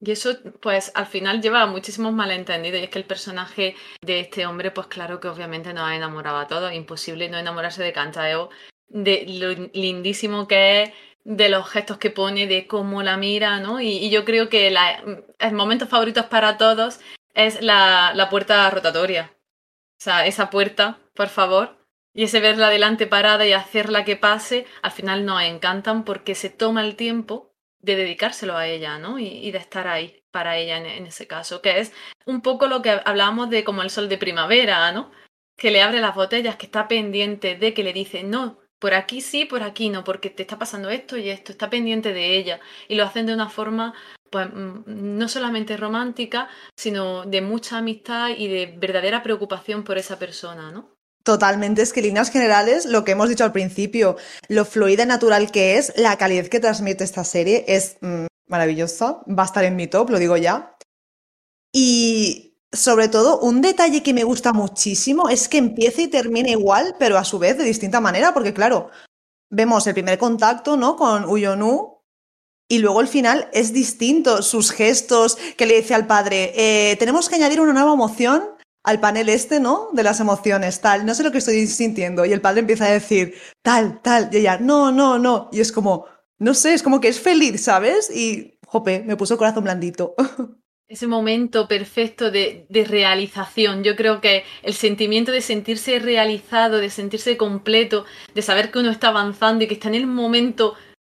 Y 0.05 0.11
eso, 0.11 0.37
pues, 0.61 0.91
al 0.95 1.07
final 1.07 1.41
lleva 1.41 1.63
a 1.63 1.67
muchísimos 1.67 2.13
malentendidos. 2.13 2.81
Y 2.81 2.85
es 2.85 2.91
que 2.91 2.99
el 2.99 3.05
personaje 3.05 3.77
de 4.03 4.21
este 4.21 4.47
hombre, 4.47 4.73
pues 4.73 4.89
claro 4.89 5.21
que 5.21 5.29
obviamente 5.29 5.73
nos 5.73 5.85
ha 5.85 5.95
enamorado 5.97 6.39
a 6.39 6.49
todos. 6.49 6.73
Imposible 6.73 7.29
no 7.29 7.39
enamorarse 7.39 7.83
de 7.83 7.93
Cantaeo, 7.93 8.51
de 8.89 9.25
lo 9.29 9.71
lindísimo 9.73 10.49
que 10.49 10.83
es, 10.83 10.91
de 11.25 11.49
los 11.49 11.69
gestos 11.69 11.99
que 11.99 12.11
pone, 12.11 12.47
de 12.47 12.67
cómo 12.67 13.03
la 13.03 13.17
mira, 13.17 13.61
¿no? 13.61 13.81
Y, 13.81 14.11
yo 14.11 14.25
creo 14.25 14.49
que 14.49 14.71
la, 14.71 15.03
el 15.39 15.53
momento 15.53 15.87
favorito 15.87 16.29
para 16.29 16.59
todos 16.59 17.01
es 17.35 17.63
la, 17.63 18.13
la, 18.15 18.29
puerta 18.29 18.69
rotatoria. 18.71 19.33
O 20.01 20.05
sea, 20.05 20.27
esa 20.27 20.51
puerta, 20.51 20.99
por 21.15 21.29
favor, 21.29 21.79
y 22.15 22.25
ese 22.25 22.41
verla 22.41 22.69
delante 22.69 23.07
parada 23.07 23.47
y 23.47 23.53
hacerla 23.53 24.05
que 24.05 24.17
pase, 24.17 24.67
al 24.83 24.91
final 24.91 25.25
nos 25.25 25.43
encantan 25.43 26.05
porque 26.05 26.35
se 26.35 26.51
toma 26.51 26.85
el 26.85 26.97
tiempo 26.97 27.55
de 27.81 27.97
dedicárselo 27.97 28.57
a 28.57 28.67
ella, 28.67 28.99
¿no? 28.99 29.19
Y, 29.19 29.51
de 29.51 29.59
estar 29.59 29.89
ahí 29.89 30.25
para 30.31 30.57
ella 30.57 30.79
en, 30.79 30.87
en, 30.87 31.07
ese 31.07 31.27
caso, 31.27 31.63
que 31.63 31.81
es 31.81 31.93
un 32.27 32.43
poco 32.43 32.67
lo 32.67 32.83
que 32.83 33.01
hablábamos 33.05 33.51
de 33.51 33.65
como 33.65 33.83
el 33.83 33.91
sol 33.91 34.09
de 34.09 34.19
primavera, 34.19 34.93
¿no? 34.93 35.11
Que 35.57 35.71
le 35.71 35.83
abre 35.83 36.01
las 36.01 36.15
botellas, 36.15 36.57
que 36.57 36.67
está 36.67 36.89
pendiente 36.89 37.57
de 37.57 37.75
que 37.75 37.83
le 37.83 37.93
dice, 37.93 38.23
no, 38.23 38.62
por 38.83 38.95
aquí 38.95 39.21
sí, 39.21 39.45
por 39.45 39.63
aquí 39.63 39.91
no, 39.91 40.03
porque 40.03 40.29
te 40.29 40.43
está 40.43 40.59
pasando 40.59 40.91
esto 40.91 41.17
y 41.17 41.31
esto, 41.31 41.53
está 41.53 41.71
pendiente 41.71 42.13
de 42.13 42.37
ella. 42.37 42.59
Y 42.89 42.97
lo 42.97 43.05
hacen 43.05 43.27
de 43.27 43.33
una 43.33 43.49
forma, 43.49 43.95
pues, 44.29 44.49
mm, 44.53 44.83
no 44.87 45.29
solamente 45.29 45.77
romántica, 45.77 46.49
sino 46.77 47.25
de 47.25 47.43
mucha 47.43 47.79
amistad 47.79 48.31
y 48.37 48.49
de 48.49 48.75
verdadera 48.77 49.23
preocupación 49.23 49.85
por 49.85 49.99
esa 49.99 50.19
persona, 50.19 50.73
¿no? 50.73 50.89
Totalmente, 51.23 51.83
es 51.83 51.93
que 51.93 52.03
líneas 52.03 52.33
generales, 52.33 52.85
lo 52.85 53.05
que 53.05 53.13
hemos 53.13 53.29
dicho 53.29 53.45
al 53.45 53.53
principio, 53.53 54.17
lo 54.49 54.65
fluida 54.65 55.05
y 55.05 55.07
natural 55.07 55.53
que 55.53 55.79
es, 55.79 55.93
la 55.97 56.19
calidad 56.19 56.49
que 56.49 56.59
transmite 56.59 57.05
esta 57.05 57.23
serie 57.23 57.65
es 57.69 57.99
mm, 58.01 58.27
maravillosa, 58.49 59.23
va 59.29 59.45
a 59.45 59.47
estar 59.47 59.63
en 59.63 59.77
mi 59.77 59.87
top, 59.87 60.11
lo 60.11 60.19
digo 60.19 60.37
ya. 60.37 60.75
Sobre 62.73 63.09
todo, 63.09 63.39
un 63.41 63.61
detalle 63.61 64.03
que 64.03 64.15
me 64.15 64.25
gusta 64.25 64.53
muchísimo 64.53 65.29
es 65.29 65.49
que 65.49 65.59
empieza 65.59 66.03
y 66.03 66.09
termina 66.09 66.49
igual, 66.49 66.97
pero 66.99 67.19
a 67.19 67.25
su 67.25 67.39
vez 67.39 67.59
de 67.59 67.65
distinta 67.65 68.01
manera, 68.01 68.33
porque 68.33 68.55
claro, 68.55 68.91
vemos 69.51 69.87
el 69.87 69.93
primer 69.93 70.19
contacto, 70.19 70.77
¿no? 70.77 70.97
Con 70.97 71.27
Uyonu 71.27 71.93
y 72.73 72.79
luego 72.79 73.03
el 73.03 73.09
final 73.09 73.51
es 73.53 73.75
distinto, 73.75 74.41
sus 74.41 74.71
gestos 74.71 75.37
que 75.59 75.67
le 75.67 75.77
dice 75.77 75.95
al 75.95 76.07
padre, 76.07 76.55
eh, 76.57 76.97
tenemos 76.97 77.29
que 77.29 77.35
añadir 77.35 77.61
una 77.61 77.75
nueva 77.75 77.93
emoción 77.93 78.49
al 78.83 78.99
panel 78.99 79.29
este, 79.29 79.61
¿no? 79.61 79.91
De 79.93 80.03
las 80.03 80.21
emociones, 80.21 80.81
tal, 80.81 81.05
no 81.05 81.15
sé 81.15 81.23
lo 81.23 81.31
que 81.31 81.39
estoy 81.39 81.67
sintiendo. 81.67 82.25
Y 82.25 82.33
el 82.33 82.41
padre 82.41 82.61
empieza 82.61 82.87
a 82.87 82.93
decir, 82.93 83.35
tal, 83.63 84.01
tal, 84.01 84.31
y 84.33 84.39
ella, 84.39 84.57
no, 84.59 84.91
no, 84.91 85.19
no. 85.19 85.51
Y 85.53 85.61
es 85.61 85.71
como, 85.71 86.07
no 86.39 86.55
sé, 86.55 86.73
es 86.73 86.83
como 86.83 87.01
que 87.01 87.09
es 87.09 87.21
feliz, 87.21 87.63
¿sabes? 87.63 88.11
Y, 88.11 88.59
jope, 88.67 89.05
me 89.05 89.17
puso 89.19 89.35
el 89.35 89.39
corazón 89.39 89.65
blandito. 89.65 90.15
Ese 90.93 91.07
momento 91.07 91.69
perfecto 91.69 92.31
de, 92.31 92.67
de 92.69 92.85
realización. 92.85 93.83
Yo 93.83 93.97
creo 93.97 94.21
que 94.21 94.45
el 94.63 94.75
sentimiento 94.75 95.33
de 95.33 95.41
sentirse 95.41 95.99
realizado, 95.99 96.77
de 96.77 96.91
sentirse 96.91 97.39
completo, 97.39 98.05
de 98.35 98.43
saber 98.43 98.71
que 98.71 98.79
uno 98.79 98.91
está 98.91 99.09
avanzando 99.09 99.65
y 99.65 99.69
que 99.69 99.75
está 99.75 99.89
en 99.89 99.95
el 99.95 100.07
momento 100.07 100.75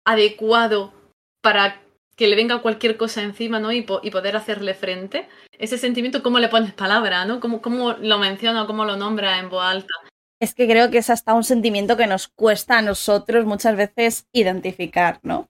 adecuado 0.05 0.93
para 1.41 1.81
que 2.15 2.27
le 2.27 2.35
venga 2.35 2.61
cualquier 2.61 2.97
cosa 2.97 3.23
encima, 3.23 3.59
¿no? 3.59 3.71
Y, 3.71 3.81
poder 3.81 4.35
hacerle 4.35 4.75
frente. 4.75 5.27
Ese 5.57 5.79
sentimiento, 5.79 6.21
¿cómo 6.21 6.37
le 6.37 6.49
pones 6.49 6.73
palabra, 6.73 7.25
¿no? 7.25 7.39
¿Cómo, 7.39 7.59
cómo 7.59 7.93
lo 7.93 8.19
menciona, 8.19 8.67
cómo 8.67 8.85
lo 8.85 8.95
nombra 8.95 9.39
en 9.39 9.49
voz 9.49 9.63
alta? 9.63 9.93
Es 10.39 10.53
que 10.53 10.67
creo 10.67 10.91
que 10.91 10.99
es 10.99 11.09
hasta 11.09 11.33
un 11.33 11.43
sentimiento 11.43 11.97
que 11.97 12.05
nos 12.05 12.27
cuesta 12.27 12.77
a 12.77 12.83
nosotros 12.83 13.45
muchas 13.45 13.75
veces 13.75 14.27
identificar, 14.33 15.19
¿no? 15.23 15.47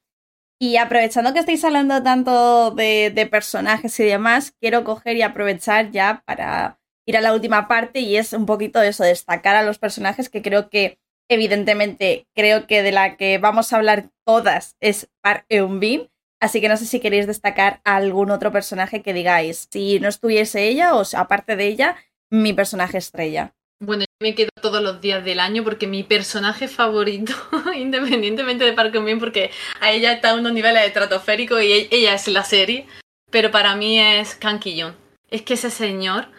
Y 0.64 0.78
aprovechando 0.78 1.34
que 1.34 1.40
estáis 1.40 1.66
hablando 1.66 2.02
tanto 2.04 2.72
de, 2.72 3.28
personajes 3.30 4.00
y 4.00 4.06
demás, 4.06 4.54
quiero 4.62 4.86
coger 4.86 5.18
y 5.18 5.22
aprovechar 5.22 5.92
ya 5.92 6.24
para 6.26 6.80
ir 7.06 7.18
a 7.18 7.20
la 7.20 7.34
última 7.34 7.68
parte 7.68 8.00
y 8.00 8.16
es 8.16 8.32
un 8.32 8.46
poquito 8.46 8.82
eso, 8.82 9.04
destacar 9.04 9.58
a 9.58 9.64
los 9.64 9.78
personajes 9.78 10.30
que 10.30 10.42
creo 10.42 10.70
que 10.70 11.00
evidentemente 11.30 12.30
creo 12.34 12.66
que 12.66 12.82
de 12.82 12.94
la 12.94 13.18
que 13.18 13.40
vamos 13.40 13.74
a 13.74 13.76
hablar 13.76 14.12
todas 14.26 14.78
es 14.80 15.10
Park 15.22 15.46
Eun-bin, 15.50 16.10
así 16.40 16.62
que 16.62 16.70
no 16.70 16.78
sé 16.78 16.86
si 16.86 17.02
queréis 17.02 17.28
destacar 17.28 17.82
algún 17.84 18.32
otro 18.32 18.54
personaje 18.54 19.02
que 19.02 19.12
digáis, 19.12 19.68
si 19.70 20.00
no 20.00 20.08
estuviese 20.08 20.70
ella 20.70 20.96
o 20.96 21.04
aparte 21.18 21.58
de 21.58 21.68
ella, 21.68 21.98
mi 22.32 22.54
personaje 22.54 23.00
estrella. 23.00 23.54
Bueno, 23.86 24.04
yo 24.04 24.16
me 24.22 24.34
quedo 24.34 24.50
todos 24.62 24.82
los 24.82 25.02
días 25.02 25.26
del 25.26 25.42
año 25.42 25.62
porque 25.66 25.88
mi 25.88 26.04
personaje 26.04 26.70
favorito, 26.70 27.34
independientemente 27.76 28.64
de 28.64 28.72
Park 28.72 28.96
Eun-bin, 28.96 29.20
porque 29.20 29.52
a 29.82 29.92
ella 29.92 30.14
está 30.14 30.30
a 30.30 30.36
unos 30.36 30.54
niveles 30.54 30.86
estratosféricos 30.86 31.62
y 31.62 31.72
e-, 31.74 31.88
ella 31.92 32.14
es 32.14 32.30
la 32.30 32.46
serie, 32.46 32.88
pero 33.30 33.52
para 33.52 33.76
mí 33.76 34.00
es 34.00 34.36
Kang 34.36 34.60
Ki-yoon. 34.60 34.96
Es 35.30 35.42
que 35.42 35.56
ese 35.56 35.70
señor, 35.70 36.30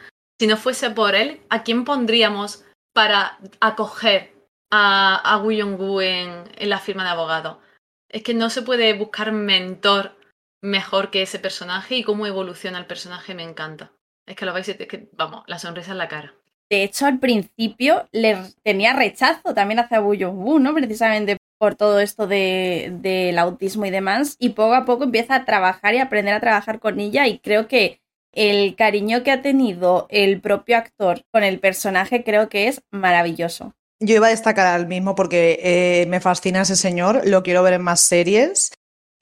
si 0.41 0.47
no 0.47 0.57
fuese 0.57 0.89
por 0.89 1.15
él, 1.15 1.43
¿a 1.51 1.65
quién 1.65 1.85
pondríamos 1.85 2.65
para 2.95 3.39
acoger 3.61 4.33
a, 4.71 5.17
a 5.17 5.37
Wu 5.37 5.53
Yong-gu 5.53 6.01
en, 6.01 6.71
la 6.71 6.79
firma 6.79 7.05
de 7.05 7.11
abogado. 7.11 7.61
Es 8.09 8.23
que 8.23 8.33
no 8.33 8.49
se 8.49 8.63
puede 8.63 8.95
buscar 8.95 9.33
mentor 9.33 10.17
mejor 10.63 11.11
que 11.11 11.21
ese 11.21 11.39
personaje 11.39 11.97
y 11.97 12.05
cómo 12.05 12.27
evoluciona 12.27 12.79
el 12.79 12.87
personaje 12.87 13.35
me 13.35 13.43
encanta. 13.43 13.93
Es 14.25 14.37
que 14.37 14.47
lo 14.47 14.55
vais, 14.55 14.67
es 14.67 14.89
que, 14.89 15.11
vamos, 15.13 15.45
la 15.47 15.59
sonrisa 15.59 15.93
en 15.93 15.99
la 15.99 16.09
cara. 16.09 16.35
De 16.71 16.83
hecho, 16.83 17.07
al 17.07 17.19
principio 17.19 18.09
le 18.13 18.39
tenía 18.63 18.95
rechazo 18.95 19.55
también 19.55 19.81
hacia 19.81 20.01
Wu 20.01 20.15
Yong-gu, 20.15 20.59
¿no? 20.59 20.75
Precisamente 20.75 21.37
por 21.59 21.75
todo 21.77 22.01
esto 22.01 22.27
del 22.27 23.01
de, 23.03 23.35
autismo 23.39 23.87
y 23.87 23.91
demás. 23.91 24.37
Y 24.39 24.51
poco 24.51 24.75
a 24.75 24.85
poco 24.85 25.05
empieza 25.05 25.35
a 25.35 25.45
trabajar 25.45 25.95
y 25.95 25.99
aprender 25.99 26.35
a 26.35 26.41
trabajar 26.41 26.81
con 26.81 27.01
ella. 27.01 27.27
Y 27.27 27.39
creo 27.39 27.69
que 27.69 28.01
el 28.33 28.75
cariño 28.77 29.23
que 29.23 29.31
ha 29.31 29.43
tenido 29.43 30.07
el 30.11 30.41
propio 30.41 30.77
actor 30.77 31.23
con 31.33 31.45
el 31.45 31.61
personaje 31.61 32.25
creo 32.25 32.49
que 32.49 32.69
es 32.69 32.83
maravilloso. 32.91 33.75
Yo 34.01 34.17
iba 34.17 34.27
a 34.27 34.31
destacar 34.31 34.67
al 34.67 34.87
mismo 34.87 35.15
porque 35.15 35.61
eh, 35.63 36.07
me 36.09 36.21
fascina 36.21 36.63
ese 36.63 36.77
señor, 36.77 37.23
lo 37.27 37.43
quiero 37.43 37.63
ver 37.63 37.75
en 37.75 37.83
más 37.83 38.01
series. 38.01 38.73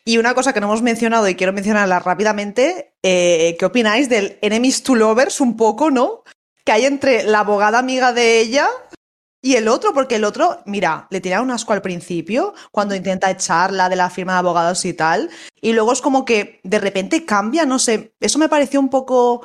Y 0.05 0.19
una 0.19 0.35
cosa 0.35 0.53
que 0.53 0.61
no 0.61 0.67
hemos 0.67 0.83
mencionado 0.83 1.29
y 1.29 1.37
quiero 1.37 1.53
mencionarla 1.53 2.01
rápidamente, 2.01 2.95
eh, 3.05 3.57
¿qué 3.59 3.65
opináis 3.65 4.09
del 4.09 4.39
Enemies 4.41 4.83
to 4.83 4.97
Lovers 4.97 5.41
un 5.41 5.57
poco, 5.57 5.91
no? 5.93 6.25
Que 6.65 6.73
hay 6.73 6.85
entre 6.85 7.25
la 7.25 7.41
abogada 7.41 7.79
amiga 7.79 8.13
de 8.13 8.41
ella 8.41 8.69
y 9.45 9.57
el 9.57 9.67
otro, 9.67 9.93
porque 9.93 10.17
el 10.17 10.25
otro, 10.25 10.63
mira, 10.67 11.09
le 11.11 11.21
tira 11.21 11.43
un 11.43 11.51
asco 11.51 11.73
al 11.73 11.83
principio 11.83 12.55
cuando 12.71 12.95
intenta 12.95 13.31
echarla 13.31 13.89
de 13.89 13.97
la 13.97 14.09
firma 14.09 14.35
de 14.35 14.39
abogados 14.39 14.85
y 14.85 14.95
tal, 14.95 15.31
y 15.61 15.73
luego 15.73 15.93
es 15.93 16.01
como 16.01 16.25
que 16.25 16.61
de 16.63 16.79
repente 16.79 17.25
cambia, 17.25 17.67
no 17.67 17.81
sé, 17.81 18.15
eso 18.21 18.39
me 18.39 18.49
pareció 18.49 18.79
un 18.79 18.89
poco 18.89 19.45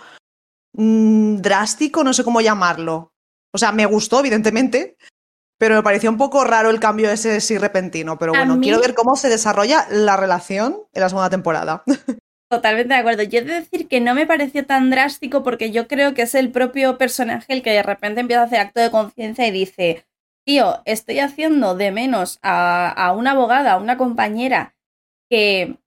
mm, 0.74 1.38
drástico, 1.38 2.04
no 2.04 2.14
sé 2.14 2.24
cómo 2.24 2.42
llamarlo. 2.42 3.12
O 3.52 3.58
sea, 3.58 3.72
me 3.72 3.88
gustó, 3.88 4.20
evidentemente, 4.20 4.98
pero 5.58 5.76
me 5.76 5.84
pareció 5.84 6.12
un 6.12 6.18
poco 6.18 6.44
raro 6.44 6.70
el 6.70 6.80
cambio 6.80 7.10
ese 7.10 7.42
sí 7.42 7.58
repentino. 7.58 8.20
Pero 8.20 8.34
bueno, 8.34 8.60
quiero 8.62 8.80
ver 8.80 8.94
cómo 8.94 9.16
se 9.16 9.30
desarrolla 9.30 9.88
la 9.90 10.16
relación 10.16 10.84
en 10.94 11.02
la 11.02 11.10
segunda 11.10 11.32
temporada. 11.32 11.84
Totalmente 12.50 12.94
de 12.94 13.00
acuerdo. 13.00 13.24
Yo 13.24 13.40
he 13.40 13.44
de 13.44 13.54
decir 13.56 13.88
que 13.90 14.00
no 14.00 14.16
me 14.16 14.26
pareció 14.26 14.66
tan 14.66 14.90
drástico 14.90 15.44
porque 15.44 15.72
yo 15.72 15.88
creo 15.88 16.14
que 16.14 16.22
es 16.22 16.34
el 16.34 16.52
propio 16.52 16.98
personaje 16.98 17.52
el 17.52 17.62
que 17.62 17.72
de 17.72 17.84
repente 17.84 18.22
empieza 18.22 18.44
a 18.44 18.46
hacer 18.46 18.60
acto 18.60 18.80
de 18.80 18.90
conciencia 18.90 19.46
y 19.48 19.52
dice, 19.52 20.06
tío, 20.46 20.82
estoy 20.86 21.20
haciendo 21.20 21.76
de 21.76 21.92
menos 21.92 22.40
a, 22.42 22.90
a 22.90 23.12
una 23.12 23.32
abogada, 23.32 23.74
a 23.74 23.78
una 23.78 23.98
compañera 23.98 24.76
que 25.30 25.78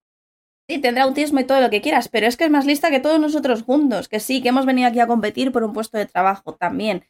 sí, 0.68 0.78
tendrá 0.80 1.04
autismo 1.04 1.40
y 1.40 1.44
todo 1.44 1.60
lo 1.60 1.70
que 1.70 1.82
quieras, 1.82 2.08
pero 2.08 2.26
es 2.26 2.36
que 2.36 2.44
es 2.44 2.50
más 2.50 2.66
lista 2.66 2.90
que 2.90 3.00
todos 3.00 3.20
nosotros 3.20 3.62
juntos, 3.62 4.08
que 4.08 4.20
sí, 4.20 4.42
que 4.42 4.50
hemos 4.50 4.66
venido 4.66 4.88
aquí 4.88 5.00
a 5.00 5.06
competir 5.06 5.52
por 5.52 5.64
un 5.64 5.72
puesto 5.72 5.98
de 5.98 6.06
trabajo 6.06 6.54
también 6.54 7.04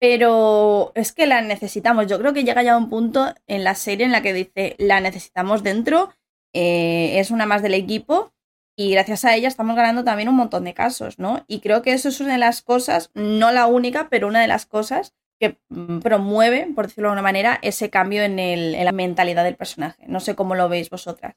pero 0.00 0.92
es 0.94 1.12
que 1.12 1.26
la 1.26 1.40
necesitamos. 1.40 2.06
Yo 2.06 2.18
creo 2.18 2.34
que 2.34 2.44
llega 2.44 2.62
ya 2.62 2.76
un 2.76 2.90
punto 2.90 3.32
en 3.46 3.64
la 3.64 3.74
serie 3.74 4.04
en 4.04 4.12
la 4.12 4.22
que 4.22 4.34
dice, 4.34 4.76
la 4.78 5.00
necesitamos 5.00 5.62
dentro, 5.62 6.10
eh, 6.52 7.18
es 7.20 7.30
una 7.30 7.46
más 7.46 7.62
del 7.62 7.74
equipo 7.74 8.34
y 8.76 8.90
gracias 8.90 9.24
a 9.24 9.34
ella 9.34 9.48
estamos 9.48 9.76
ganando 9.76 10.04
también 10.04 10.28
un 10.28 10.36
montón 10.36 10.64
de 10.64 10.74
casos, 10.74 11.18
¿no? 11.18 11.44
Y 11.46 11.60
creo 11.60 11.82
que 11.82 11.92
eso 11.92 12.08
es 12.08 12.20
una 12.20 12.32
de 12.32 12.38
las 12.38 12.62
cosas, 12.62 13.10
no 13.14 13.52
la 13.52 13.66
única, 13.66 14.08
pero 14.08 14.28
una 14.28 14.40
de 14.40 14.48
las 14.48 14.66
cosas 14.66 15.14
que 15.40 15.58
mm, 15.68 16.00
promueve, 16.00 16.68
por 16.74 16.86
decirlo 16.86 17.08
de 17.08 17.12
alguna 17.12 17.22
manera, 17.22 17.58
ese 17.62 17.90
cambio 17.90 18.22
en, 18.22 18.38
en 18.38 18.84
la 18.84 18.92
mentalidad 18.92 19.44
del 19.44 19.56
personaje. 19.56 20.04
No 20.06 20.20
sé 20.20 20.34
cómo 20.34 20.54
lo 20.54 20.68
veis 20.68 20.90
vosotras. 20.90 21.34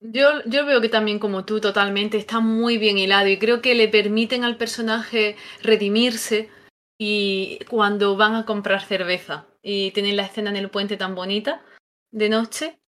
Yo, 0.00 0.44
yo 0.46 0.64
veo 0.64 0.80
que 0.80 0.88
también 0.88 1.18
como 1.18 1.44
tú 1.44 1.60
totalmente 1.60 2.18
está 2.18 2.38
muy 2.38 2.78
bien 2.78 2.98
hilado 2.98 3.28
y 3.28 3.38
creo 3.38 3.60
que 3.60 3.74
le 3.74 3.88
permiten 3.88 4.44
al 4.44 4.56
personaje 4.56 5.34
redimirse 5.60 6.48
y 7.00 7.58
cuando 7.68 8.16
van 8.16 8.36
a 8.36 8.44
comprar 8.44 8.82
cerveza 8.82 9.46
y 9.60 9.90
tienen 9.90 10.16
la 10.16 10.24
escena 10.24 10.50
en 10.50 10.56
el 10.56 10.70
puente 10.70 10.96
tan 10.96 11.16
bonita 11.16 11.62
de 12.12 12.28
noche, 12.28 12.78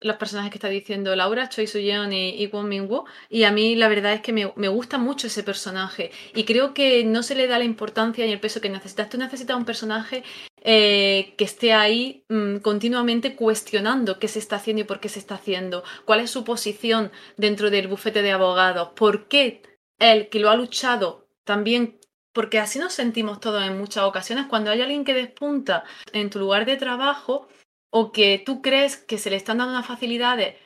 los 0.00 0.16
personajes 0.16 0.50
que 0.50 0.58
está 0.58 0.68
diciendo 0.68 1.14
Laura, 1.14 1.48
Choi 1.48 1.66
Soo-yeon 1.66 2.12
y, 2.12 2.42
y 2.42 2.48
Kwon 2.48 2.68
Min-woo, 2.68 3.04
y 3.28 3.44
a 3.44 3.52
mí 3.52 3.74
la 3.76 3.88
verdad 3.88 4.12
es 4.14 4.22
que 4.22 4.32
me, 4.32 4.52
me, 4.56 4.68
gusta 4.68 4.98
mucho 4.98 5.26
ese 5.26 5.42
personaje 5.42 6.10
y 6.34 6.44
creo 6.44 6.72
que 6.72 7.04
no 7.04 7.22
se 7.22 7.34
le 7.34 7.46
da 7.46 7.58
la 7.58 7.64
importancia 7.64 8.24
y 8.26 8.32
el 8.32 8.40
peso 8.40 8.60
que 8.60 8.70
necesitas. 8.70 9.10
Tú 9.10 9.18
necesitas 9.18 9.56
un 9.56 9.64
personaje 9.64 10.22
eh, 10.62 11.34
que 11.36 11.44
esté 11.44 11.72
ahí 11.72 12.24
mmm, 12.28 12.56
continuamente 12.58 13.36
cuestionando 13.36 14.18
qué 14.18 14.28
se 14.28 14.38
está 14.38 14.56
haciendo 14.56 14.82
y 14.82 14.84
por 14.84 15.00
qué 15.00 15.08
se 15.08 15.18
está 15.18 15.34
haciendo, 15.36 15.84
cuál 16.04 16.20
es 16.20 16.30
su 16.30 16.44
posición 16.44 17.10
dentro 17.36 17.70
del 17.70 17.88
bufete 17.88 18.22
de 18.22 18.32
abogados, 18.32 18.90
por 18.94 19.28
qué 19.28 19.62
él, 19.98 20.28
que 20.28 20.40
lo 20.40 20.50
ha 20.50 20.56
luchado 20.56 21.28
también 21.44 21.98
porque 22.32 22.58
así 22.58 22.78
nos 22.78 22.92
sentimos 22.92 23.40
todos 23.40 23.62
en 23.64 23.78
muchas 23.78 24.04
ocasiones 24.04 24.46
cuando 24.46 24.70
hay 24.70 24.80
alguien 24.80 25.04
que 25.04 25.14
despunta 25.14 25.84
en 26.12 26.30
tu 26.30 26.38
lugar 26.38 26.64
de 26.64 26.76
trabajo 26.76 27.48
o 27.90 28.12
que 28.12 28.42
tú 28.44 28.62
crees 28.62 28.96
que 28.96 29.18
se 29.18 29.30
le 29.30 29.36
están 29.36 29.58
dando 29.58 29.74
unas 29.74 29.86
facilidades 29.86 30.56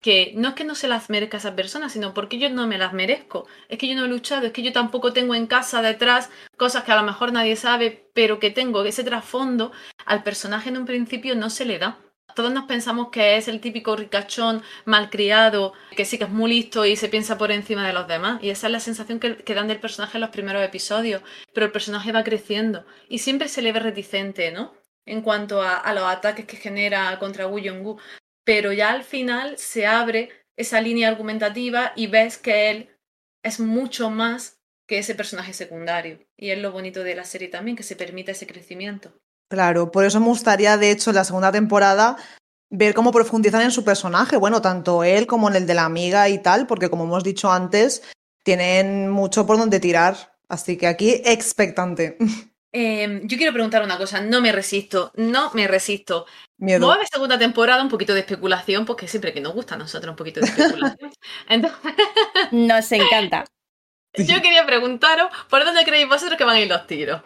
que 0.00 0.32
no 0.34 0.48
es 0.48 0.54
que 0.54 0.64
no 0.64 0.74
se 0.74 0.88
las 0.88 1.10
merezca 1.10 1.36
a 1.36 1.40
esa 1.40 1.54
persona, 1.54 1.88
sino 1.88 2.12
porque 2.12 2.38
yo 2.38 2.50
no 2.50 2.66
me 2.66 2.76
las 2.76 2.92
merezco. 2.92 3.46
Es 3.68 3.78
que 3.78 3.86
yo 3.86 3.94
no 3.94 4.04
he 4.04 4.08
luchado, 4.08 4.46
es 4.46 4.52
que 4.52 4.62
yo 4.62 4.72
tampoco 4.72 5.12
tengo 5.12 5.36
en 5.36 5.46
casa 5.46 5.80
detrás 5.80 6.28
cosas 6.56 6.82
que 6.82 6.90
a 6.90 6.96
lo 6.96 7.04
mejor 7.04 7.32
nadie 7.32 7.54
sabe, 7.54 8.10
pero 8.12 8.40
que 8.40 8.50
tengo 8.50 8.82
ese 8.84 9.04
trasfondo, 9.04 9.70
al 10.04 10.24
personaje 10.24 10.70
en 10.70 10.78
un 10.78 10.86
principio 10.86 11.36
no 11.36 11.50
se 11.50 11.64
le 11.64 11.78
da 11.78 11.98
todos 12.34 12.52
nos 12.52 12.64
pensamos 12.64 13.08
que 13.10 13.36
es 13.36 13.48
el 13.48 13.60
típico 13.60 13.96
ricachón 13.96 14.62
malcriado, 14.84 15.72
que 15.96 16.04
sí 16.04 16.18
que 16.18 16.24
es 16.24 16.30
muy 16.30 16.50
listo 16.50 16.86
y 16.86 16.96
se 16.96 17.08
piensa 17.08 17.38
por 17.38 17.52
encima 17.52 17.86
de 17.86 17.92
los 17.92 18.08
demás. 18.08 18.42
Y 18.42 18.50
esa 18.50 18.68
es 18.68 18.72
la 18.72 18.80
sensación 18.80 19.20
que, 19.20 19.54
dan 19.54 19.68
del 19.68 19.80
personaje 19.80 20.16
en 20.16 20.22
los 20.22 20.30
primeros 20.30 20.62
episodios. 20.62 21.22
Pero 21.52 21.66
el 21.66 21.72
personaje 21.72 22.12
va 22.12 22.24
creciendo 22.24 22.84
y 23.08 23.18
siempre 23.18 23.48
se 23.48 23.62
le 23.62 23.72
ve 23.72 23.80
reticente, 23.80 24.50
¿no? 24.50 24.72
En 25.06 25.22
cuanto 25.22 25.62
a, 25.62 25.92
los 25.94 26.04
ataques 26.04 26.46
que 26.46 26.56
genera 26.56 27.18
contra 27.18 27.46
Wu 27.46 27.58
Yong-gu. 27.58 27.98
Pero 28.44 28.72
ya 28.72 28.90
al 28.90 29.04
final 29.04 29.58
se 29.58 29.86
abre 29.86 30.30
esa 30.56 30.80
línea 30.80 31.08
argumentativa 31.08 31.92
y 31.96 32.06
ves 32.06 32.38
que 32.38 32.70
él 32.70 32.90
es 33.42 33.60
mucho 33.60 34.10
más 34.10 34.60
que 34.86 34.98
ese 34.98 35.14
personaje 35.14 35.52
secundario. 35.52 36.20
Y 36.36 36.50
es 36.50 36.58
lo 36.58 36.72
bonito 36.72 37.02
de 37.02 37.14
la 37.14 37.24
serie 37.24 37.48
también, 37.48 37.76
que 37.76 37.82
se 37.82 37.96
permite 37.96 38.32
ese 38.32 38.46
crecimiento. 38.46 39.12
Claro, 39.48 39.90
por 39.90 40.04
eso 40.04 40.18
me 40.20 40.26
gustaría, 40.26 40.76
de 40.76 40.90
hecho, 40.90 41.10
en 41.10 41.16
la 41.16 41.24
segunda 41.24 41.52
temporada 41.52 42.16
ver 42.70 42.94
cómo 42.94 43.12
profundizan 43.12 43.62
en 43.62 43.70
su 43.70 43.84
personaje, 43.84 44.38
bueno, 44.38 44.62
tanto 44.62 45.04
él 45.04 45.26
como 45.26 45.48
en 45.48 45.56
el 45.56 45.66
de 45.66 45.74
la 45.74 45.84
amiga 45.84 46.28
y 46.30 46.38
tal, 46.38 46.66
porque 46.66 46.88
como 46.88 47.04
hemos 47.04 47.22
dicho 47.22 47.52
antes, 47.52 48.02
tienen 48.42 49.10
mucho 49.10 49.46
por 49.46 49.58
donde 49.58 49.78
tirar. 49.78 50.32
Así 50.48 50.76
que 50.76 50.86
aquí 50.86 51.22
expectante. 51.24 52.16
Eh, 52.72 53.20
yo 53.24 53.36
quiero 53.36 53.52
preguntar 53.52 53.82
una 53.82 53.98
cosa, 53.98 54.20
no 54.20 54.40
me 54.40 54.50
resisto, 54.50 55.12
no 55.16 55.50
me 55.52 55.68
resisto. 55.68 56.26
Miedo. 56.56 56.80
Vamos 56.80 56.96
a 56.96 56.98
ver 57.00 57.08
segunda 57.08 57.38
temporada, 57.38 57.82
un 57.82 57.90
poquito 57.90 58.14
de 58.14 58.20
especulación, 58.20 58.86
porque 58.86 59.08
siempre 59.08 59.34
que 59.34 59.40
nos 59.40 59.52
gusta 59.52 59.74
a 59.74 59.78
nosotros 59.78 60.10
un 60.10 60.16
poquito 60.16 60.40
de 60.40 60.46
especulación. 60.46 61.12
Entonces, 61.48 61.80
Nos 62.50 62.92
encanta. 62.92 63.44
yo 64.16 64.40
quería 64.40 64.64
preguntaros, 64.64 65.30
¿por 65.50 65.64
dónde 65.64 65.84
creéis 65.84 66.08
vosotros 66.08 66.38
que 66.38 66.44
van 66.44 66.56
a 66.56 66.60
ir 66.60 66.68
los 66.68 66.86
tiros? 66.86 67.22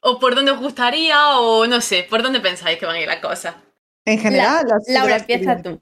¿O 0.00 0.18
por 0.18 0.34
dónde 0.34 0.52
os 0.52 0.58
gustaría? 0.58 1.38
O 1.38 1.66
no 1.66 1.80
sé, 1.80 2.06
¿por 2.08 2.22
dónde 2.22 2.40
pensáis 2.40 2.78
que 2.78 2.86
van 2.86 2.96
a 2.96 3.00
ir 3.00 3.08
las 3.08 3.20
cosas? 3.20 3.54
En 4.04 4.18
general, 4.18 4.64
las 4.66 4.82
Laura, 4.88 5.18
figuras 5.20 5.20
empieza 5.22 5.62
tú. 5.62 5.80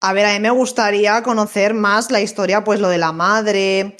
A 0.00 0.12
ver, 0.12 0.26
a 0.26 0.32
mí 0.34 0.40
me 0.40 0.50
gustaría 0.50 1.22
conocer 1.22 1.74
más 1.74 2.10
la 2.10 2.20
historia, 2.20 2.62
pues 2.62 2.78
lo 2.80 2.88
de 2.88 2.98
la 2.98 3.12
madre. 3.12 3.96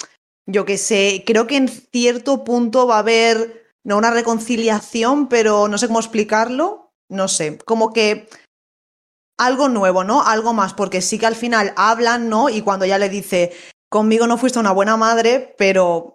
Yo 0.46 0.64
qué 0.64 0.78
sé, 0.78 1.24
creo 1.26 1.46
que 1.46 1.56
en 1.56 1.68
cierto 1.68 2.44
punto 2.44 2.86
va 2.86 2.96
a 2.96 3.00
haber, 3.00 3.67
no 3.88 3.96
una 3.96 4.10
reconciliación, 4.10 5.28
pero 5.28 5.66
no 5.66 5.78
sé 5.78 5.86
cómo 5.86 5.98
explicarlo. 6.00 6.92
No 7.10 7.26
sé, 7.26 7.56
como 7.64 7.92
que 7.92 8.28
algo 9.38 9.68
nuevo, 9.68 10.04
¿no? 10.04 10.22
Algo 10.22 10.52
más, 10.52 10.74
porque 10.74 11.00
sí 11.00 11.18
que 11.18 11.26
al 11.26 11.36
final 11.36 11.72
hablan, 11.76 12.28
¿no? 12.28 12.48
Y 12.50 12.60
cuando 12.60 12.84
ella 12.84 12.98
le 12.98 13.08
dice, 13.08 13.52
conmigo 13.90 14.26
no 14.26 14.36
fuiste 14.36 14.58
una 14.58 14.72
buena 14.72 14.96
madre, 14.98 15.54
pero 15.56 16.12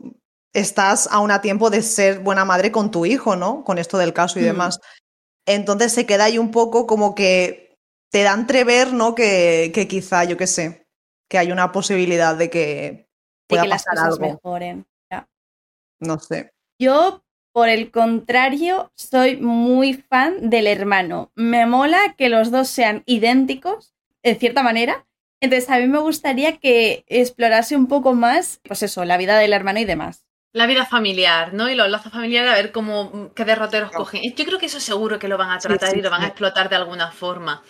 estás 0.53 1.07
aún 1.11 1.32
a 1.32 1.41
tiempo 1.41 1.71
de 1.71 1.82
ser 1.82 2.19
buena 2.19 2.45
madre 2.45 2.71
con 2.71 2.91
tu 2.91 3.07
hijo, 3.07 3.36
¿no? 3.36 3.63
Con 3.63 3.80
esto 3.80 3.97
del 3.97 4.13
caso 4.13 4.38
y 4.39 4.43
Mm. 4.43 4.45
demás. 4.45 4.80
Entonces 5.47 5.91
se 5.93 6.05
queda 6.05 6.26
ahí 6.26 6.38
un 6.38 6.51
poco 6.51 6.86
como 6.86 7.15
que 7.15 7.76
te 8.11 8.21
da 8.21 8.34
entrever, 8.34 8.93
¿no? 8.93 9.15
Que, 9.15 9.71
que 9.74 9.88
quizá, 9.88 10.26
yo 10.26 10.38
qué 10.38 10.45
sé, 10.45 10.86
que 11.28 11.39
hay 11.39 11.51
una 11.51 11.71
posibilidad 11.71 12.36
de 12.36 12.51
que 12.51 12.59
De 12.61 13.07
pueda 13.47 13.63
que 13.63 13.69
las 13.69 13.84
pasar 13.84 13.95
cosas 14.09 14.19
algo. 14.19 14.34
mejoren. 14.36 14.86
No 15.99 16.19
sé. 16.19 16.51
Yo, 16.80 17.22
por 17.54 17.70
el 17.70 17.91
contrario, 17.91 18.91
soy 18.95 19.38
muy 19.38 19.93
fan 19.93 20.49
del 20.49 20.68
hermano. 20.68 21.32
Me 21.36 21.66
mola 21.66 22.16
que 22.18 22.28
los 22.30 22.51
dos 22.51 22.68
sean 22.68 23.04
idénticos, 23.06 23.93
en 24.24 24.39
cierta 24.39 24.64
manera. 24.64 25.06
Entonces, 25.39 25.70
a 25.70 25.78
mí 25.78 25.88
me 25.88 25.99
gustaría 25.99 26.58
que 26.58 27.06
explorase 27.08 27.76
un 27.76 27.88
poco 27.88 28.14
más, 28.14 28.60
pues 28.64 28.82
eso, 28.84 29.06
la 29.06 29.18
vida 29.18 29.38
del 29.38 29.54
hermano 29.54 29.80
y 29.80 29.86
demás. 29.86 30.26
La 30.51 30.68
vida 30.68 30.86
familiar, 30.86 31.54
¿no? 31.54 31.70
Y 31.70 31.76
los 31.76 31.89
lazos 31.89 32.12
familiares, 32.12 32.51
a 32.51 32.56
ver 32.56 32.72
cómo, 32.72 33.32
qué 33.36 33.43
derroteros 33.43 33.91
No. 33.91 33.97
cogen. 33.99 34.22
Yo 34.36 34.45
creo 34.45 34.60
que 34.60 34.68
eso 34.68 34.80
seguro 34.80 35.20
que 35.20 35.28
lo 35.28 35.38
van 35.38 35.49
a 35.51 35.60
tratar 35.60 35.89
sí, 35.91 35.99
y 35.99 36.01
lo 36.01 36.10
van 36.10 36.22
a 36.24 36.28
explotar 36.28 36.70
de 36.70 36.76
alguna 36.76 37.12
forma. 37.12 37.64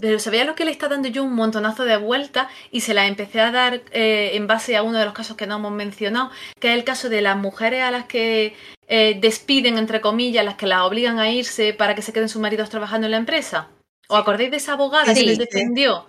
Pero 0.00 0.18
¿sabía 0.18 0.44
lo 0.44 0.56
que 0.56 0.64
le 0.64 0.72
está 0.72 0.88
dando 0.88 1.08
yo 1.08 1.22
un 1.22 1.34
montonazo 1.34 1.84
de 1.84 1.96
vueltas? 1.96 2.48
Y 2.72 2.80
se 2.80 2.94
la 2.94 3.06
empecé 3.06 3.40
a 3.40 3.52
dar 3.52 3.82
eh, 3.92 4.32
en 4.34 4.46
base 4.46 4.76
a 4.76 4.82
uno 4.82 4.98
de 4.98 5.04
los 5.04 5.14
casos 5.14 5.36
que 5.36 5.46
no 5.46 5.56
hemos 5.56 5.72
mencionado, 5.72 6.30
que 6.58 6.72
es 6.72 6.74
el 6.78 6.84
caso 6.84 7.08
de 7.08 7.20
las 7.20 7.36
mujeres 7.36 7.82
a 7.82 7.92
las 7.92 8.06
que 8.06 8.56
eh, 8.88 9.16
despiden, 9.20 9.78
entre 9.78 10.00
comillas, 10.00 10.44
las 10.44 10.56
que 10.56 10.66
las 10.66 10.80
obligan 10.80 11.18
a 11.20 11.30
irse 11.30 11.74
para 11.74 11.94
que 11.94 12.02
se 12.02 12.12
queden 12.12 12.28
sus 12.28 12.42
maridos 12.42 12.70
trabajando 12.70 13.06
en 13.06 13.12
la 13.12 13.18
empresa. 13.18 13.68
¿Os 14.08 14.18
acordáis 14.18 14.50
de 14.50 14.56
esa 14.56 14.72
abogada 14.72 15.14
Sí, 15.14 15.20
que 15.20 15.26
les 15.26 15.36
sí. 15.36 15.44
defendió? 15.44 16.06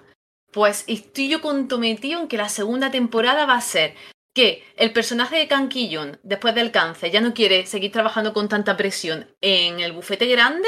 Pues 0.51 0.83
estoy 0.88 1.29
yo 1.29 1.41
comprometido 1.41 2.21
en 2.21 2.27
que 2.27 2.38
la 2.38 2.49
segunda 2.49 2.89
temporada 2.89 3.45
va 3.45 3.55
a 3.55 3.61
ser 3.61 3.93
que 4.33 4.63
el 4.75 4.91
personaje 4.91 5.38
de 5.38 5.47
Kang 5.47 5.69
después 6.23 6.53
del 6.55 6.71
cáncer, 6.71 7.09
ya 7.09 7.21
no 7.21 7.33
quiere 7.33 7.65
seguir 7.65 7.91
trabajando 7.91 8.33
con 8.33 8.49
tanta 8.49 8.75
presión 8.75 9.29
en 9.39 9.79
el 9.79 9.93
bufete 9.93 10.25
grande, 10.25 10.67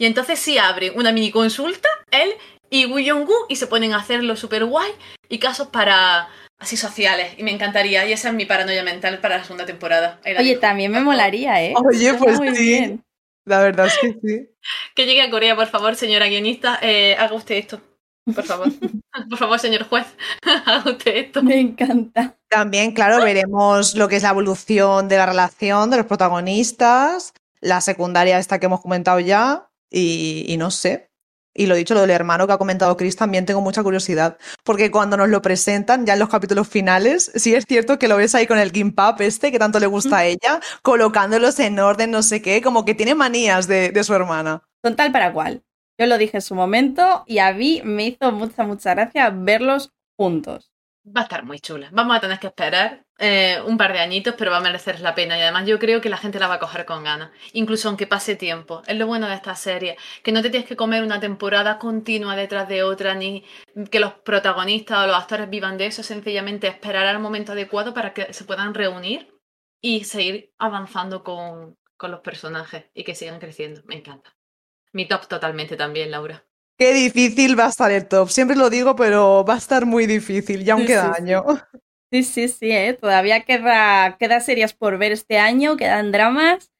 y 0.00 0.06
entonces 0.06 0.38
sí 0.38 0.56
abre 0.56 0.90
una 0.92 1.12
mini 1.12 1.30
consulta, 1.30 1.90
él 2.10 2.30
y 2.70 2.86
Woo 2.86 3.00
Young-gu, 3.00 3.34
y 3.50 3.56
se 3.56 3.66
ponen 3.66 3.92
a 3.92 3.98
hacerlo 3.98 4.34
súper 4.34 4.64
guay, 4.64 4.90
y 5.28 5.38
casos 5.38 5.68
para 5.68 6.30
así 6.58 6.78
sociales, 6.78 7.34
y 7.36 7.42
me 7.42 7.50
encantaría, 7.50 8.06
y 8.06 8.12
esa 8.12 8.28
es 8.28 8.34
mi 8.34 8.46
paranoia 8.46 8.82
mental 8.82 9.18
para 9.18 9.36
la 9.36 9.44
segunda 9.44 9.66
temporada. 9.66 10.18
Ahí 10.24 10.32
la 10.32 10.40
Oye, 10.40 10.56
también 10.56 10.90
me 10.90 11.00
molaría, 11.00 11.62
¿eh? 11.62 11.74
Oye, 11.76 12.14
pues 12.14 12.38
muy 12.38 12.56
sí. 12.56 12.62
bien. 12.62 13.04
La 13.44 13.60
verdad 13.60 13.86
es 13.86 13.98
que 13.98 14.16
sí. 14.22 14.48
Que 14.94 15.04
llegue 15.04 15.20
a 15.20 15.30
Corea, 15.30 15.54
por 15.54 15.66
favor, 15.66 15.94
señora 15.96 16.28
guionista, 16.28 16.78
eh, 16.80 17.14
haga 17.18 17.34
usted 17.34 17.56
esto, 17.56 17.82
por 18.34 18.44
favor. 18.44 18.68
por 19.28 19.38
favor, 19.38 19.58
señor 19.58 19.82
juez, 19.84 20.06
haga 20.64 20.90
usted 20.92 21.14
esto. 21.14 21.42
Me 21.42 21.60
encanta. 21.60 22.38
También, 22.48 22.92
claro, 22.92 23.22
veremos 23.22 23.94
lo 23.96 24.08
que 24.08 24.16
es 24.16 24.22
la 24.22 24.30
evolución 24.30 25.08
de 25.08 25.18
la 25.18 25.26
relación 25.26 25.90
de 25.90 25.98
los 25.98 26.06
protagonistas, 26.06 27.34
la 27.60 27.82
secundaria 27.82 28.38
esta 28.38 28.58
que 28.58 28.64
hemos 28.64 28.80
comentado 28.80 29.20
ya, 29.20 29.66
y, 29.90 30.44
y 30.48 30.56
no 30.56 30.70
sé. 30.70 31.10
Y 31.52 31.66
lo 31.66 31.74
dicho, 31.74 31.94
lo 31.94 32.02
del 32.02 32.10
hermano 32.10 32.46
que 32.46 32.52
ha 32.52 32.58
comentado 32.58 32.96
Chris, 32.96 33.16
también 33.16 33.44
tengo 33.44 33.60
mucha 33.60 33.82
curiosidad, 33.82 34.38
porque 34.62 34.90
cuando 34.92 35.16
nos 35.16 35.28
lo 35.28 35.42
presentan 35.42 36.06
ya 36.06 36.12
en 36.12 36.20
los 36.20 36.28
capítulos 36.28 36.68
finales, 36.68 37.32
sí 37.34 37.54
es 37.54 37.64
cierto 37.66 37.98
que 37.98 38.06
lo 38.06 38.16
ves 38.16 38.36
ahí 38.36 38.46
con 38.46 38.58
el 38.58 38.70
gimpap 38.70 39.20
este, 39.20 39.50
que 39.50 39.58
tanto 39.58 39.80
le 39.80 39.86
gusta 39.86 40.18
a 40.18 40.24
ella, 40.24 40.60
colocándolos 40.82 41.58
en 41.58 41.80
orden, 41.80 42.12
no 42.12 42.22
sé 42.22 42.40
qué, 42.40 42.62
como 42.62 42.84
que 42.84 42.94
tiene 42.94 43.16
manías 43.16 43.66
de, 43.66 43.90
de 43.90 44.04
su 44.04 44.14
hermana. 44.14 44.62
Son 44.84 44.94
tal 44.94 45.10
para 45.10 45.32
cual. 45.32 45.64
Yo 45.98 46.06
lo 46.06 46.18
dije 46.18 46.38
en 46.38 46.42
su 46.42 46.54
momento 46.54 47.24
y 47.26 47.38
a 47.38 47.52
mí 47.52 47.82
me 47.84 48.06
hizo 48.06 48.30
mucha, 48.32 48.62
mucha 48.62 48.94
gracia 48.94 49.28
verlos 49.30 49.92
juntos. 50.16 50.72
Va 51.04 51.22
a 51.22 51.24
estar 51.24 51.44
muy 51.44 51.58
chula. 51.58 51.90
Vamos 51.92 52.16
a 52.16 52.20
tener 52.20 52.38
que 52.38 52.46
esperar 52.46 53.04
eh, 53.20 53.60
un 53.66 53.76
par 53.76 53.92
de 53.92 54.00
añitos, 54.00 54.34
pero 54.36 54.50
va 54.50 54.56
a 54.56 54.60
merecer 54.62 55.00
la 55.00 55.14
pena. 55.14 55.38
Y 55.38 55.42
además 55.42 55.66
yo 55.66 55.78
creo 55.78 56.00
que 56.00 56.08
la 56.08 56.16
gente 56.16 56.38
la 56.38 56.48
va 56.48 56.54
a 56.54 56.58
coger 56.58 56.86
con 56.86 57.04
ganas. 57.04 57.30
Incluso 57.52 57.88
aunque 57.88 58.06
pase 58.06 58.34
tiempo. 58.34 58.82
Es 58.86 58.96
lo 58.96 59.06
bueno 59.06 59.28
de 59.28 59.34
esta 59.34 59.54
serie. 59.54 59.96
Que 60.22 60.32
no 60.32 60.40
te 60.40 60.48
tienes 60.48 60.68
que 60.68 60.76
comer 60.76 61.02
una 61.02 61.20
temporada 61.20 61.78
continua 61.78 62.34
detrás 62.34 62.66
de 62.68 62.82
otra, 62.82 63.14
ni 63.14 63.44
que 63.90 64.00
los 64.00 64.14
protagonistas 64.14 65.04
o 65.04 65.06
los 65.06 65.16
actores 65.16 65.50
vivan 65.50 65.76
de 65.76 65.86
eso. 65.86 66.02
Sencillamente 66.02 66.66
esperar 66.66 67.06
al 67.06 67.20
momento 67.20 67.52
adecuado 67.52 67.92
para 67.92 68.14
que 68.14 68.32
se 68.32 68.44
puedan 68.44 68.72
reunir 68.72 69.28
y 69.82 70.04
seguir 70.04 70.52
avanzando 70.58 71.22
con, 71.22 71.76
con 71.98 72.10
los 72.10 72.20
personajes 72.20 72.86
y 72.94 73.04
que 73.04 73.14
sigan 73.14 73.38
creciendo. 73.38 73.82
Me 73.84 73.96
encanta. 73.96 74.34
Mi 74.92 75.06
top 75.06 75.28
totalmente 75.28 75.76
también, 75.76 76.10
Laura. 76.10 76.42
Qué 76.78 76.94
difícil 76.94 77.58
va 77.58 77.66
a 77.66 77.68
estar 77.68 77.90
el 77.90 78.08
top. 78.08 78.30
Siempre 78.30 78.56
lo 78.56 78.70
digo, 78.70 78.96
pero 78.96 79.44
va 79.44 79.54
a 79.54 79.58
estar 79.58 79.84
muy 79.84 80.06
difícil, 80.06 80.64
ya 80.64 80.72
aún 80.72 80.86
queda 80.86 81.12
sí, 81.14 81.14
sí. 81.16 81.22
año. 81.22 81.44
Sí, 81.46 81.80
sí, 82.10 82.48
sí, 82.48 82.70
¿eh? 82.70 82.94
todavía 82.94 83.42
queda, 83.42 84.16
queda 84.18 84.40
series 84.40 84.74
por 84.74 84.98
ver 84.98 85.12
este 85.12 85.38
año, 85.38 85.76
quedan 85.76 86.12
dramas, 86.12 86.72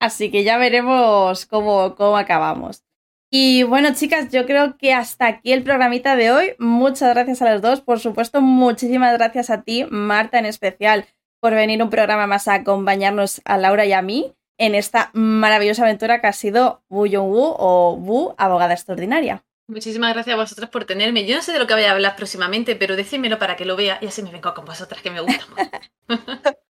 así 0.00 0.30
que 0.30 0.44
ya 0.44 0.58
veremos 0.58 1.46
cómo, 1.46 1.94
cómo 1.96 2.16
acabamos. 2.16 2.84
Y 3.30 3.64
bueno, 3.64 3.92
chicas, 3.92 4.30
yo 4.30 4.46
creo 4.46 4.78
que 4.78 4.92
hasta 4.92 5.26
aquí 5.26 5.52
el 5.52 5.64
programita 5.64 6.14
de 6.14 6.30
hoy. 6.30 6.54
Muchas 6.58 7.12
gracias 7.12 7.42
a 7.42 7.52
los 7.52 7.60
dos, 7.60 7.80
por 7.80 7.98
supuesto, 7.98 8.40
muchísimas 8.40 9.12
gracias 9.14 9.50
a 9.50 9.62
ti, 9.62 9.84
Marta 9.90 10.38
en 10.38 10.46
especial, 10.46 11.06
por 11.40 11.52
venir 11.54 11.82
un 11.82 11.90
programa 11.90 12.26
más 12.26 12.48
a 12.48 12.54
acompañarnos 12.54 13.42
a 13.44 13.58
Laura 13.58 13.84
y 13.84 13.92
a 13.92 14.02
mí 14.02 14.34
en 14.58 14.74
esta 14.74 15.10
maravillosa 15.12 15.82
aventura 15.82 16.20
que 16.20 16.28
ha 16.28 16.32
sido 16.32 16.82
Wu 16.88 17.06
Yong-woo 17.06 17.56
o 17.58 17.96
Wu, 17.96 18.34
abogada 18.38 18.74
extraordinaria. 18.74 19.45
Muchísimas 19.68 20.14
gracias 20.14 20.34
a 20.34 20.36
vosotras 20.36 20.70
por 20.70 20.84
tenerme. 20.84 21.26
Yo 21.26 21.36
no 21.36 21.42
sé 21.42 21.52
de 21.52 21.58
lo 21.58 21.66
que 21.66 21.74
voy 21.74 21.84
a 21.84 21.92
hablar 21.92 22.14
próximamente, 22.14 22.76
pero 22.76 22.94
decídmelo 22.94 23.38
para 23.38 23.56
que 23.56 23.64
lo 23.64 23.76
vea 23.76 23.98
y 24.00 24.06
así 24.06 24.22
me 24.22 24.30
vengo 24.30 24.54
con 24.54 24.64
vosotras, 24.64 25.02
que 25.02 25.10
me 25.10 25.20
gusta 25.20 25.44
mucho. 25.50 25.70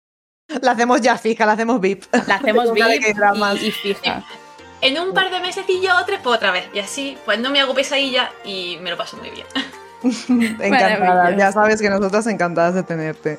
La 0.61 0.73
hacemos 0.73 1.01
ya 1.01 1.17
fija, 1.17 1.47
la 1.47 1.53
hacemos 1.53 1.81
VIP. 1.81 2.05
La 2.27 2.35
hacemos 2.35 2.73
VIP 2.75 3.03
y, 3.63 3.67
y 3.67 3.71
fija. 3.71 4.23
En 4.83 4.99
un 4.99 5.15
par 5.15 5.31
de 5.31 5.39
mesecillos 5.39 5.95
o 5.95 6.05
tres, 6.05 6.19
pues 6.25 6.37
otra 6.37 6.51
vez. 6.51 6.69
Y 6.75 6.81
así, 6.81 7.17
pues 7.25 7.39
no 7.39 7.51
me 7.51 7.61
hago 7.61 7.73
pesadilla 7.73 8.33
y 8.45 8.79
me 8.83 8.91
lo 8.91 8.97
paso 8.97 9.17
muy 9.17 9.31
bien. 9.31 9.47
Encantada. 10.61 11.37
Ya 11.37 11.53
sabes 11.53 11.81
que 11.81 11.89
nosotras 11.89 12.27
encantadas 12.27 12.75
de 12.75 12.83
tenerte. 12.83 13.39